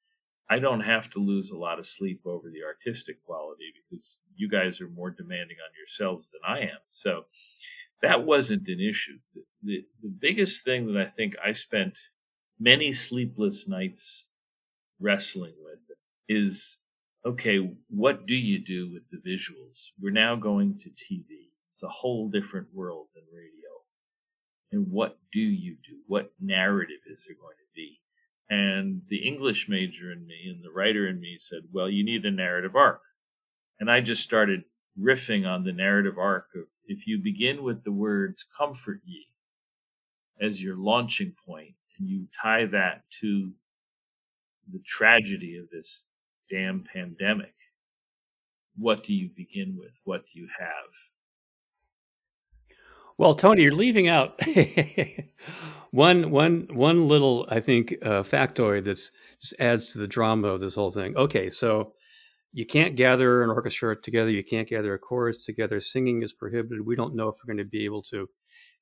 I 0.51 0.59
don't 0.59 0.81
have 0.81 1.09
to 1.11 1.19
lose 1.19 1.49
a 1.49 1.57
lot 1.57 1.79
of 1.79 1.85
sleep 1.85 2.23
over 2.25 2.49
the 2.49 2.65
artistic 2.65 3.23
quality 3.23 3.71
because 3.73 4.19
you 4.35 4.49
guys 4.49 4.81
are 4.81 4.89
more 4.89 5.09
demanding 5.09 5.55
on 5.63 5.71
yourselves 5.77 6.31
than 6.31 6.41
I 6.45 6.63
am. 6.63 6.79
So 6.89 7.23
that 8.01 8.25
wasn't 8.25 8.67
an 8.67 8.81
issue. 8.81 9.19
The, 9.33 9.43
the, 9.63 9.85
the 10.03 10.09
biggest 10.09 10.65
thing 10.65 10.87
that 10.87 11.01
I 11.01 11.07
think 11.07 11.35
I 11.41 11.53
spent 11.53 11.93
many 12.59 12.91
sleepless 12.91 13.65
nights 13.65 14.27
wrestling 14.99 15.53
with 15.63 15.79
is 16.27 16.75
okay, 17.25 17.73
what 17.87 18.25
do 18.27 18.35
you 18.35 18.59
do 18.59 18.91
with 18.91 19.03
the 19.09 19.19
visuals? 19.25 19.91
We're 20.01 20.11
now 20.11 20.35
going 20.35 20.79
to 20.79 20.89
TV. 20.89 21.51
It's 21.71 21.83
a 21.83 21.87
whole 21.87 22.29
different 22.29 22.67
world 22.73 23.07
than 23.15 23.23
radio. 23.33 23.51
And 24.73 24.91
what 24.91 25.17
do 25.31 25.39
you 25.39 25.77
do? 25.81 25.99
What 26.07 26.33
narrative 26.41 26.99
is 27.07 27.25
there 27.25 27.37
going 27.39 27.55
to 27.55 27.73
be? 27.73 28.00
And 28.51 29.03
the 29.07 29.25
English 29.25 29.69
major 29.69 30.11
in 30.11 30.27
me 30.27 30.49
and 30.49 30.61
the 30.61 30.71
writer 30.71 31.07
in 31.07 31.21
me 31.21 31.37
said, 31.39 31.61
well, 31.71 31.89
you 31.89 32.03
need 32.03 32.25
a 32.25 32.31
narrative 32.31 32.75
arc. 32.75 33.01
And 33.79 33.89
I 33.89 34.01
just 34.01 34.21
started 34.21 34.65
riffing 34.99 35.47
on 35.47 35.63
the 35.63 35.71
narrative 35.71 36.17
arc 36.19 36.47
of 36.55 36.65
if 36.85 37.07
you 37.07 37.17
begin 37.17 37.63
with 37.63 37.85
the 37.85 37.93
words 37.93 38.45
comfort 38.57 38.99
ye 39.05 39.27
as 40.41 40.61
your 40.61 40.75
launching 40.75 41.33
point 41.47 41.75
and 41.97 42.09
you 42.09 42.27
tie 42.41 42.65
that 42.65 43.03
to 43.21 43.53
the 44.69 44.81
tragedy 44.85 45.57
of 45.57 45.69
this 45.69 46.03
damn 46.49 46.83
pandemic, 46.83 47.53
what 48.75 49.01
do 49.01 49.13
you 49.13 49.29
begin 49.33 49.77
with? 49.77 49.97
What 50.03 50.25
do 50.27 50.37
you 50.37 50.49
have? 50.59 50.91
Well, 53.17 53.33
Tony, 53.35 53.63
you're 53.63 53.71
leaving 53.71 54.09
out 54.09 54.41
one 55.91 56.31
one 56.31 56.67
one 56.71 57.07
little, 57.07 57.45
I 57.49 57.59
think, 57.59 57.95
uh, 58.01 58.23
factoid 58.23 58.85
that's 58.85 59.11
just 59.41 59.55
adds 59.59 59.87
to 59.87 59.97
the 59.97 60.07
drama 60.07 60.47
of 60.47 60.61
this 60.61 60.75
whole 60.75 60.91
thing. 60.91 61.15
Okay, 61.15 61.49
so 61.49 61.93
you 62.53 62.65
can't 62.65 62.95
gather 62.95 63.43
an 63.43 63.49
orchestra 63.49 63.95
together. 64.01 64.29
You 64.29 64.43
can't 64.43 64.67
gather 64.67 64.93
a 64.93 64.99
chorus 64.99 65.45
together. 65.45 65.79
Singing 65.79 66.23
is 66.23 66.33
prohibited. 66.33 66.85
We 66.85 66.95
don't 66.95 67.15
know 67.15 67.29
if 67.29 67.35
we're 67.37 67.53
going 67.53 67.65
to 67.65 67.69
be 67.69 67.85
able 67.85 68.03
to 68.03 68.27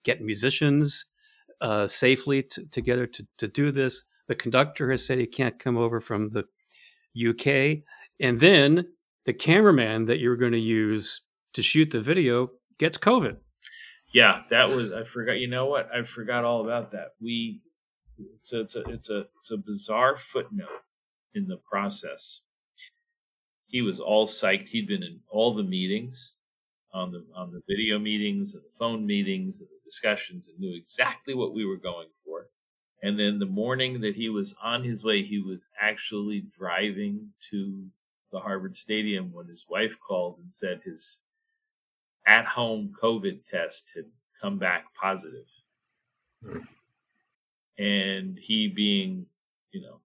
get 0.03 0.21
musicians 0.21 1.05
uh, 1.61 1.87
safely 1.87 2.43
t- 2.43 2.65
together 2.71 3.05
to, 3.07 3.27
to 3.37 3.47
do 3.47 3.71
this. 3.71 4.03
The 4.27 4.35
conductor 4.35 4.91
has 4.91 5.05
said 5.05 5.17
he 5.17 5.27
can't 5.27 5.59
come 5.59 5.77
over 5.77 5.99
from 5.99 6.29
the 6.29 6.45
UK. 7.29 7.83
And 8.19 8.39
then 8.39 8.85
the 9.25 9.33
cameraman 9.33 10.05
that 10.05 10.19
you're 10.19 10.37
going 10.37 10.51
to 10.51 10.59
use 10.59 11.21
to 11.53 11.61
shoot 11.61 11.91
the 11.91 12.01
video 12.01 12.49
gets 12.77 12.97
COVID. 12.97 13.37
Yeah, 14.11 14.41
that 14.49 14.69
was 14.69 14.93
I 14.93 15.03
forgot. 15.03 15.33
You 15.39 15.47
know 15.47 15.67
what? 15.67 15.89
I 15.93 16.03
forgot 16.03 16.45
all 16.45 16.63
about 16.63 16.91
that. 16.91 17.13
We 17.21 17.61
it's 18.19 18.53
a, 18.53 18.61
it's 18.61 18.75
a 18.75 18.81
it's 18.89 19.09
a 19.09 19.25
it's 19.39 19.51
a 19.51 19.57
bizarre 19.57 20.17
footnote 20.17 20.83
in 21.35 21.47
the 21.47 21.57
process 21.57 22.41
he 23.67 23.81
was 23.81 23.99
all 23.99 24.27
psyched. 24.27 24.69
He'd 24.69 24.87
been 24.87 25.03
in 25.03 25.19
all 25.29 25.53
the 25.53 25.63
meetings 25.63 26.33
on 26.93 27.11
the 27.11 27.25
on 27.35 27.51
the 27.51 27.61
video 27.67 27.99
meetings 27.99 28.55
and 28.55 28.63
the 28.63 28.75
phone 28.77 29.05
meetings 29.05 29.59
and 29.59 29.67
the 29.69 29.79
discussions 29.85 30.45
and 30.49 30.59
knew 30.59 30.75
exactly 30.75 31.33
what 31.35 31.53
we 31.53 31.65
were 31.65 31.77
going 31.77 32.09
for. 32.25 32.47
And 33.03 33.17
then 33.19 33.39
the 33.39 33.45
morning 33.45 34.01
that 34.01 34.15
he 34.15 34.27
was 34.29 34.53
on 34.61 34.83
his 34.83 35.03
way, 35.03 35.23
he 35.23 35.39
was 35.39 35.69
actually 35.79 36.45
driving 36.57 37.29
to 37.51 37.87
the 38.31 38.39
Harvard 38.39 38.75
Stadium 38.75 39.31
when 39.33 39.47
his 39.47 39.65
wife 39.69 39.97
called 40.05 40.39
and 40.39 40.53
said 40.53 40.81
his 40.83 41.19
at 42.29 42.45
home 42.45 42.93
COVID 43.01 43.43
test 43.49 43.91
had 43.95 44.05
come 44.39 44.59
back 44.59 44.93
positive. 44.93 45.47
Hmm. 46.45 46.59
And 47.77 48.37
he 48.37 48.67
being, 48.67 49.25
you 49.71 49.81
know, 49.81 49.99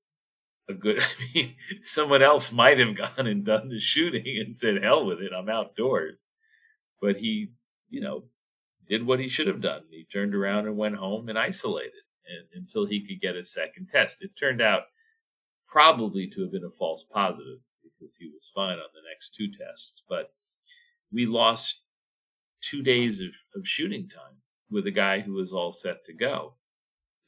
a 0.69 0.75
good. 0.75 1.01
I 1.03 1.07
mean, 1.35 1.55
someone 1.83 2.23
else 2.23 2.51
might 2.51 2.79
have 2.79 2.97
gone 2.97 3.27
and 3.27 3.45
done 3.45 3.69
the 3.69 3.79
shooting 3.79 4.25
and 4.45 4.57
said, 4.57 4.83
"Hell 4.83 5.05
with 5.05 5.21
it, 5.21 5.33
I'm 5.37 5.49
outdoors," 5.49 6.27
but 7.01 7.17
he, 7.17 7.51
you 7.91 8.01
know, 8.01 8.25
did 8.89 9.07
what 9.07 9.21
he 9.21 9.29
should 9.29 9.47
have 9.47 9.61
done. 9.61 9.83
He 9.91 10.05
turned 10.05 10.35
around 10.35 10.67
and 10.67 10.77
went 10.77 10.97
home 10.97 11.29
and 11.29 11.39
isolated 11.39 11.93
and, 12.27 12.63
until 12.63 12.87
he 12.87 13.07
could 13.07 13.21
get 13.21 13.37
a 13.37 13.45
second 13.45 13.89
test. 13.89 14.23
It 14.23 14.37
turned 14.37 14.63
out 14.63 14.85
probably 15.67 16.27
to 16.29 16.43
have 16.43 16.53
been 16.53 16.65
a 16.65 16.71
false 16.71 17.05
positive 17.05 17.59
because 17.83 18.17
he 18.17 18.29
was 18.29 18.51
fine 18.55 18.79
on 18.79 18.89
the 18.95 19.09
next 19.11 19.35
two 19.35 19.51
tests, 19.51 20.03
but 20.09 20.33
we 21.13 21.27
lost 21.27 21.84
two 22.71 22.83
days 22.83 23.21
of, 23.21 23.29
of 23.55 23.67
shooting 23.67 24.09
time 24.09 24.37
with 24.71 24.87
a 24.87 24.91
guy 24.91 25.21
who 25.21 25.35
was 25.35 25.53
all 25.53 25.73
set 25.73 26.05
to 26.07 26.13
go. 26.13 26.55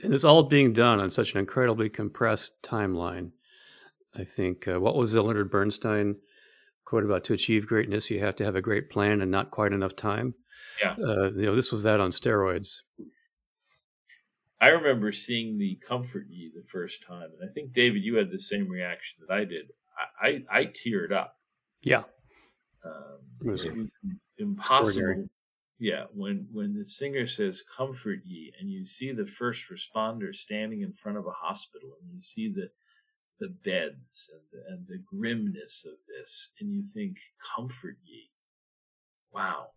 And 0.03 0.13
it's 0.13 0.25
all 0.25 0.43
being 0.43 0.73
done 0.73 1.01
on 1.01 1.11
such 1.11 1.33
an 1.33 1.39
incredibly 1.39 1.89
compressed 1.89 2.63
timeline. 2.63 3.31
I 4.15 4.25
think 4.25 4.69
uh, 4.69 4.81
what 4.81 4.97
was 4.97 5.13
the 5.13 5.23
Leonard 5.23 5.51
Bernstein 5.51 6.17
quote 6.87 7.05
about 7.05 7.25
to 7.25 7.35
achieve 7.35 7.67
greatness, 7.67 8.11
you 8.11 8.21
have 8.21 8.37
to 8.37 8.45
have 8.45 8.57
a 8.57 8.63
great 8.63 8.89
plan 8.89 9.21
and 9.21 9.31
not 9.31 9.51
quite 9.51 9.73
enough 9.73 9.95
time. 9.95 10.35
Yeah. 10.81 10.93
Uh, 10.93 11.31
you 11.33 11.47
know, 11.47 11.55
this 11.55 11.71
was 11.71 11.83
that 11.83 12.01
on 12.01 12.11
steroids. 12.11 12.77
I 14.59 14.69
remember 14.69 15.13
seeing 15.13 15.59
the 15.59 15.79
Comfort 15.87 16.27
Ye 16.31 16.51
the 16.55 16.67
first 16.67 17.03
time, 17.07 17.29
and 17.39 17.49
I 17.49 17.53
think 17.53 17.73
David, 17.73 18.03
you 18.03 18.17
had 18.17 18.31
the 18.31 18.39
same 18.39 18.71
reaction 18.71 19.19
that 19.21 19.35
I 19.35 19.45
did. 19.45 19.67
I 20.23 20.29
I, 20.29 20.61
I 20.61 20.65
teared 20.65 21.13
up. 21.13 21.37
Yeah. 21.83 22.05
Um, 22.85 23.19
it 23.45 23.51
was, 23.51 23.65
it 23.65 23.77
was 23.77 23.91
impossible 24.39 25.29
yeah, 25.79 26.05
when 26.15 26.49
when 26.53 26.75
the 26.75 26.87
singer 26.87 27.27
says 27.27 27.63
"Comfort 27.63 28.21
ye," 28.25 28.53
and 28.59 28.71
you 28.71 28.87
see 28.87 29.13
the 29.13 29.27
first 29.27 29.69
responder 29.71 30.35
standing 30.35 30.81
in 30.81 30.95
front 30.95 31.19
of 31.19 31.27
a 31.27 31.33
hospital, 31.33 31.91
and 32.01 32.11
you 32.15 32.23
see 32.23 32.49
the 32.49 32.71
the 33.39 33.49
beds 33.49 34.31
and 34.33 34.43
the, 34.53 34.73
and 34.73 34.87
the 34.87 34.99
grimness 34.99 35.85
of 35.85 35.99
this, 36.09 36.51
and 36.61 36.71
you 36.73 36.83
think, 36.83 37.19
"Comfort 37.57 37.99
ye." 38.05 38.31
Wow. 39.33 39.73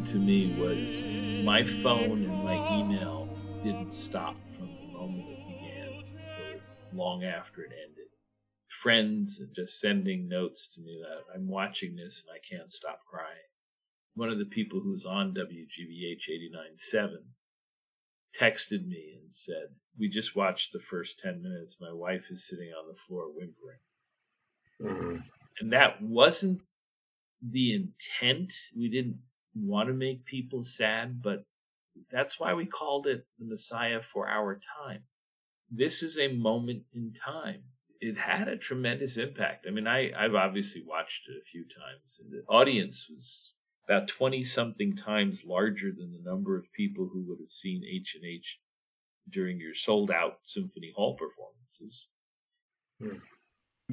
To 0.00 0.16
me 0.16 0.54
was 0.58 1.44
my 1.44 1.62
phone 1.62 2.24
and 2.24 2.44
my 2.44 2.78
email 2.78 3.28
didn't 3.62 3.92
stop 3.92 4.36
from 4.48 4.68
the 4.68 4.98
moment 4.98 5.28
it 5.28 5.46
began 5.46 6.60
long 6.94 7.24
after 7.24 7.60
it 7.62 7.72
ended. 7.72 8.06
Friends 8.68 9.42
just 9.54 9.78
sending 9.78 10.28
notes 10.28 10.66
to 10.68 10.80
me 10.80 10.98
that 11.02 11.34
I'm 11.34 11.46
watching 11.46 11.96
this 11.96 12.22
and 12.22 12.34
I 12.34 12.40
can't 12.40 12.72
stop 12.72 13.00
crying. 13.08 13.50
One 14.14 14.30
of 14.30 14.38
the 14.38 14.46
people 14.46 14.80
who 14.80 14.92
was 14.92 15.04
on 15.04 15.34
WGBH 15.34 16.24
89.7 16.96 17.16
texted 18.34 18.86
me 18.86 19.18
and 19.22 19.34
said, 19.34 19.74
We 19.98 20.08
just 20.08 20.34
watched 20.34 20.72
the 20.72 20.80
first 20.80 21.18
10 21.18 21.42
minutes. 21.42 21.76
My 21.78 21.92
wife 21.92 22.28
is 22.30 22.48
sitting 22.48 22.70
on 22.70 22.88
the 22.88 22.98
floor 22.98 23.26
whimpering. 23.26 23.80
Mm-hmm. 24.80 25.16
And 25.60 25.72
that 25.72 26.00
wasn't 26.00 26.62
the 27.42 27.74
intent. 27.74 28.54
We 28.74 28.88
didn't 28.88 29.18
want 29.54 29.88
to 29.88 29.94
make 29.94 30.24
people 30.24 30.64
sad, 30.64 31.22
but 31.22 31.44
that's 32.10 32.40
why 32.40 32.54
we 32.54 32.66
called 32.66 33.06
it 33.06 33.26
the 33.38 33.44
Messiah 33.44 34.00
for 34.00 34.28
our 34.28 34.60
time. 34.78 35.02
This 35.70 36.02
is 36.02 36.18
a 36.18 36.28
moment 36.28 36.84
in 36.94 37.12
time. 37.12 37.62
It 38.00 38.18
had 38.18 38.48
a 38.48 38.56
tremendous 38.56 39.16
impact. 39.16 39.66
I 39.68 39.70
mean, 39.70 39.86
I, 39.86 40.10
I've 40.16 40.34
obviously 40.34 40.82
watched 40.86 41.28
it 41.28 41.36
a 41.40 41.44
few 41.44 41.62
times, 41.62 42.20
and 42.20 42.32
the 42.32 42.44
audience 42.52 43.08
was 43.08 43.54
about 43.88 44.08
20 44.08 44.42
something 44.44 44.96
times 44.96 45.44
larger 45.44 45.90
than 45.96 46.12
the 46.12 46.30
number 46.30 46.56
of 46.56 46.72
people 46.72 47.10
who 47.12 47.22
would 47.28 47.38
have 47.40 47.50
seen 47.52 47.82
H&H 47.84 48.60
during 49.30 49.60
your 49.60 49.74
sold 49.74 50.10
out 50.10 50.38
symphony 50.44 50.92
hall 50.94 51.16
performances. 51.16 52.06
Hmm. 53.00 53.18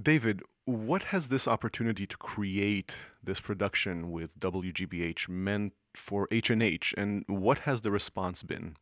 David, 0.01 0.41
what 0.69 1.05
has 1.05 1.29
this 1.29 1.47
opportunity 1.47 2.05
to 2.05 2.15
create 2.17 2.93
this 3.23 3.39
production 3.39 4.11
with 4.11 4.37
WGBH 4.39 5.27
meant 5.27 5.73
for 5.95 6.27
H&H 6.31 6.93
and 6.95 7.25
what 7.27 7.59
has 7.59 7.81
the 7.81 7.89
response 7.89 8.43
been? 8.43 8.75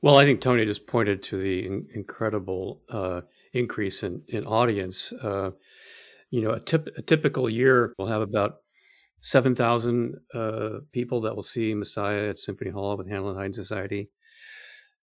Well, 0.00 0.16
I 0.16 0.24
think 0.24 0.40
Tony 0.40 0.64
just 0.64 0.86
pointed 0.86 1.22
to 1.24 1.36
the 1.36 1.66
in- 1.66 1.88
incredible 1.94 2.80
uh, 2.88 3.20
increase 3.52 4.02
in, 4.02 4.22
in 4.28 4.46
audience. 4.46 5.12
Uh, 5.12 5.50
you 6.30 6.40
know, 6.40 6.52
a, 6.52 6.60
tip, 6.60 6.88
a 6.96 7.02
typical 7.02 7.50
year 7.50 7.92
will 7.98 8.06
have 8.06 8.22
about 8.22 8.56
7,000 9.20 10.16
uh, 10.34 10.70
people 10.92 11.20
that 11.20 11.36
will 11.36 11.42
see 11.42 11.74
Messiah 11.74 12.30
at 12.30 12.38
Symphony 12.38 12.70
Hall 12.70 12.96
with 12.96 13.08
Handel 13.08 13.30
and 13.30 13.38
Haydn 13.38 13.52
Society, 13.52 14.08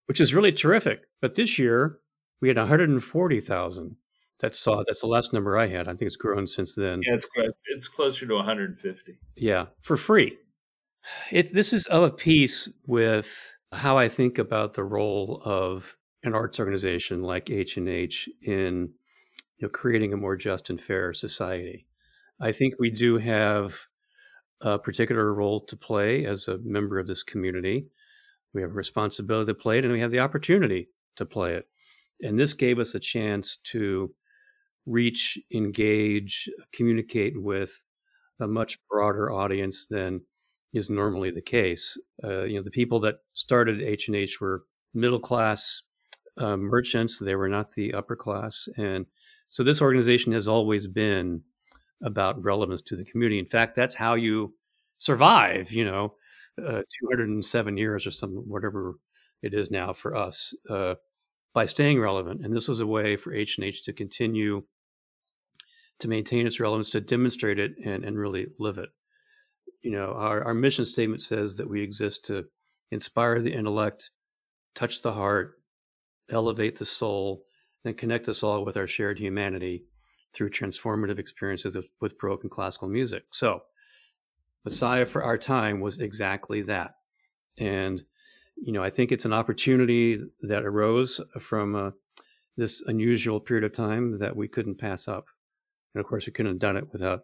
which 0.08 0.20
is 0.20 0.34
really 0.34 0.52
terrific. 0.52 1.02
But 1.22 1.36
this 1.36 1.60
year, 1.60 2.00
we 2.42 2.48
had 2.48 2.58
140,000 2.58 3.96
that 4.40 4.56
saw. 4.56 4.80
Uh, 4.80 4.84
that's 4.88 5.02
the 5.02 5.08
last 5.08 5.34
number 5.34 5.58
I 5.58 5.68
had. 5.68 5.88
I 5.88 5.92
think 5.92 6.04
it's 6.04 6.16
grown 6.16 6.48
since 6.48 6.74
then. 6.74 7.02
Yeah, 7.06 7.16
it's, 7.16 7.28
it's 7.66 7.88
closer 7.88 8.26
to 8.26 8.36
150. 8.36 9.18
Yeah, 9.36 9.66
for 9.82 9.98
free. 9.98 10.38
It's 11.32 11.52
this 11.52 11.74
is 11.74 11.86
of 11.88 12.04
a 12.04 12.12
piece 12.12 12.70
with 12.86 13.58
how 13.72 13.98
I 13.98 14.08
think 14.08 14.38
about 14.38 14.74
the 14.74 14.84
role 14.84 15.42
of 15.46 15.96
an 16.24 16.34
arts 16.34 16.60
organization 16.60 17.22
like 17.22 17.50
H 17.50 17.78
and 17.78 17.88
H 17.88 18.28
in 18.42 18.92
you 19.58 19.68
know 19.68 19.70
creating 19.70 20.14
a 20.14 20.18
more 20.18 20.36
just 20.36 20.70
and 20.70 20.80
fair 20.80 21.14
society. 21.14 21.86
I 22.42 22.52
think 22.52 22.76
we 22.80 22.90
do 22.90 23.18
have 23.18 23.76
a 24.62 24.78
particular 24.78 25.34
role 25.34 25.62
to 25.66 25.76
play 25.76 26.26
as 26.26 26.48
a 26.48 26.58
member 26.64 27.00
of 27.00 27.08
this 27.08 27.24
community. 27.24 27.88
We 28.54 28.62
have 28.62 28.72
a 28.72 28.74
responsibility 28.74 29.52
to 29.52 29.60
play 29.60 29.78
it, 29.78 29.86
and 29.86 29.94
we 29.94 30.02
have 30.02 30.12
the 30.12 30.20
opportunity 30.20 30.90
to 31.16 31.26
play 31.26 31.54
it. 31.54 31.68
And 32.22 32.38
this 32.38 32.54
gave 32.54 32.80
us 32.80 32.96
a 32.96 33.00
chance 33.00 33.58
to 33.66 34.14
reach, 34.86 35.38
engage, 35.54 36.50
communicate 36.74 37.42
with 37.42 37.82
a 38.40 38.48
much 38.48 38.80
broader 38.90 39.32
audience 39.32 39.88
than 39.88 40.22
is 40.74 40.90
normally 40.90 41.32
the 41.32 41.42
case. 41.42 41.98
Uh, 42.24 42.44
you 42.44 42.58
know, 42.58 42.64
the 42.64 42.72
people 42.72 43.00
that 43.02 43.16
started 43.34 43.82
H 43.82 44.08
and 44.08 44.16
H 44.16 44.40
were 44.40 44.64
middle 44.94 45.20
class 45.20 45.82
uh, 46.38 46.58
merchants; 46.58 47.20
they 47.20 47.36
were 47.36 47.50
not 47.50 47.72
the 47.72 47.94
upper 47.94 48.16
class, 48.16 48.68
and 48.78 49.06
so 49.48 49.64
this 49.64 49.82
organization 49.82 50.32
has 50.34 50.48
always 50.48 50.88
been 50.88 51.42
about 52.04 52.42
relevance 52.44 52.82
to 52.84 52.96
the 52.96 53.04
community. 53.04 53.40
In 53.40 53.46
fact, 53.46 53.76
that's 53.76 53.96
how 53.96 54.14
you 54.16 54.54
survive. 55.00 55.72
You 55.72 55.86
know, 55.86 56.14
uh, 56.60 56.82
207 57.04 57.78
years 57.78 58.06
or 58.06 58.12
some 58.12 58.32
whatever 58.32 58.96
it 59.42 59.54
is 59.54 59.72
now 59.72 59.94
for 59.94 60.16
us 60.16 60.54
uh, 60.70 60.96
by 61.54 61.66
staying 61.66 62.00
relevant. 62.00 62.46
And 62.46 62.56
this 62.56 62.68
was 62.68 62.80
a 62.80 62.88
way 62.88 63.16
for 63.16 63.34
H 63.34 63.58
and 63.58 63.66
H 63.66 63.84
to 63.84 63.94
continue 63.94 64.64
to 66.00 66.08
maintain 66.08 66.48
its 66.48 66.60
relevance, 66.60 66.90
to 66.92 67.02
demonstrate 67.02 67.60
it, 67.60 67.72
and 67.84 68.04
and 68.04 68.18
really 68.18 68.48
live 68.60 68.78
it. 68.78 68.90
You 69.82 69.92
know, 69.92 70.14
our 70.14 70.44
our 70.44 70.54
mission 70.54 70.86
statement 70.86 71.22
says 71.22 71.58
that 71.58 71.70
we 71.70 71.82
exist 71.82 72.26
to 72.26 72.46
inspire 72.92 73.42
the 73.42 73.54
intellect, 73.54 74.10
touch 74.76 75.02
the 75.02 75.14
heart, 75.14 75.62
elevate 76.30 76.78
the 76.78 76.86
soul, 76.86 77.44
and 77.86 77.98
connect 77.98 78.30
us 78.30 78.44
all 78.44 78.66
with 78.66 78.78
our 78.78 78.88
shared 78.88 79.20
humanity 79.20 79.84
through 80.34 80.50
transformative 80.50 81.20
experiences 81.20 81.76
with, 81.76 81.88
with 82.02 82.18
Baroque 82.18 82.44
and 82.44 82.52
classical 82.52 82.88
music. 82.88 83.24
So, 83.32 83.62
Messiah 84.64 85.06
for 85.06 85.24
our 85.24 85.38
time 85.38 85.80
was 85.80 86.00
exactly 86.00 86.62
that. 86.64 86.96
And, 87.58 88.04
you 88.62 88.74
know, 88.74 88.84
I 88.84 88.90
think 88.90 89.12
it's 89.12 89.26
an 89.26 89.34
opportunity 89.34 90.20
that 90.42 90.66
arose 90.66 91.22
from 91.40 91.76
uh, 91.76 91.92
this 92.58 92.82
unusual 92.86 93.40
period 93.40 93.64
of 93.64 93.74
time 93.74 94.20
that 94.20 94.36
we 94.36 94.48
couldn't 94.48 94.80
pass 94.80 95.08
up. 95.08 95.26
And 95.94 96.02
of 96.04 96.08
course, 96.08 96.26
we 96.26 96.34
couldn't 96.34 96.52
have 96.52 96.60
done 96.60 96.78
it 96.78 96.92
without 96.92 97.22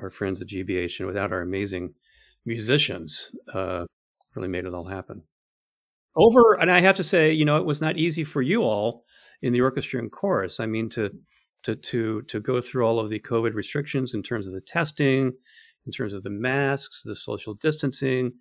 our 0.00 0.10
friends 0.10 0.40
at 0.40 0.48
GBH 0.48 0.98
and 0.98 1.06
without 1.06 1.32
our 1.32 1.40
amazing 1.40 1.94
musicians. 2.46 3.30
Uh, 3.52 3.84
really 4.34 4.48
made 4.48 4.64
it 4.64 4.74
all 4.74 4.86
happen. 4.86 5.22
Over, 6.16 6.54
and 6.54 6.70
I 6.70 6.80
have 6.80 6.96
to 6.96 7.04
say, 7.04 7.32
you 7.32 7.44
know, 7.44 7.58
it 7.58 7.64
was 7.64 7.80
not 7.80 7.96
easy 7.96 8.24
for 8.24 8.42
you 8.42 8.62
all 8.62 9.04
in 9.42 9.52
the 9.52 9.60
orchestra 9.60 10.00
and 10.00 10.10
chorus. 10.10 10.58
I 10.58 10.66
mean, 10.66 10.88
to 10.90 11.10
to 11.64 11.76
to 11.76 12.22
to 12.22 12.40
go 12.40 12.60
through 12.60 12.86
all 12.86 12.98
of 12.98 13.08
the 13.08 13.20
COVID 13.20 13.54
restrictions 13.54 14.14
in 14.14 14.22
terms 14.22 14.46
of 14.46 14.54
the 14.54 14.60
testing, 14.60 15.32
in 15.86 15.92
terms 15.92 16.14
of 16.14 16.22
the 16.22 16.30
masks, 16.30 17.02
the 17.04 17.14
social 17.14 17.54
distancing, 17.54 18.32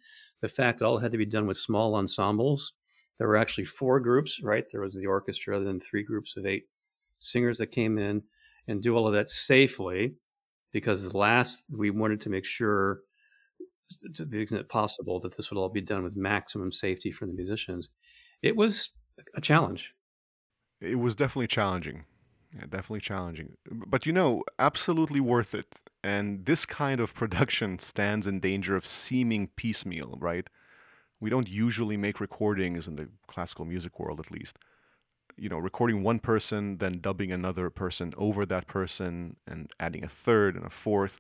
the 0.42 0.48
fact 0.50 0.80
that 0.80 0.86
all 0.86 0.98
had 0.98 1.12
to 1.12 1.18
be 1.18 1.26
done 1.26 1.48
with 1.48 1.58
small 1.58 1.96
ensembles. 1.96 2.74
There 3.18 3.28
were 3.28 3.38
actually 3.38 3.66
four 3.66 4.00
groups, 4.00 4.40
right? 4.44 4.66
There 4.72 4.82
was 4.82 4.96
the 4.96 5.08
orchestra, 5.08 5.60
then 5.60 5.80
three 5.80 6.04
groups 6.04 6.36
of 6.38 6.46
eight 6.46 6.66
singers 7.20 7.58
that 7.58 7.72
came 7.72 7.98
in, 7.98 8.22
and 8.68 8.82
do 8.82 8.96
all 8.96 9.08
of 9.08 9.14
that 9.14 9.30
safely, 9.30 10.16
because 10.72 11.14
last 11.14 11.66
we 11.72 11.90
wanted 11.90 12.22
to 12.22 12.30
make 12.30 12.46
sure, 12.46 13.00
to 14.14 14.26
the 14.26 14.40
extent 14.40 14.70
possible, 14.70 15.20
that 15.22 15.36
this 15.36 15.50
would 15.50 15.58
all 15.58 15.70
be 15.70 15.82
done 15.82 16.04
with 16.04 16.16
maximum 16.16 16.72
safety 16.72 17.12
for 17.12 17.26
the 17.26 17.34
musicians. 17.34 17.90
It 18.44 18.56
was 18.56 18.92
a 19.36 19.42
challenge. 19.42 19.94
It 20.80 21.00
was 21.00 21.16
definitely 21.16 21.48
challenging. 21.48 22.06
Yeah, 22.54 22.62
definitely 22.62 23.02
challenging. 23.02 23.58
But 23.72 24.06
you 24.06 24.14
know, 24.14 24.44
absolutely 24.60 25.20
worth 25.20 25.56
it. 25.56 25.66
And 26.04 26.46
this 26.46 26.66
kind 26.66 27.00
of 27.00 27.14
production 27.14 27.80
stands 27.92 28.28
in 28.28 28.40
danger 28.40 28.76
of 28.76 28.86
seeming 28.86 29.50
piecemeal, 29.56 30.18
right? 30.20 30.48
We 31.20 31.30
don't 31.30 31.50
usually 31.50 31.98
make 31.98 32.20
recordings 32.20 32.88
in 32.88 32.96
the 32.96 33.10
classical 33.28 33.66
music 33.66 34.00
world, 34.00 34.20
at 34.20 34.32
least. 34.32 34.58
You 35.36 35.50
know, 35.50 35.58
recording 35.58 36.04
one 36.04 36.20
person, 36.20 36.78
then 36.78 37.00
dubbing 37.00 37.32
another 37.32 37.70
person 37.70 38.14
over 38.18 38.46
that 38.46 38.68
person, 38.68 39.36
and 39.48 39.72
adding 39.80 40.04
a 40.04 40.10
third 40.10 40.56
and 40.56 40.66
a 40.66 40.70
fourth. 40.70 41.20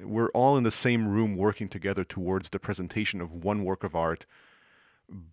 We're 0.00 0.28
all 0.30 0.56
in 0.56 0.64
the 0.64 0.70
same 0.70 1.08
room 1.08 1.36
working 1.36 1.68
together 1.68 2.04
towards 2.04 2.50
the 2.50 2.58
presentation 2.58 3.20
of 3.20 3.32
one 3.32 3.64
work 3.64 3.84
of 3.84 3.94
art 3.94 4.26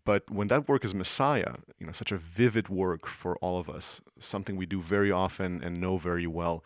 but 0.06 0.30
when 0.30 0.48
that 0.48 0.68
work 0.68 0.86
is 0.86 0.94
Messiah, 0.94 1.56
you 1.80 1.86
know, 1.86 1.92
such 1.92 2.12
a 2.12 2.18
vivid 2.18 2.70
work 2.70 3.08
for 3.08 3.38
all 3.38 3.60
of 3.60 3.70
us, 3.70 4.02
something 4.20 4.56
we 4.56 4.66
do 4.66 4.82
very 4.82 5.12
often 5.12 5.64
and 5.64 5.82
know 5.82 5.98
very 5.98 6.28
well, 6.28 6.64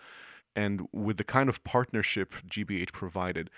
and 0.58 0.88
with 0.92 1.18
the 1.18 1.24
kind 1.24 1.50
of 1.50 1.64
partnership 1.64 2.34
GBH 2.50 2.92
provided, 2.92 3.52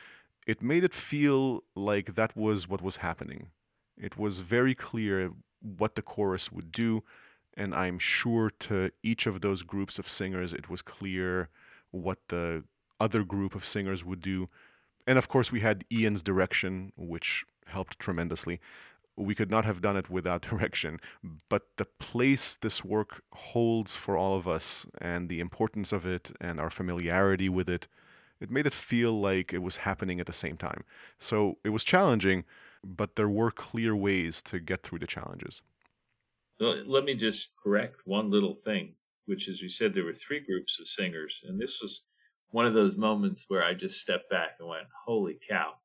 it 0.45 0.61
made 0.61 0.83
it 0.83 0.93
feel 0.93 1.63
like 1.73 2.15
that 2.15 2.35
was 2.35 2.67
what 2.67 2.81
was 2.81 2.97
happening. 2.97 3.47
It 3.97 4.17
was 4.17 4.39
very 4.39 4.75
clear 4.75 5.31
what 5.61 5.95
the 5.95 6.01
chorus 6.01 6.51
would 6.51 6.73
do, 6.73 7.03
and 7.55 7.73
I'm 7.73 7.99
sure 7.99 8.51
to 8.67 8.91
each 9.01 9.25
of 9.25 9.39
those 9.39 9.61
groups 9.63 9.97
of 9.97 10.09
singers, 10.09 10.51
it 10.53 10.69
was 10.69 10.81
clear 10.81 11.47
what 11.91 12.19
the 12.27 12.65
other 12.99 13.23
group 13.23 13.55
of 13.55 13.65
singers 13.65 14.03
would 14.03 14.21
do. 14.21 14.49
And 15.07 15.17
of 15.17 15.29
course, 15.29 15.53
we 15.53 15.61
had 15.61 15.85
Ian's 15.89 16.21
direction, 16.21 16.91
which 16.97 17.45
helped 17.67 17.97
tremendously 17.97 18.59
we 19.19 19.35
could 19.35 19.51
not 19.51 19.65
have 19.65 19.81
done 19.81 19.97
it 19.97 20.09
without 20.09 20.41
direction. 20.49 20.99
But 21.49 21.63
the 21.77 21.85
place 21.85 22.55
this 22.55 22.83
work 22.83 23.23
holds 23.33 23.95
for 23.95 24.17
all 24.17 24.37
of 24.37 24.47
us 24.47 24.85
and 24.99 25.29
the 25.29 25.39
importance 25.39 25.91
of 25.91 26.05
it 26.05 26.31
and 26.39 26.59
our 26.59 26.69
familiarity 26.69 27.49
with 27.49 27.69
it, 27.69 27.87
it 28.39 28.49
made 28.49 28.65
it 28.65 28.73
feel 28.73 29.19
like 29.19 29.53
it 29.53 29.59
was 29.59 29.77
happening 29.77 30.19
at 30.19 30.27
the 30.27 30.33
same 30.33 30.57
time. 30.57 30.83
So 31.19 31.57
it 31.63 31.69
was 31.69 31.83
challenging, 31.83 32.45
but 32.83 33.15
there 33.15 33.29
were 33.29 33.51
clear 33.51 33.95
ways 33.95 34.41
to 34.43 34.59
get 34.59 34.83
through 34.83 34.99
the 34.99 35.07
challenges. 35.07 35.61
Let 36.61 37.05
me 37.05 37.15
just 37.15 37.53
correct 37.61 38.01
one 38.05 38.29
little 38.29 38.55
thing, 38.55 38.95
which 39.25 39.47
is 39.47 39.61
you 39.61 39.69
said 39.69 39.93
there 39.93 40.03
were 40.03 40.13
three 40.13 40.41
groups 40.41 40.77
of 40.79 40.87
singers, 40.87 41.39
and 41.45 41.59
this 41.59 41.79
was 41.81 42.03
one 42.49 42.65
of 42.65 42.73
those 42.73 42.97
moments 42.97 43.45
where 43.47 43.63
I 43.63 43.73
just 43.73 43.99
stepped 43.99 44.29
back 44.29 44.57
and 44.59 44.67
went, 44.67 44.87
Holy 45.05 45.39
cow 45.49 45.75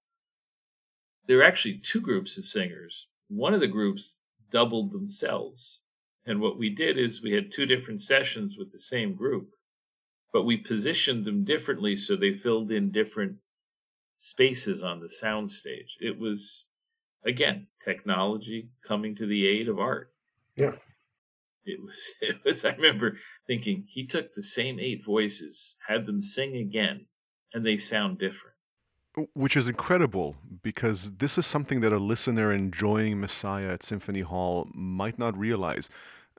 there 1.26 1.38
are 1.38 1.44
actually 1.44 1.78
two 1.78 2.00
groups 2.00 2.36
of 2.36 2.44
singers. 2.44 3.06
One 3.28 3.54
of 3.54 3.60
the 3.60 3.66
groups 3.66 4.18
doubled 4.50 4.92
themselves. 4.92 5.82
And 6.26 6.40
what 6.40 6.58
we 6.58 6.70
did 6.70 6.98
is 6.98 7.22
we 7.22 7.32
had 7.32 7.52
two 7.52 7.66
different 7.66 8.02
sessions 8.02 8.56
with 8.58 8.72
the 8.72 8.80
same 8.80 9.14
group, 9.14 9.50
but 10.32 10.44
we 10.44 10.56
positioned 10.56 11.24
them 11.24 11.44
differently 11.44 11.96
so 11.96 12.16
they 12.16 12.32
filled 12.32 12.70
in 12.70 12.90
different 12.90 13.36
spaces 14.16 14.82
on 14.82 15.00
the 15.00 15.12
soundstage. 15.22 15.90
It 16.00 16.18
was, 16.18 16.66
again, 17.26 17.66
technology 17.84 18.70
coming 18.86 19.14
to 19.16 19.26
the 19.26 19.46
aid 19.46 19.68
of 19.68 19.78
art. 19.78 20.12
Yeah. 20.56 20.76
It 21.64 21.80
was, 21.82 22.12
it 22.20 22.36
was, 22.44 22.64
I 22.64 22.70
remember 22.72 23.18
thinking 23.46 23.86
he 23.88 24.06
took 24.06 24.32
the 24.32 24.42
same 24.42 24.78
eight 24.78 25.04
voices, 25.04 25.76
had 25.88 26.06
them 26.06 26.20
sing 26.20 26.56
again, 26.56 27.06
and 27.52 27.66
they 27.66 27.76
sound 27.76 28.18
different. 28.18 28.53
Which 29.34 29.56
is 29.56 29.68
incredible 29.68 30.34
because 30.62 31.12
this 31.18 31.38
is 31.38 31.46
something 31.46 31.80
that 31.82 31.92
a 31.92 31.98
listener 31.98 32.52
enjoying 32.52 33.20
Messiah 33.20 33.68
at 33.68 33.84
Symphony 33.84 34.22
Hall 34.22 34.68
might 34.74 35.20
not 35.20 35.38
realize, 35.38 35.88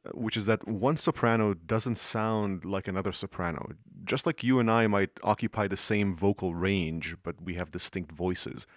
uh, 0.06 0.10
which 0.10 0.36
is 0.36 0.46
that 0.46 0.68
one 0.68 0.98
soprano 0.98 1.54
doesn't 1.54 1.96
sound 1.96 2.66
like 2.66 2.90
another 2.90 3.14
soprano. 3.14 3.72
Just 4.04 4.26
like 4.26 4.44
you 4.44 4.60
and 4.60 4.70
I 4.70 4.88
might 4.88 5.12
occupy 5.24 5.70
the 5.70 5.78
same 5.78 6.18
vocal 6.18 6.54
range, 6.54 7.16
but 7.24 7.42
we 7.42 7.54
have 7.54 7.72
distinct 7.72 8.12
voices. 8.12 8.68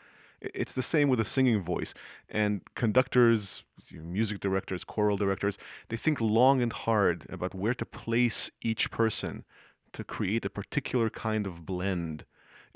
It's 0.41 0.75
the 0.75 0.83
same 0.83 1.09
with 1.09 1.19
a 1.19 1.25
singing 1.25 1.63
voice. 1.65 1.93
And 2.29 2.61
conductors, 2.77 3.65
music 3.91 4.39
directors, 4.39 4.85
choral 4.85 5.17
directors, 5.17 5.59
they 5.89 5.97
think 5.97 6.21
long 6.21 6.63
and 6.63 6.73
hard 6.73 7.27
about 7.29 7.53
where 7.53 7.75
to 7.75 7.85
place 7.85 8.49
each 8.63 8.93
person 8.93 9.45
to 9.93 10.05
create 10.05 10.45
a 10.45 10.51
particular 10.51 11.11
kind 11.11 11.49
of 11.49 11.67
blend 11.67 12.25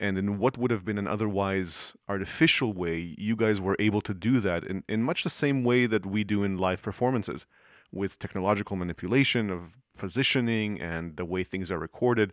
and 0.02 0.18
in 0.18 0.38
what 0.38 0.58
would 0.58 0.72
have 0.72 0.84
been 0.84 0.98
an 0.98 1.06
otherwise 1.06 1.94
artificial 2.08 2.72
way, 2.72 3.14
you 3.16 3.36
guys 3.36 3.60
were 3.60 3.76
able 3.78 4.00
to 4.00 4.12
do 4.12 4.40
that 4.40 4.64
in, 4.64 4.82
in 4.88 5.00
much 5.00 5.22
the 5.22 5.30
same 5.30 5.62
way 5.62 5.86
that 5.86 6.04
we 6.04 6.24
do 6.24 6.42
in 6.42 6.58
live 6.58 6.82
performances 6.82 7.46
with 7.92 8.18
technological 8.18 8.74
manipulation 8.74 9.48
of 9.48 9.76
positioning 9.96 10.80
and 10.80 11.16
the 11.16 11.24
way 11.24 11.44
things 11.44 11.70
are 11.70 11.78
recorded. 11.78 12.32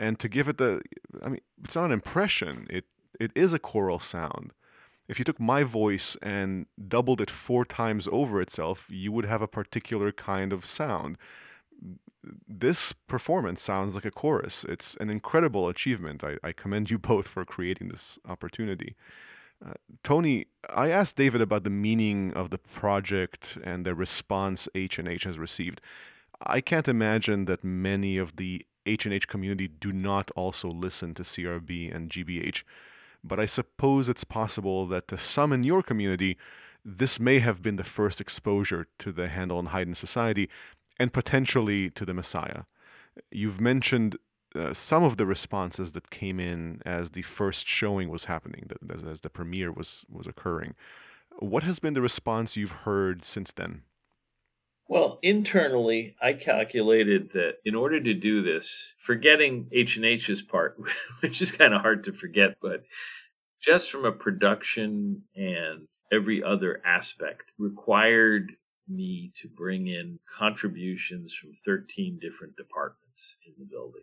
And 0.00 0.18
to 0.20 0.28
give 0.28 0.48
it 0.48 0.56
the, 0.56 0.80
I 1.22 1.28
mean, 1.28 1.42
it's 1.62 1.76
not 1.76 1.84
an 1.84 1.92
impression, 1.92 2.66
it, 2.70 2.86
it 3.20 3.30
is 3.34 3.52
a 3.52 3.58
choral 3.58 4.00
sound. 4.00 4.52
If 5.06 5.18
you 5.18 5.24
took 5.24 5.38
my 5.38 5.64
voice 5.64 6.16
and 6.22 6.64
doubled 6.88 7.20
it 7.20 7.30
four 7.30 7.66
times 7.66 8.08
over 8.10 8.40
itself, 8.40 8.86
you 8.88 9.12
would 9.12 9.26
have 9.26 9.42
a 9.42 9.46
particular 9.46 10.12
kind 10.12 10.50
of 10.50 10.64
sound 10.64 11.18
this 12.48 12.92
performance 13.06 13.62
sounds 13.62 13.94
like 13.94 14.04
a 14.04 14.10
chorus. 14.10 14.64
It's 14.68 14.96
an 14.96 15.10
incredible 15.10 15.68
achievement. 15.68 16.22
I, 16.24 16.36
I 16.42 16.52
commend 16.52 16.90
you 16.90 16.98
both 17.12 17.28
for 17.28 17.44
creating 17.44 17.88
this 17.88 18.18
opportunity. 18.28 18.94
Uh, 19.64 19.72
Tony, 20.02 20.46
I 20.68 20.90
asked 20.90 21.16
David 21.16 21.40
about 21.40 21.64
the 21.64 21.70
meaning 21.70 22.32
of 22.34 22.50
the 22.50 22.58
project 22.58 23.56
and 23.64 23.86
the 23.86 23.94
response 23.94 24.68
H&H 24.74 25.24
has 25.24 25.38
received. 25.38 25.80
I 26.44 26.60
can't 26.60 26.88
imagine 26.88 27.46
that 27.46 27.64
many 27.64 28.18
of 28.18 28.36
the 28.36 28.66
H&H 28.84 29.26
community 29.26 29.68
do 29.68 29.92
not 29.92 30.30
also 30.36 30.68
listen 30.68 31.14
to 31.14 31.22
CRB 31.22 31.94
and 31.94 32.10
GBH, 32.10 32.62
but 33.24 33.40
I 33.40 33.46
suppose 33.46 34.08
it's 34.08 34.24
possible 34.24 34.86
that 34.88 35.08
to 35.08 35.18
some 35.18 35.52
in 35.52 35.64
your 35.64 35.82
community, 35.82 36.36
this 36.84 37.18
may 37.18 37.40
have 37.40 37.62
been 37.62 37.76
the 37.76 37.82
first 37.84 38.20
exposure 38.20 38.86
to 39.00 39.10
the 39.10 39.28
Handel 39.28 39.58
and 39.58 39.68
Haydn 39.68 39.96
Society, 39.96 40.48
and 40.98 41.12
potentially 41.12 41.90
to 41.90 42.04
the 42.04 42.14
Messiah. 42.14 42.62
You've 43.30 43.60
mentioned 43.60 44.16
uh, 44.54 44.72
some 44.72 45.04
of 45.04 45.16
the 45.16 45.26
responses 45.26 45.92
that 45.92 46.10
came 46.10 46.40
in 46.40 46.80
as 46.86 47.10
the 47.10 47.22
first 47.22 47.66
showing 47.66 48.08
was 48.08 48.24
happening, 48.24 48.70
as, 48.92 49.02
as 49.04 49.20
the 49.20 49.30
premiere 49.30 49.72
was 49.72 50.04
was 50.10 50.26
occurring. 50.26 50.74
What 51.38 51.62
has 51.64 51.78
been 51.78 51.94
the 51.94 52.00
response 52.00 52.56
you've 52.56 52.84
heard 52.86 53.24
since 53.24 53.52
then? 53.52 53.82
Well, 54.88 55.18
internally, 55.20 56.14
I 56.22 56.34
calculated 56.34 57.32
that 57.32 57.56
in 57.64 57.74
order 57.74 58.00
to 58.00 58.14
do 58.14 58.40
this, 58.40 58.94
forgetting 58.96 59.68
H 59.72 59.96
and 59.96 60.04
H's 60.04 60.42
part, 60.42 60.78
which 61.20 61.42
is 61.42 61.50
kind 61.50 61.74
of 61.74 61.80
hard 61.80 62.04
to 62.04 62.12
forget, 62.12 62.56
but 62.62 62.84
just 63.60 63.90
from 63.90 64.04
a 64.04 64.12
production 64.12 65.22
and 65.34 65.88
every 66.12 66.42
other 66.42 66.80
aspect, 66.84 67.52
required 67.58 68.52
me 68.88 69.32
to 69.36 69.48
bring 69.48 69.88
in 69.88 70.18
contributions 70.32 71.34
from 71.34 71.52
13 71.64 72.18
different 72.20 72.56
departments 72.56 73.36
in 73.46 73.52
the 73.58 73.64
building. 73.64 74.02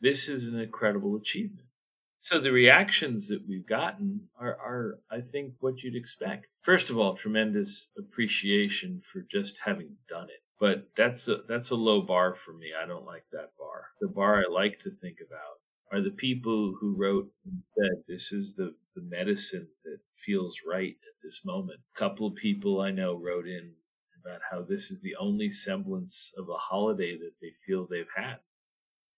This 0.00 0.28
is 0.28 0.46
an 0.46 0.58
incredible 0.58 1.16
achievement. 1.16 1.68
So 2.14 2.38
the 2.38 2.52
reactions 2.52 3.28
that 3.28 3.48
we've 3.48 3.66
gotten 3.66 4.28
are, 4.38 4.56
are, 4.56 4.98
I 5.10 5.22
think, 5.22 5.54
what 5.60 5.82
you'd 5.82 5.96
expect. 5.96 6.48
First 6.60 6.90
of 6.90 6.98
all, 6.98 7.14
tremendous 7.14 7.88
appreciation 7.96 9.00
for 9.02 9.24
just 9.30 9.60
having 9.64 9.96
done 10.08 10.24
it. 10.24 10.42
But 10.58 10.90
that's 10.94 11.26
a 11.28 11.38
that's 11.48 11.70
a 11.70 11.74
low 11.74 12.02
bar 12.02 12.34
for 12.34 12.52
me. 12.52 12.72
I 12.78 12.86
don't 12.86 13.06
like 13.06 13.24
that 13.32 13.52
bar. 13.58 13.86
The 14.02 14.08
bar 14.08 14.36
I 14.36 14.52
like 14.52 14.78
to 14.80 14.90
think 14.90 15.16
about 15.26 15.60
are 15.90 16.02
the 16.02 16.10
people 16.10 16.74
who 16.78 16.94
wrote 16.94 17.30
and 17.46 17.62
said 17.64 18.04
this 18.06 18.30
is 18.30 18.54
the, 18.54 18.74
the 18.94 19.02
medicine 19.02 19.68
that 19.84 19.98
feels 20.14 20.58
right 20.68 20.96
at 21.02 21.22
this 21.22 21.40
moment. 21.44 21.80
A 21.96 21.98
couple 21.98 22.26
of 22.26 22.34
people 22.34 22.80
I 22.80 22.90
know 22.90 23.14
wrote 23.16 23.46
in 23.46 23.72
about 24.20 24.40
how 24.50 24.62
this 24.62 24.90
is 24.90 25.02
the 25.02 25.16
only 25.16 25.50
semblance 25.50 26.32
of 26.36 26.48
a 26.48 26.56
holiday 26.56 27.16
that 27.16 27.34
they 27.40 27.52
feel 27.66 27.86
they've 27.86 28.04
had. 28.16 28.36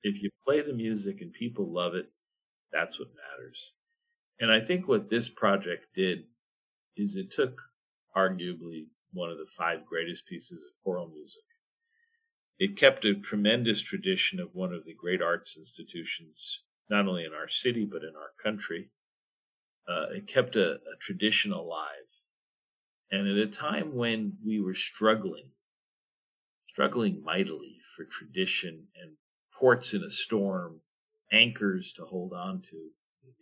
If 0.02 0.22
you 0.22 0.30
play 0.46 0.60
the 0.60 0.72
music 0.72 1.20
and 1.20 1.32
people 1.32 1.72
love 1.72 1.94
it, 1.94 2.06
that's 2.72 2.98
what 2.98 3.08
matters. 3.08 3.72
And 4.40 4.50
I 4.50 4.60
think 4.60 4.88
what 4.88 5.08
this 5.08 5.28
project 5.28 5.86
did 5.94 6.24
is 6.96 7.16
it 7.16 7.30
took 7.30 7.60
arguably 8.16 8.86
one 9.12 9.30
of 9.30 9.38
the 9.38 9.46
five 9.46 9.86
greatest 9.86 10.26
pieces 10.26 10.64
of 10.64 10.82
choral 10.82 11.08
music. 11.08 11.42
It 12.58 12.76
kept 12.76 13.04
a 13.04 13.14
tremendous 13.14 13.80
tradition 13.80 14.40
of 14.40 14.54
one 14.54 14.72
of 14.72 14.84
the 14.84 14.94
great 14.94 15.22
arts 15.22 15.56
institutions, 15.56 16.60
not 16.88 17.06
only 17.06 17.24
in 17.24 17.32
our 17.32 17.48
city, 17.48 17.84
but 17.84 18.02
in 18.02 18.14
our 18.16 18.32
country. 18.42 18.90
Uh, 19.88 20.06
it 20.14 20.26
kept 20.26 20.56
a, 20.56 20.74
a 20.74 20.96
tradition 21.00 21.52
alive 21.52 22.11
and 23.12 23.28
at 23.28 23.36
a 23.36 23.46
time 23.46 23.94
when 23.94 24.38
we 24.44 24.58
were 24.58 24.74
struggling, 24.74 25.50
struggling 26.66 27.22
mightily 27.22 27.76
for 27.94 28.04
tradition 28.04 28.86
and 29.00 29.12
ports 29.54 29.92
in 29.92 30.02
a 30.02 30.10
storm, 30.10 30.80
anchors 31.30 31.92
to 31.92 32.04
hold 32.06 32.32
on 32.32 32.62
to, 32.62 32.88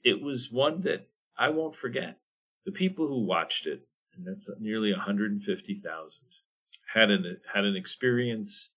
it 0.03 0.21
was 0.21 0.51
one 0.51 0.83
that 0.83 1.09
I 1.39 1.51
won't 1.51 1.77
forget. 1.77 2.19
The 2.67 2.73
people 2.73 3.07
who 3.07 3.25
watched 3.25 3.67
it, 3.67 3.87
and 4.15 4.27
that's 4.27 4.51
nearly 4.59 4.93
150,000, 4.93 6.19
had 6.93 7.11
an 7.11 7.37
had 7.55 7.65
an 7.65 7.77
experience 7.77 8.71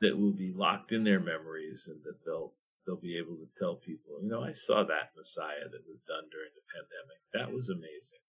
that 0.00 0.16
will 0.16 0.32
be 0.32 0.52
locked 0.52 0.92
in 0.92 1.02
their 1.02 1.20
memories 1.20 1.88
and 1.90 2.00
that 2.04 2.24
they'll 2.24 2.54
they'll 2.86 2.96
be 2.96 3.18
able 3.18 3.34
to 3.34 3.48
tell 3.58 3.74
people, 3.74 4.18
you 4.22 4.28
know, 4.28 4.42
I 4.42 4.52
saw 4.52 4.84
that 4.84 5.12
Messiah 5.16 5.68
that 5.70 5.88
was 5.88 6.00
done 6.00 6.24
during 6.30 6.50
the 6.54 6.62
pandemic. 6.72 7.20
That 7.34 7.54
was 7.54 7.68
amazing. 7.68 8.22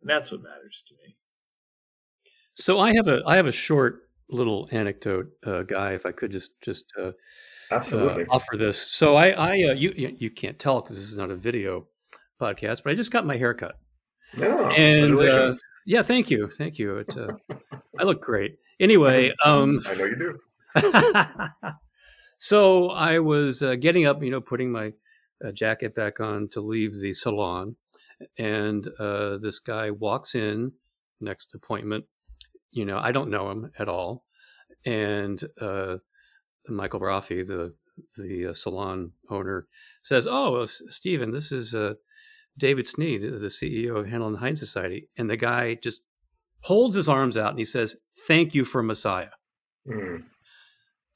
And 0.00 0.10
that's 0.10 0.30
what 0.30 0.42
matters 0.42 0.82
to 0.88 0.94
me. 0.94 1.16
So 2.54 2.78
I 2.78 2.94
have 2.94 3.08
a 3.08 3.20
I 3.26 3.36
have 3.36 3.46
a 3.46 3.52
short 3.52 4.08
little 4.28 4.68
anecdote, 4.72 5.30
uh, 5.46 5.62
guy. 5.62 5.92
If 5.92 6.06
I 6.06 6.12
could 6.12 6.32
just 6.32 6.60
just 6.60 6.92
uh, 7.00 7.12
absolutely 7.70 8.24
uh, 8.24 8.30
offer 8.30 8.56
this. 8.56 8.80
So 8.80 9.16
I 9.16 9.30
I 9.30 9.50
uh, 9.50 9.74
you 9.74 9.92
you 9.96 10.30
can't 10.30 10.58
tell 10.58 10.80
because 10.80 10.96
this 10.96 11.10
is 11.10 11.16
not 11.16 11.30
a 11.30 11.36
video 11.36 11.86
podcast, 12.40 12.82
but 12.82 12.90
I 12.90 12.94
just 12.94 13.12
got 13.12 13.26
my 13.26 13.36
haircut. 13.36 13.78
Yeah, 14.36 14.70
and 14.70 15.20
uh, 15.20 15.54
yeah, 15.86 16.02
thank 16.02 16.30
you, 16.30 16.48
thank 16.48 16.78
you. 16.78 16.98
It, 16.98 17.16
uh, 17.16 17.32
I 17.98 18.02
look 18.02 18.20
great. 18.20 18.58
Anyway, 18.80 19.32
um, 19.44 19.80
I 19.86 19.94
know 19.94 20.04
you 20.04 20.38
do. 20.74 21.62
so 22.36 22.90
I 22.90 23.20
was 23.20 23.62
getting 23.80 24.06
up, 24.06 24.22
you 24.22 24.30
know, 24.30 24.40
putting 24.40 24.70
my 24.70 24.92
jacket 25.54 25.94
back 25.94 26.20
on 26.20 26.48
to 26.48 26.60
leave 26.60 26.98
the 26.98 27.12
salon 27.14 27.76
and 28.38 28.86
uh, 28.98 29.38
this 29.38 29.58
guy 29.58 29.90
walks 29.90 30.34
in 30.34 30.72
next 31.20 31.54
appointment. 31.54 32.04
You 32.70 32.84
know, 32.84 32.98
I 32.98 33.12
don't 33.12 33.30
know 33.30 33.50
him 33.50 33.70
at 33.78 33.88
all, 33.88 34.24
and 34.84 35.42
uh, 35.60 35.96
Michael 36.68 37.00
Raffi, 37.00 37.46
the 37.46 37.74
the 38.16 38.48
uh, 38.48 38.54
salon 38.54 39.12
owner, 39.30 39.66
says, 40.02 40.26
"Oh, 40.28 40.64
Stephen, 40.66 41.32
this 41.32 41.52
is 41.52 41.74
uh, 41.74 41.94
David 42.58 42.86
Snead, 42.86 43.22
the 43.22 43.46
CEO 43.46 43.98
of 43.98 44.06
Handel 44.06 44.28
and 44.28 44.38
Haydn 44.38 44.56
Society," 44.56 45.08
and 45.16 45.28
the 45.28 45.36
guy 45.36 45.74
just 45.74 46.02
holds 46.60 46.96
his 46.96 47.08
arms 47.08 47.36
out 47.36 47.50
and 47.50 47.58
he 47.58 47.64
says, 47.64 47.96
"Thank 48.26 48.54
you 48.54 48.64
for 48.64 48.82
Messiah." 48.82 49.30
Mm. 49.86 50.24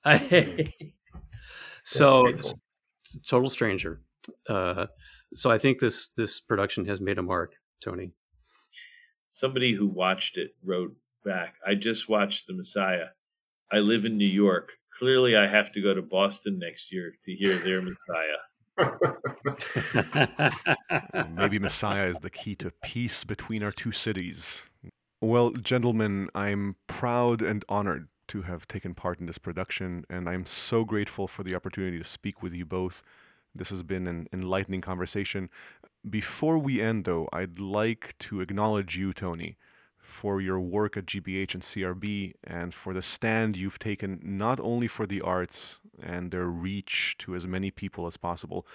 so, 1.85 2.33
total 3.29 3.49
stranger. 3.49 4.01
Uh, 4.49 4.87
so 5.35 5.51
I 5.51 5.59
think 5.59 5.79
this 5.79 6.09
this 6.17 6.41
production 6.41 6.87
has 6.87 7.01
made 7.01 7.19
a 7.19 7.23
mark, 7.23 7.55
Tony. 7.83 8.13
Somebody 9.31 9.75
who 9.75 9.87
watched 9.87 10.37
it 10.37 10.55
wrote 10.65 10.95
back, 11.25 11.55
I 11.67 11.75
just 11.75 12.09
watched 12.09 12.47
The 12.47 12.55
Messiah. 12.55 13.09
I 13.71 13.79
live 13.79 14.05
in 14.05 14.19
New 14.19 14.27
York. 14.27 14.73
Clearly 14.99 15.37
I 15.37 15.47
have 15.47 15.73
to 15.73 15.81
go 15.81 15.95
to 15.95 16.03
Boston 16.03 16.59
next 16.59 16.93
year 16.93 17.15
to 17.25 17.35
hear 17.35 17.59
their 17.59 17.81
Messiah. 17.81 18.37
Maybe 21.31 21.59
Messiah 21.59 22.09
is 22.09 22.19
the 22.19 22.31
key 22.31 22.55
to 22.57 22.73
peace 22.83 23.25
between 23.25 23.63
our 23.63 23.73
two 23.73 23.93
cities. 23.93 24.63
Well, 25.21 25.51
gentlemen, 25.53 26.29
I'm 26.35 26.77
proud 26.87 27.43
and 27.43 27.65
honored 27.69 28.09
to 28.29 28.43
have 28.43 28.67
taken 28.69 28.95
part 28.95 29.21
in 29.21 29.27
this 29.27 29.39
production, 29.39 30.05
and 30.11 30.29
I'm 30.29 30.47
so 30.47 30.85
grateful 30.85 31.27
for 31.29 31.43
the 31.43 31.55
opportunity 31.55 31.99
to 31.99 32.05
speak 32.05 32.43
with 32.43 32.53
you 32.53 32.65
both. 32.67 33.03
This 33.55 33.71
has 33.71 33.83
been 33.83 34.07
an 34.07 34.29
enlightening 34.33 34.81
conversation. 34.81 35.51
Before 36.09 36.59
we 36.59 36.81
end, 36.81 37.05
though, 37.05 37.29
I'd 37.33 37.59
like 37.59 38.15
to 38.21 38.41
acknowledge 38.41 38.97
you, 38.97 39.13
Tony, 39.13 39.57
for 39.99 40.41
your 40.41 40.61
work 40.61 40.97
at 40.97 41.07
GBH 41.07 41.55
and 41.55 41.63
CRB 41.63 42.35
and 42.45 42.75
for 42.75 42.93
the 42.93 43.03
stand 43.03 43.57
you've 43.57 43.79
taken 43.79 44.21
not 44.23 44.61
only 44.61 44.89
for 44.89 45.07
the 45.07 45.21
arts 45.21 45.77
and 46.03 46.31
their 46.31 46.47
reach 46.47 47.17
to 47.19 47.35
as 47.35 47.47
many 47.47 47.71
people 47.71 48.07
as 48.07 48.17
possible, 48.17 48.67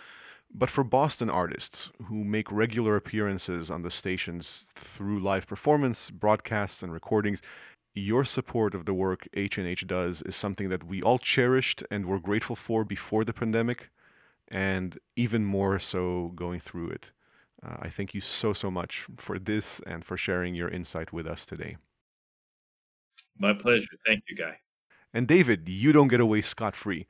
but 0.53 0.69
for 0.69 0.83
Boston 0.83 1.29
artists 1.29 1.89
who 2.07 2.23
make 2.23 2.51
regular 2.51 2.95
appearances 2.95 3.69
on 3.69 3.81
the 3.81 3.91
stations 3.91 4.65
through 4.75 5.19
live 5.19 5.47
performance, 5.47 6.09
broadcasts, 6.09 6.81
and 6.81 6.93
recordings. 6.93 7.41
Your 7.93 8.25
support 8.25 8.73
of 8.73 8.85
the 8.85 8.93
work 8.93 9.27
H&H 9.33 9.87
does 9.87 10.21
is 10.21 10.35
something 10.35 10.69
that 10.69 10.83
we 10.83 11.01
all 11.01 11.17
cherished 11.17 11.83
and 11.89 12.05
were 12.05 12.19
grateful 12.19 12.55
for 12.55 12.83
before 12.83 13.25
the 13.25 13.33
pandemic, 13.33 13.89
and 14.49 14.99
even 15.15 15.45
more 15.45 15.79
so 15.79 16.31
going 16.35 16.59
through 16.59 16.89
it. 16.89 17.11
Uh, 17.65 17.77
I 17.79 17.89
thank 17.89 18.13
you 18.13 18.21
so, 18.21 18.53
so 18.53 18.69
much 18.69 19.05
for 19.17 19.39
this 19.39 19.81
and 19.85 20.05
for 20.05 20.15
sharing 20.17 20.55
your 20.55 20.69
insight 20.69 21.11
with 21.11 21.25
us 21.27 21.45
today. 21.45 21.77
My 23.39 23.53
pleasure. 23.53 23.87
Thank 24.05 24.23
you, 24.29 24.35
Guy. 24.35 24.59
And 25.13 25.27
David, 25.27 25.67
you 25.67 25.91
don't 25.91 26.07
get 26.07 26.19
away 26.19 26.41
scot 26.41 26.75
free. 26.75 27.07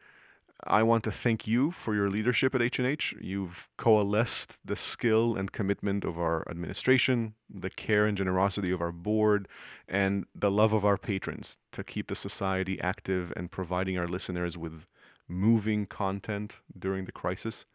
I 0.66 0.82
want 0.82 1.04
to 1.04 1.12
thank 1.12 1.46
you 1.46 1.72
for 1.72 1.94
your 1.94 2.10
leadership 2.10 2.56
at 2.56 2.62
H&H. 2.62 3.14
You've 3.22 3.70
coalesced 3.78 4.58
the 4.66 4.76
skill 4.76 5.36
and 5.36 5.52
commitment 5.52 6.04
of 6.04 6.18
our 6.18 6.44
administration, 6.50 7.36
the 7.48 7.70
care 7.70 8.08
and 8.08 8.18
generosity 8.18 8.72
of 8.72 8.82
our 8.82 8.92
board, 8.92 9.48
and 9.88 10.26
the 10.34 10.50
love 10.50 10.74
of 10.74 10.84
our 10.84 10.98
patrons 10.98 11.58
to 11.74 11.84
keep 11.84 12.08
the 12.08 12.16
society 12.16 12.82
active 12.82 13.32
and 13.36 13.52
providing 13.52 14.00
our 14.00 14.08
listeners 14.08 14.58
with 14.58 14.88
moving 15.28 15.86
content 15.86 16.56
during 16.78 17.06
the 17.06 17.12
crisis 17.12 17.66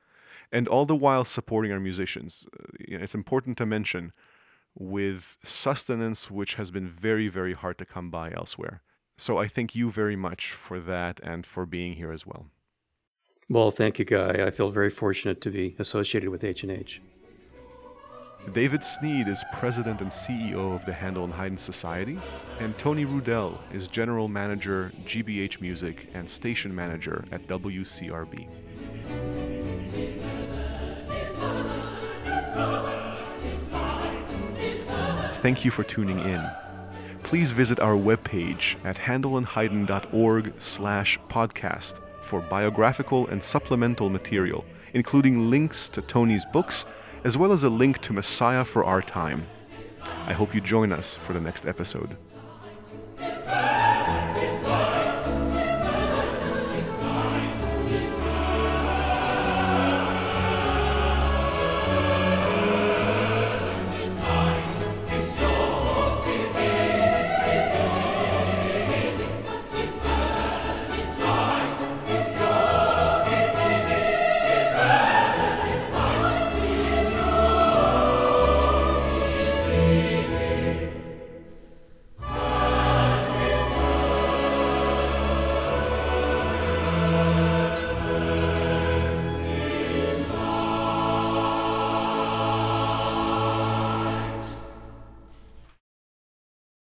and 0.50 0.68
all 0.68 0.86
the 0.86 0.96
while 0.96 1.24
supporting 1.24 1.72
our 1.72 1.80
musicians. 1.80 2.46
Uh, 2.58 2.64
it's 2.78 3.14
important 3.14 3.56
to 3.58 3.66
mention 3.66 4.12
with 4.74 5.36
sustenance 5.44 6.30
which 6.30 6.54
has 6.54 6.70
been 6.70 6.88
very, 6.88 7.28
very 7.28 7.54
hard 7.54 7.78
to 7.78 7.84
come 7.84 8.10
by 8.10 8.30
elsewhere. 8.32 8.82
So 9.16 9.38
I 9.38 9.48
thank 9.48 9.74
you 9.74 9.90
very 9.90 10.16
much 10.16 10.52
for 10.52 10.80
that 10.80 11.20
and 11.22 11.46
for 11.46 11.66
being 11.66 11.94
here 11.94 12.12
as 12.12 12.26
well. 12.26 12.46
Well, 13.48 13.70
thank 13.70 13.98
you, 13.98 14.04
Guy. 14.04 14.44
I 14.46 14.50
feel 14.50 14.70
very 14.70 14.88
fortunate 14.90 15.40
to 15.42 15.50
be 15.50 15.76
associated 15.78 16.30
with 16.30 16.42
H&H. 16.42 17.02
David 18.50 18.82
Snead 18.82 19.28
is 19.28 19.44
president 19.52 20.00
and 20.00 20.10
CEO 20.10 20.74
of 20.74 20.84
the 20.84 20.92
Handel 20.92 21.24
and 21.24 21.32
Haydn 21.32 21.56
Society, 21.56 22.18
and 22.58 22.76
Tony 22.76 23.06
Rudel 23.06 23.58
is 23.72 23.86
general 23.86 24.28
manager, 24.28 24.92
GBH 25.06 25.60
Music, 25.60 26.08
and 26.12 26.28
station 26.28 26.74
manager 26.74 27.24
at 27.30 27.46
WCRB. 27.46 28.48
Thank 35.40 35.64
you 35.64 35.70
for 35.70 35.84
tuning 35.84 36.18
in. 36.18 36.46
Please 37.22 37.52
visit 37.52 37.80
our 37.80 37.94
webpage 37.94 38.76
at 38.84 38.96
handelandhaydn.org 38.96 40.52
slash 40.58 41.18
podcast 41.30 41.94
for 42.20 42.40
biographical 42.40 43.26
and 43.28 43.42
supplemental 43.42 44.10
material, 44.10 44.64
including 44.92 45.48
links 45.48 45.88
to 45.88 46.02
Tony's 46.02 46.44
books, 46.52 46.84
as 47.24 47.38
well 47.38 47.52
as 47.52 47.62
a 47.62 47.70
link 47.70 48.00
to 48.02 48.12
Messiah 48.12 48.64
for 48.64 48.84
Our 48.84 49.02
Time. 49.02 49.46
I 50.26 50.32
hope 50.32 50.54
you 50.54 50.60
join 50.60 50.92
us 50.92 51.14
for 51.14 51.32
the 51.32 51.40
next 51.40 51.66
episode. 51.66 52.16